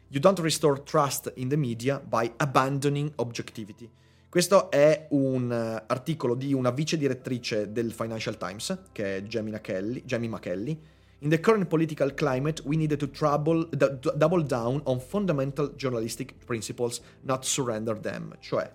You 0.08 0.20
don't 0.20 0.38
restore 0.38 0.82
trust 0.82 1.32
in 1.36 1.48
the 1.48 1.56
media 1.56 2.00
by 2.00 2.32
abandoning 2.36 3.12
objectivity. 3.16 3.90
Questo 4.28 4.70
è 4.70 5.08
un 5.10 5.50
uh, 5.50 5.84
articolo 5.88 6.36
di 6.36 6.52
una 6.52 6.70
vice 6.70 6.96
direttrice 6.96 7.72
del 7.72 7.92
Financial 7.92 8.36
Times, 8.36 8.82
che 8.92 9.16
è 9.16 9.22
Jamie. 9.22 9.60
Jamie 10.04 10.28
McKelly. 10.28 10.80
In 11.22 11.28
the 11.28 11.40
current 11.40 11.66
political 11.66 12.14
climate, 12.14 12.62
we 12.64 12.76
need 12.76 12.96
to 12.96 13.10
trouble, 13.10 13.68
d- 13.68 14.14
double 14.14 14.44
down 14.44 14.80
on 14.84 15.00
fundamental 15.00 15.74
journalistic 15.74 16.34
principles, 16.46 17.02
not 17.22 17.44
surrender 17.44 17.98
them. 17.98 18.34
Cioè, 18.38 18.72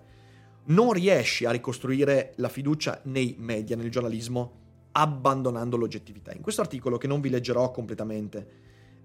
non 0.66 0.92
riesci 0.92 1.44
a 1.44 1.50
ricostruire 1.50 2.32
la 2.36 2.48
fiducia 2.48 3.00
nei 3.04 3.36
media, 3.38 3.76
nel 3.76 3.90
giornalismo, 3.90 4.64
abbandonando 4.92 5.76
l'oggettività. 5.76 6.32
In 6.32 6.40
questo 6.40 6.62
articolo, 6.62 6.96
che 6.96 7.06
non 7.06 7.20
vi 7.20 7.28
leggerò 7.28 7.70
completamente, 7.70 8.48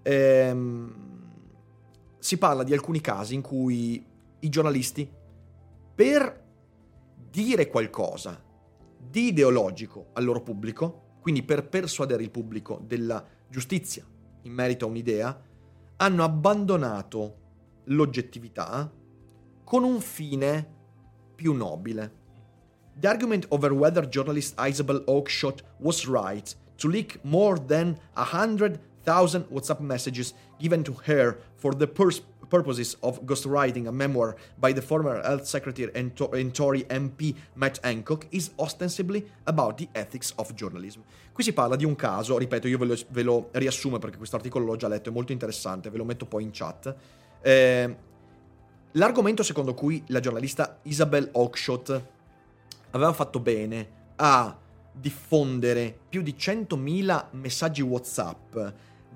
ehm, 0.01 0.93
si 2.17 2.37
parla 2.37 2.63
di 2.63 2.73
alcuni 2.73 3.01
casi 3.01 3.35
in 3.35 3.41
cui 3.41 4.03
i 4.39 4.49
giornalisti, 4.49 5.09
per 5.93 6.39
dire 7.29 7.67
qualcosa 7.67 8.41
di 8.97 9.27
ideologico 9.27 10.07
al 10.13 10.23
loro 10.23 10.41
pubblico, 10.41 11.09
quindi 11.21 11.43
per 11.43 11.67
persuadere 11.67 12.23
il 12.23 12.31
pubblico 12.31 12.81
della 12.85 13.23
giustizia 13.47 14.03
in 14.43 14.53
merito 14.53 14.85
a 14.85 14.87
un'idea, 14.89 15.41
hanno 15.97 16.23
abbandonato 16.23 17.37
l'oggettività 17.85 18.91
con 19.63 19.83
un 19.83 19.99
fine 19.99 20.79
più 21.41 21.53
nobile. 21.53 22.11
The 22.99 23.07
argument 23.07 23.47
over 23.49 23.73
whether 23.73 24.07
journalist 24.07 24.53
Isabel 24.59 25.03
Oakeshott 25.07 25.63
was 25.79 26.05
right 26.05 26.53
to 26.77 26.87
leak 26.87 27.19
more 27.23 27.57
than 27.57 27.97
100,000 28.13 29.45
WhatsApp 29.49 29.79
messages 29.79 30.33
given 30.59 30.83
to 30.83 30.93
her 31.07 31.37
for 31.57 31.73
the 31.73 31.87
pers- 31.87 32.21
purposes 32.49 32.95
of 33.01 33.25
ghostwriting 33.25 33.87
a 33.87 33.91
memoir 33.91 34.35
by 34.59 34.73
the 34.73 34.81
former 34.81 35.19
Health 35.23 35.47
Secretary 35.47 35.89
and, 35.95 36.15
to- 36.15 36.29
and 36.31 36.53
Tory 36.53 36.83
MP 36.89 37.35
Matt 37.55 37.79
Hancock 37.83 38.27
is 38.29 38.51
ostensibly 38.59 39.25
about 39.47 39.77
the 39.77 39.87
ethics 39.95 40.33
of 40.37 40.53
journalism. 40.53 41.01
Qui 41.33 41.43
si 41.43 41.53
parla 41.53 41.75
di 41.75 41.85
un 41.85 41.95
caso, 41.95 42.37
ripeto, 42.37 42.67
io 42.67 42.77
ve 42.77 42.85
lo, 42.85 42.95
ve 43.09 43.23
lo 43.23 43.49
riassumo 43.51 43.97
perché 43.97 44.17
questo 44.17 44.35
articolo 44.35 44.65
l'ho 44.65 44.75
già 44.75 44.87
letto, 44.87 45.09
è 45.09 45.11
molto 45.13 45.31
interessante, 45.31 45.89
ve 45.89 45.97
lo 45.97 46.05
metto 46.05 46.25
poi 46.25 46.43
in 46.43 46.51
chat. 46.51 46.93
Eh, 47.41 47.95
L'argomento 48.95 49.41
secondo 49.41 49.73
cui 49.73 50.03
la 50.07 50.19
giornalista 50.19 50.79
Isabel 50.83 51.29
Oakshott 51.31 52.03
aveva 52.91 53.13
fatto 53.13 53.39
bene 53.39 53.99
a 54.17 54.57
diffondere 54.91 55.97
più 56.09 56.21
di 56.21 56.35
100.000 56.37 57.27
messaggi 57.31 57.81
WhatsApp 57.81 58.57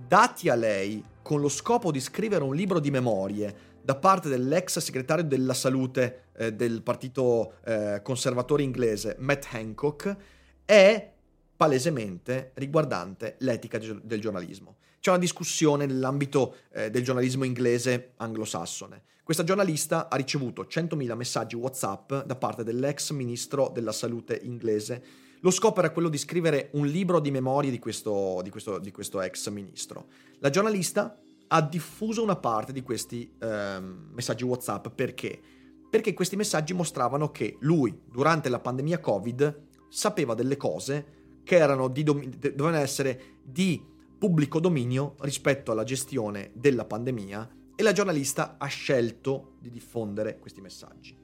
dati 0.07 0.47
a 0.47 0.55
lei 0.55 1.03
con 1.21 1.41
lo 1.41 1.49
scopo 1.49 1.91
di 1.91 1.99
scrivere 1.99 2.45
un 2.45 2.55
libro 2.55 2.79
di 2.79 2.89
memorie 2.89 3.73
da 3.81 3.95
parte 3.95 4.29
dell'ex 4.29 4.79
segretario 4.79 5.25
della 5.25 5.53
salute 5.53 6.27
eh, 6.37 6.53
del 6.53 6.81
partito 6.81 7.55
eh, 7.65 7.99
conservatore 8.01 8.63
inglese 8.63 9.17
Matt 9.19 9.47
Hancock 9.51 10.15
è 10.63 11.11
palesemente 11.57 12.51
riguardante 12.55 13.35
l'etica 13.39 13.77
del 13.77 14.21
giornalismo. 14.21 14.77
C'è 15.05 15.11
una 15.11 15.19
discussione 15.19 15.85
nell'ambito 15.85 16.55
eh, 16.73 16.89
del 16.89 17.03
giornalismo 17.03 17.43
inglese 17.43 18.13
anglosassone. 18.17 19.03
Questa 19.23 19.43
giornalista 19.43 20.09
ha 20.09 20.15
ricevuto 20.15 20.63
100.000 20.63 21.13
messaggi 21.13 21.55
WhatsApp 21.55 22.23
da 22.25 22.35
parte 22.35 22.63
dell'ex 22.63 23.11
ministro 23.11 23.69
della 23.71 23.91
salute 23.91 24.39
inglese. 24.41 25.03
Lo 25.41 25.51
scopo 25.51 25.77
era 25.77 25.91
quello 25.91 26.09
di 26.09 26.17
scrivere 26.17 26.69
un 26.71 26.87
libro 26.87 27.19
di 27.19 27.29
memorie 27.29 27.69
di 27.69 27.77
questo, 27.77 28.39
di 28.41 28.49
questo, 28.49 28.79
di 28.79 28.89
questo 28.89 29.21
ex 29.21 29.47
ministro. 29.49 30.07
La 30.39 30.49
giornalista 30.49 31.21
ha 31.49 31.61
diffuso 31.61 32.23
una 32.23 32.37
parte 32.37 32.73
di 32.73 32.81
questi 32.81 33.31
ehm, 33.39 34.09
messaggi 34.11 34.43
WhatsApp 34.43 34.87
perché? 34.87 35.39
Perché 35.87 36.15
questi 36.15 36.35
messaggi 36.35 36.73
mostravano 36.73 37.29
che 37.29 37.57
lui, 37.59 37.95
durante 38.11 38.49
la 38.49 38.57
pandemia 38.57 38.99
Covid, 38.99 39.65
sapeva 39.87 40.33
delle 40.33 40.57
cose 40.57 41.41
che 41.43 41.57
erano 41.57 41.89
di 41.89 42.01
domi- 42.01 42.27
dovevano 42.27 42.77
essere 42.77 43.35
di 43.43 43.93
pubblico 44.17 44.59
dominio 44.59 45.15
rispetto 45.19 45.71
alla 45.71 45.83
gestione 45.83 46.51
della 46.53 46.85
pandemia 46.85 47.49
e 47.75 47.83
la 47.83 47.91
giornalista 47.91 48.55
ha 48.57 48.65
scelto 48.67 49.55
di 49.59 49.69
diffondere 49.69 50.39
questi 50.39 50.61
messaggi. 50.61 51.17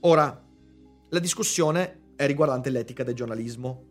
Ora, 0.00 0.44
la 1.10 1.18
discussione 1.18 2.12
è 2.16 2.26
riguardante 2.26 2.70
l'etica 2.70 3.04
del 3.04 3.14
giornalismo. 3.14 3.84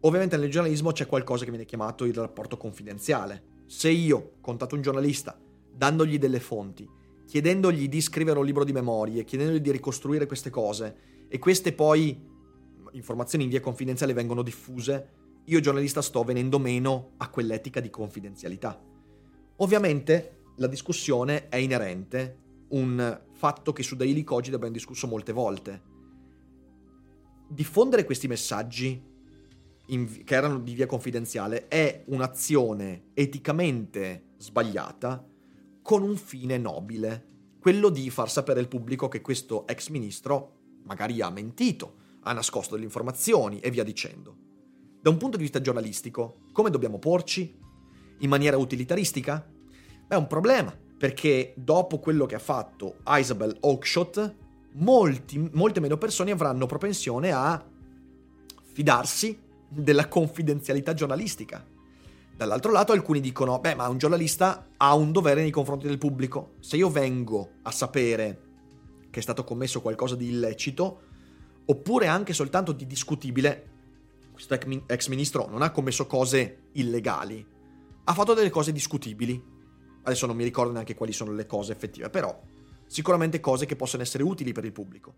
Ovviamente 0.00 0.36
nel 0.36 0.50
giornalismo 0.50 0.92
c'è 0.92 1.06
qualcosa 1.06 1.44
che 1.44 1.50
viene 1.50 1.66
chiamato 1.66 2.04
il 2.04 2.14
rapporto 2.14 2.56
confidenziale. 2.56 3.62
Se 3.66 3.88
io 3.90 4.36
contatto 4.40 4.74
un 4.74 4.82
giornalista 4.82 5.38
dandogli 5.70 6.18
delle 6.18 6.40
fonti, 6.40 6.88
chiedendogli 7.26 7.88
di 7.88 8.00
scrivere 8.00 8.38
un 8.38 8.44
libro 8.44 8.64
di 8.64 8.72
memorie, 8.72 9.24
chiedendogli 9.24 9.60
di 9.60 9.70
ricostruire 9.70 10.26
queste 10.26 10.50
cose 10.50 11.26
e 11.28 11.38
queste 11.38 11.72
poi 11.72 12.32
informazioni 12.92 13.44
in 13.44 13.50
via 13.50 13.60
confidenziale 13.60 14.12
vengono 14.12 14.42
diffuse, 14.42 15.23
io 15.46 15.60
giornalista 15.60 16.00
sto 16.00 16.22
venendo 16.22 16.58
meno 16.58 17.12
a 17.18 17.28
quell'etica 17.28 17.80
di 17.80 17.90
confidenzialità. 17.90 18.80
Ovviamente 19.56 20.44
la 20.56 20.66
discussione 20.66 21.48
è 21.48 21.56
inerente, 21.56 22.38
un 22.68 23.20
fatto 23.32 23.72
che 23.72 23.82
su 23.82 23.94
Daily 23.94 24.24
Cogito 24.24 24.56
abbiamo 24.56 24.74
discusso 24.74 25.06
molte 25.06 25.32
volte. 25.32 25.82
Diffondere 27.48 28.04
questi 28.04 28.26
messaggi 28.26 29.12
in, 29.88 30.24
che 30.24 30.34
erano 30.34 30.60
di 30.60 30.74
via 30.74 30.86
confidenziale 30.86 31.68
è 31.68 32.04
un'azione 32.06 33.10
eticamente 33.12 34.30
sbagliata 34.38 35.24
con 35.82 36.02
un 36.02 36.16
fine 36.16 36.56
nobile, 36.56 37.32
quello 37.60 37.90
di 37.90 38.08
far 38.08 38.30
sapere 38.30 38.60
al 38.60 38.68
pubblico 38.68 39.08
che 39.08 39.20
questo 39.20 39.66
ex 39.66 39.90
ministro 39.90 40.52
magari 40.84 41.20
ha 41.20 41.30
mentito, 41.30 41.96
ha 42.22 42.32
nascosto 42.32 42.74
delle 42.74 42.86
informazioni 42.86 43.60
e 43.60 43.70
via 43.70 43.84
dicendo. 43.84 44.43
Da 45.04 45.10
un 45.10 45.18
punto 45.18 45.36
di 45.36 45.42
vista 45.42 45.60
giornalistico, 45.60 46.36
come 46.50 46.70
dobbiamo 46.70 46.98
porci? 46.98 47.54
In 48.20 48.28
maniera 48.30 48.56
utilitaristica? 48.56 49.46
Beh, 50.06 50.14
è 50.14 50.18
un 50.18 50.26
problema, 50.26 50.74
perché 50.96 51.52
dopo 51.58 51.98
quello 51.98 52.24
che 52.24 52.36
ha 52.36 52.38
fatto 52.38 53.00
Isabel 53.08 53.54
Oakeshott, 53.60 54.34
molti, 54.76 55.50
molte 55.52 55.80
meno 55.80 55.98
persone 55.98 56.30
avranno 56.30 56.64
propensione 56.64 57.32
a 57.32 57.62
fidarsi 58.72 59.38
della 59.68 60.08
confidenzialità 60.08 60.94
giornalistica. 60.94 61.62
Dall'altro 62.34 62.72
lato 62.72 62.92
alcuni 62.92 63.20
dicono, 63.20 63.58
beh, 63.58 63.74
ma 63.74 63.86
un 63.88 63.98
giornalista 63.98 64.68
ha 64.74 64.94
un 64.94 65.12
dovere 65.12 65.42
nei 65.42 65.50
confronti 65.50 65.86
del 65.86 65.98
pubblico. 65.98 66.54
Se 66.60 66.78
io 66.78 66.88
vengo 66.88 67.56
a 67.60 67.70
sapere 67.70 68.40
che 69.10 69.18
è 69.18 69.22
stato 69.22 69.44
commesso 69.44 69.82
qualcosa 69.82 70.14
di 70.14 70.28
illecito, 70.28 71.00
oppure 71.66 72.06
anche 72.06 72.32
soltanto 72.32 72.72
di 72.72 72.86
discutibile, 72.86 73.72
questo 74.34 74.58
ex 74.86 75.06
ministro 75.06 75.48
non 75.48 75.62
ha 75.62 75.70
commesso 75.70 76.08
cose 76.08 76.64
illegali, 76.72 77.46
ha 78.02 78.12
fatto 78.12 78.34
delle 78.34 78.50
cose 78.50 78.72
discutibili. 78.72 79.52
Adesso 80.02 80.26
non 80.26 80.34
mi 80.34 80.42
ricordo 80.42 80.72
neanche 80.72 80.96
quali 80.96 81.12
sono 81.12 81.32
le 81.32 81.46
cose 81.46 81.70
effettive, 81.70 82.10
però 82.10 82.36
sicuramente 82.86 83.38
cose 83.38 83.64
che 83.64 83.76
possono 83.76 84.02
essere 84.02 84.24
utili 84.24 84.52
per 84.52 84.64
il 84.64 84.72
pubblico. 84.72 85.14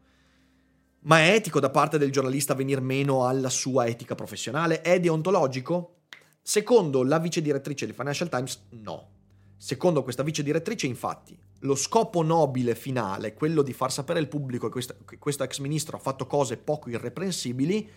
Ma 1.01 1.21
è 1.21 1.33
etico 1.33 1.61
da 1.61 1.71
parte 1.71 1.97
del 1.97 2.13
giornalista 2.13 2.55
venir 2.55 2.83
meno 2.83 3.27
alla 3.27 3.49
sua 3.49 3.87
etica 3.87 4.15
professionale? 4.15 4.83
È 4.83 5.01
deontologico? 5.01 6.01
Secondo 6.43 7.03
la 7.03 7.19
vice 7.19 7.41
direttrice 7.41 7.87
di 7.87 7.93
Financial 7.93 8.29
Times, 8.29 8.67
no. 8.71 9.09
Secondo 9.57 10.03
questa 10.03 10.23
vice 10.23 10.43
direttrice, 10.43 10.87
infatti, 10.87 11.37
lo 11.61 11.75
scopo 11.75 12.23
nobile 12.23 12.75
finale, 12.75 13.33
quello 13.33 13.63
di 13.63 13.73
far 13.73 13.91
sapere 13.91 14.19
al 14.19 14.29
pubblico 14.29 14.67
che 14.67 14.73
questo, 14.73 14.97
che 15.07 15.19
questo 15.19 15.43
ex 15.43 15.59
ministro 15.59 15.97
ha 15.97 16.01
fatto 16.01 16.27
cose 16.27 16.59
poco 16.59 16.91
irreprensibili, 16.91 17.89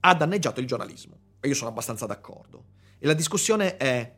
ha 0.00 0.14
danneggiato 0.14 0.60
il 0.60 0.66
giornalismo. 0.66 1.18
E 1.40 1.48
io 1.48 1.54
sono 1.54 1.70
abbastanza 1.70 2.06
d'accordo. 2.06 2.64
E 2.98 3.06
la 3.06 3.14
discussione 3.14 3.76
è, 3.76 4.16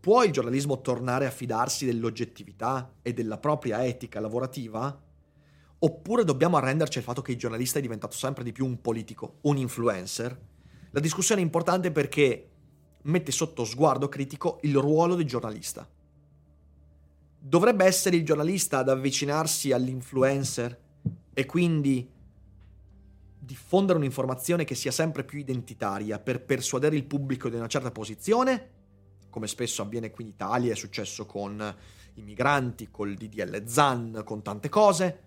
può 0.00 0.22
il 0.22 0.32
giornalismo 0.32 0.80
tornare 0.80 1.26
a 1.26 1.30
fidarsi 1.30 1.84
dell'oggettività 1.84 2.94
e 3.02 3.12
della 3.12 3.38
propria 3.38 3.84
etica 3.84 4.20
lavorativa? 4.20 5.00
Oppure 5.84 6.24
dobbiamo 6.24 6.56
arrenderci 6.56 6.98
al 6.98 7.04
fatto 7.04 7.22
che 7.22 7.32
il 7.32 7.38
giornalista 7.38 7.78
è 7.78 7.82
diventato 7.82 8.16
sempre 8.16 8.44
di 8.44 8.52
più 8.52 8.64
un 8.64 8.80
politico, 8.80 9.38
un 9.42 9.56
influencer? 9.56 10.40
La 10.90 11.00
discussione 11.00 11.40
è 11.40 11.44
importante 11.44 11.90
perché 11.90 12.50
mette 13.02 13.32
sotto 13.32 13.64
sguardo 13.64 14.08
critico 14.08 14.58
il 14.62 14.76
ruolo 14.76 15.16
del 15.16 15.26
giornalista. 15.26 15.88
Dovrebbe 17.44 17.84
essere 17.84 18.16
il 18.16 18.24
giornalista 18.24 18.78
ad 18.78 18.88
avvicinarsi 18.88 19.72
all'influencer 19.72 20.78
e 21.34 21.46
quindi 21.46 22.08
diffondere 23.44 23.98
un'informazione 23.98 24.62
che 24.62 24.76
sia 24.76 24.92
sempre 24.92 25.24
più 25.24 25.38
identitaria 25.40 26.20
per 26.20 26.44
persuadere 26.44 26.94
il 26.94 27.04
pubblico 27.04 27.48
di 27.48 27.56
una 27.56 27.66
certa 27.66 27.90
posizione, 27.90 28.70
come 29.30 29.48
spesso 29.48 29.82
avviene 29.82 30.12
qui 30.12 30.22
in 30.22 30.30
Italia, 30.30 30.70
è 30.70 30.76
successo 30.76 31.26
con 31.26 31.76
i 32.14 32.22
migranti, 32.22 32.88
col 32.88 33.14
DDL 33.14 33.66
ZAN, 33.66 34.22
con 34.24 34.42
tante 34.42 34.68
cose, 34.68 35.20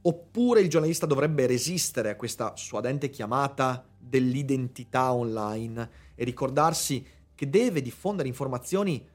oppure 0.00 0.62
il 0.62 0.70
giornalista 0.70 1.04
dovrebbe 1.04 1.46
resistere 1.46 2.08
a 2.08 2.16
questa 2.16 2.56
suadente 2.56 3.10
chiamata 3.10 3.86
dell'identità 3.98 5.12
online 5.12 5.90
e 6.14 6.24
ricordarsi 6.24 7.06
che 7.34 7.50
deve 7.50 7.82
diffondere 7.82 8.28
informazioni 8.28 9.06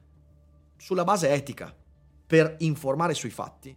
sulla 0.76 1.02
base 1.04 1.30
etica 1.30 1.74
per 2.26 2.54
informare 2.60 3.14
sui 3.14 3.30
fatti. 3.30 3.76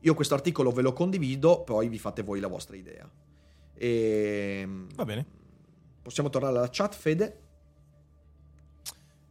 Io 0.00 0.14
questo 0.14 0.34
articolo 0.34 0.70
ve 0.70 0.82
lo 0.82 0.92
condivido, 0.92 1.62
poi 1.62 1.88
vi 1.88 1.98
fate 1.98 2.22
voi 2.22 2.40
la 2.40 2.48
vostra 2.48 2.76
idea. 2.76 3.10
E... 3.74 4.60
Ehm, 4.62 4.88
Va 4.94 5.04
bene. 5.04 5.26
Possiamo 6.02 6.28
tornare 6.28 6.56
alla 6.56 6.68
chat, 6.70 6.94
Fede? 6.94 7.40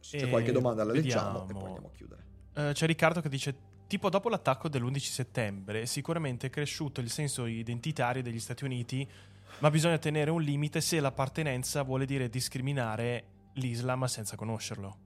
Se 0.00 0.18
c'è 0.18 0.28
qualche 0.28 0.52
domanda 0.52 0.84
la 0.84 0.92
leggiamo 0.92 1.48
e 1.48 1.52
poi 1.52 1.64
andiamo 1.64 1.86
a 1.86 1.96
chiudere. 1.96 2.22
Uh, 2.54 2.72
c'è 2.72 2.86
Riccardo 2.86 3.20
che 3.20 3.28
dice 3.28 3.56
tipo 3.86 4.08
dopo 4.10 4.28
l'attacco 4.28 4.68
dell'11 4.68 4.98
settembre 4.98 5.86
sicuramente 5.86 6.48
è 6.48 6.50
cresciuto 6.50 7.00
il 7.00 7.10
senso 7.10 7.46
identitario 7.46 8.22
degli 8.22 8.38
Stati 8.38 8.64
Uniti, 8.64 9.08
ma 9.60 9.70
bisogna 9.70 9.98
tenere 9.98 10.30
un 10.30 10.42
limite 10.42 10.80
se 10.80 11.00
l'appartenenza 11.00 11.82
vuole 11.82 12.06
dire 12.06 12.28
discriminare 12.28 13.24
l'Islam 13.54 14.04
senza 14.04 14.36
conoscerlo. 14.36 14.96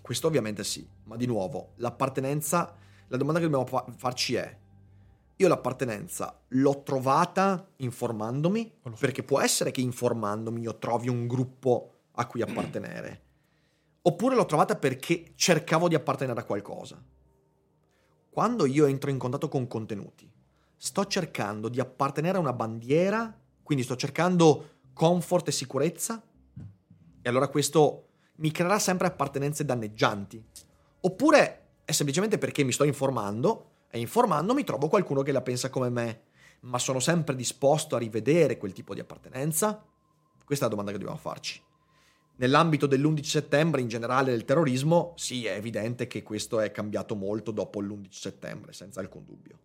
Questo 0.00 0.26
ovviamente 0.26 0.64
sì, 0.64 0.86
ma 1.04 1.16
di 1.16 1.26
nuovo, 1.26 1.72
l'appartenenza, 1.76 2.74
la 3.08 3.16
domanda 3.16 3.40
che 3.40 3.48
dobbiamo 3.48 3.92
farci 3.96 4.34
è, 4.34 4.56
io 5.40 5.46
l'appartenenza 5.46 6.40
l'ho 6.48 6.82
trovata 6.82 7.68
informandomi, 7.76 8.80
perché 8.98 9.22
può 9.22 9.40
essere 9.40 9.70
che 9.70 9.80
informandomi 9.80 10.62
io 10.62 10.78
trovi 10.78 11.08
un 11.08 11.28
gruppo 11.28 11.92
a 12.12 12.26
cui 12.26 12.42
appartenere, 12.42 13.22
oppure 14.02 14.34
l'ho 14.34 14.46
trovata 14.46 14.74
perché 14.74 15.32
cercavo 15.36 15.86
di 15.86 15.94
appartenere 15.94 16.40
a 16.40 16.44
qualcosa. 16.44 17.00
Quando 18.30 18.66
io 18.66 18.86
entro 18.86 19.10
in 19.10 19.18
contatto 19.18 19.48
con 19.48 19.68
contenuti, 19.68 20.28
sto 20.76 21.06
cercando 21.06 21.68
di 21.68 21.78
appartenere 21.78 22.38
a 22.38 22.40
una 22.40 22.52
bandiera, 22.52 23.32
quindi 23.62 23.84
sto 23.84 23.94
cercando 23.94 24.80
comfort 24.92 25.46
e 25.46 25.52
sicurezza, 25.52 26.20
e 27.22 27.28
allora 27.28 27.46
questo 27.46 28.08
mi 28.36 28.50
creerà 28.50 28.80
sempre 28.80 29.06
appartenenze 29.06 29.64
danneggianti. 29.64 30.44
Oppure 31.00 31.66
è 31.84 31.92
semplicemente 31.92 32.38
perché 32.38 32.64
mi 32.64 32.72
sto 32.72 32.82
informando 32.82 33.67
e 33.90 33.98
informandomi 33.98 34.64
trovo 34.64 34.88
qualcuno 34.88 35.22
che 35.22 35.32
la 35.32 35.42
pensa 35.42 35.70
come 35.70 35.88
me, 35.88 36.22
ma 36.60 36.78
sono 36.78 37.00
sempre 37.00 37.34
disposto 37.34 37.96
a 37.96 37.98
rivedere 37.98 38.58
quel 38.58 38.72
tipo 38.72 38.94
di 38.94 39.00
appartenenza? 39.00 39.82
Questa 40.44 40.64
è 40.64 40.68
la 40.68 40.74
domanda 40.74 40.92
che 40.92 40.98
dobbiamo 40.98 41.20
farci. 41.20 41.60
Nell'ambito 42.36 42.86
dell'11 42.86 43.22
settembre, 43.22 43.80
in 43.80 43.88
generale 43.88 44.30
del 44.30 44.44
terrorismo, 44.44 45.12
sì, 45.16 45.46
è 45.46 45.54
evidente 45.54 46.06
che 46.06 46.22
questo 46.22 46.60
è 46.60 46.70
cambiato 46.70 47.16
molto 47.16 47.50
dopo 47.50 47.80
l'11 47.80 48.06
settembre, 48.10 48.72
senza 48.72 49.00
alcun 49.00 49.24
dubbio. 49.24 49.58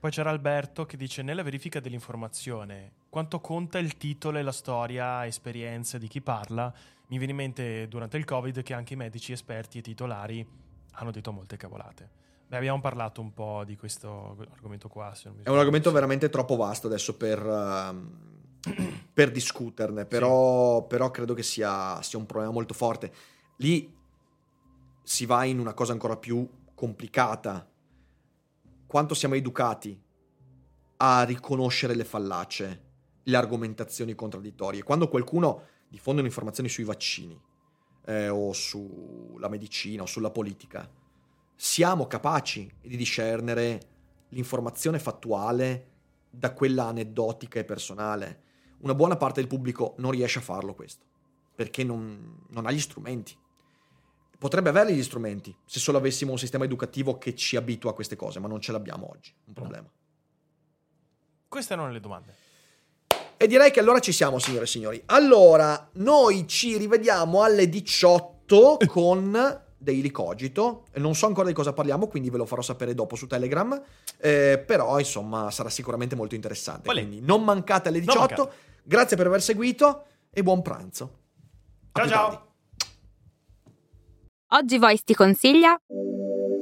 Poi 0.00 0.10
c'era 0.10 0.30
Alberto 0.30 0.84
che 0.86 0.96
dice: 0.96 1.22
Nella 1.22 1.42
verifica 1.42 1.80
dell'informazione, 1.80 2.92
quanto 3.08 3.40
conta 3.40 3.78
il 3.78 3.96
titolo 3.96 4.38
e 4.38 4.42
la 4.42 4.52
storia, 4.52 5.24
esperienze 5.24 5.98
di 5.98 6.08
chi 6.08 6.20
parla? 6.20 6.72
Mi 7.06 7.16
viene 7.16 7.32
in 7.32 7.38
mente 7.38 7.86
durante 7.88 8.16
il 8.16 8.24
Covid 8.24 8.62
che 8.62 8.74
anche 8.74 8.94
i 8.94 8.96
medici 8.96 9.32
esperti 9.32 9.78
e 9.78 9.82
titolari 9.82 10.46
hanno 10.94 11.10
detto 11.10 11.32
molte 11.32 11.56
cavolate. 11.56 12.10
Beh, 12.54 12.60
abbiamo 12.60 12.80
parlato 12.80 13.20
un 13.20 13.34
po' 13.34 13.64
di 13.66 13.76
questo 13.76 14.36
argomento 14.52 14.88
qua. 14.88 15.12
è 15.42 15.48
un 15.48 15.58
argomento 15.58 15.90
veramente 15.90 16.28
troppo 16.28 16.54
vasto 16.54 16.86
adesso 16.86 17.16
per, 17.16 17.44
uh, 17.44 18.72
per 19.12 19.32
discuterne, 19.32 20.06
però, 20.06 20.80
sì. 20.80 20.86
però, 20.86 21.10
credo 21.10 21.34
che 21.34 21.42
sia, 21.42 22.00
sia 22.00 22.16
un 22.16 22.26
problema 22.26 22.52
molto 22.52 22.72
forte. 22.72 23.12
Lì 23.56 23.92
si 25.02 25.26
va 25.26 25.42
in 25.42 25.58
una 25.58 25.74
cosa 25.74 25.90
ancora 25.90 26.16
più 26.16 26.48
complicata. 26.76 27.68
Quanto 28.86 29.14
siamo 29.14 29.34
educati 29.34 30.00
a 30.98 31.24
riconoscere 31.24 31.96
le 31.96 32.04
fallacie, 32.04 32.82
le 33.24 33.36
argomentazioni 33.36 34.14
contraddittorie. 34.14 34.84
Quando 34.84 35.08
qualcuno 35.08 35.62
diffonde 35.88 36.22
informazioni 36.22 36.68
sui 36.68 36.84
vaccini 36.84 37.36
eh, 38.06 38.28
o 38.28 38.52
sulla 38.52 39.48
medicina 39.48 40.02
o 40.02 40.06
sulla 40.06 40.30
politica, 40.30 40.88
siamo 41.54 42.06
capaci 42.06 42.70
di 42.80 42.96
discernere 42.96 43.80
l'informazione 44.30 44.98
fattuale 44.98 45.92
da 46.30 46.52
quella 46.52 46.86
aneddotica 46.86 47.58
e 47.58 47.64
personale. 47.64 48.42
una 48.78 48.94
buona 48.94 49.16
parte 49.16 49.40
del 49.40 49.48
pubblico 49.48 49.94
non 49.98 50.10
riesce 50.10 50.40
a 50.40 50.42
farlo 50.42 50.74
questo, 50.74 51.04
perché 51.54 51.84
non, 51.84 52.44
non 52.48 52.66
ha 52.66 52.70
gli 52.70 52.80
strumenti. 52.80 53.34
Potrebbe 54.38 54.68
averli 54.68 54.94
gli 54.94 55.02
strumenti 55.02 55.56
se 55.64 55.78
solo 55.78 55.96
avessimo 55.96 56.32
un 56.32 56.38
sistema 56.38 56.64
educativo 56.64 57.16
che 57.16 57.34
ci 57.34 57.56
abitua 57.56 57.92
a 57.92 57.94
queste 57.94 58.16
cose, 58.16 58.40
ma 58.40 58.48
non 58.48 58.60
ce 58.60 58.72
l'abbiamo 58.72 59.08
oggi, 59.10 59.32
un 59.46 59.54
problema. 59.54 59.90
Queste 61.48 61.72
erano 61.72 61.90
le 61.90 62.00
domande. 62.00 62.34
E 63.36 63.46
direi 63.46 63.70
che 63.70 63.80
allora 63.80 64.00
ci 64.00 64.12
siamo, 64.12 64.38
signore 64.38 64.64
e 64.64 64.68
signori. 64.68 65.02
Allora, 65.06 65.88
noi 65.94 66.46
ci 66.46 66.76
rivediamo 66.76 67.42
alle 67.42 67.68
18 67.68 68.78
con 68.88 69.63
Daily 69.84 70.10
Cogito. 70.10 70.86
Non 70.94 71.14
so 71.14 71.26
ancora 71.26 71.46
di 71.46 71.54
cosa 71.54 71.72
parliamo, 71.72 72.08
quindi 72.08 72.30
ve 72.30 72.38
lo 72.38 72.46
farò 72.46 72.62
sapere 72.62 72.94
dopo 72.94 73.14
su 73.14 73.28
Telegram. 73.28 73.80
Eh, 74.18 74.60
però, 74.66 74.98
insomma, 74.98 75.50
sarà 75.52 75.68
sicuramente 75.68 76.16
molto 76.16 76.34
interessante. 76.34 76.90
Quindi 76.90 77.20
non 77.20 77.44
mancate 77.44 77.90
alle 77.90 77.98
Non 77.98 78.06
18. 78.06 78.20
mancate. 78.42 78.56
Grazie 78.82 79.16
per 79.16 79.26
aver 79.28 79.42
seguito 79.42 80.04
e 80.30 80.42
buon 80.42 80.62
pranzo. 80.62 81.18
A 81.92 82.00
Ciao 82.00 82.08
ciao. 82.08 82.28
tardi. 82.30 82.52
Oggi 84.48 84.78
Voice 84.78 85.02
ti 85.04 85.14
consiglia 85.14 85.76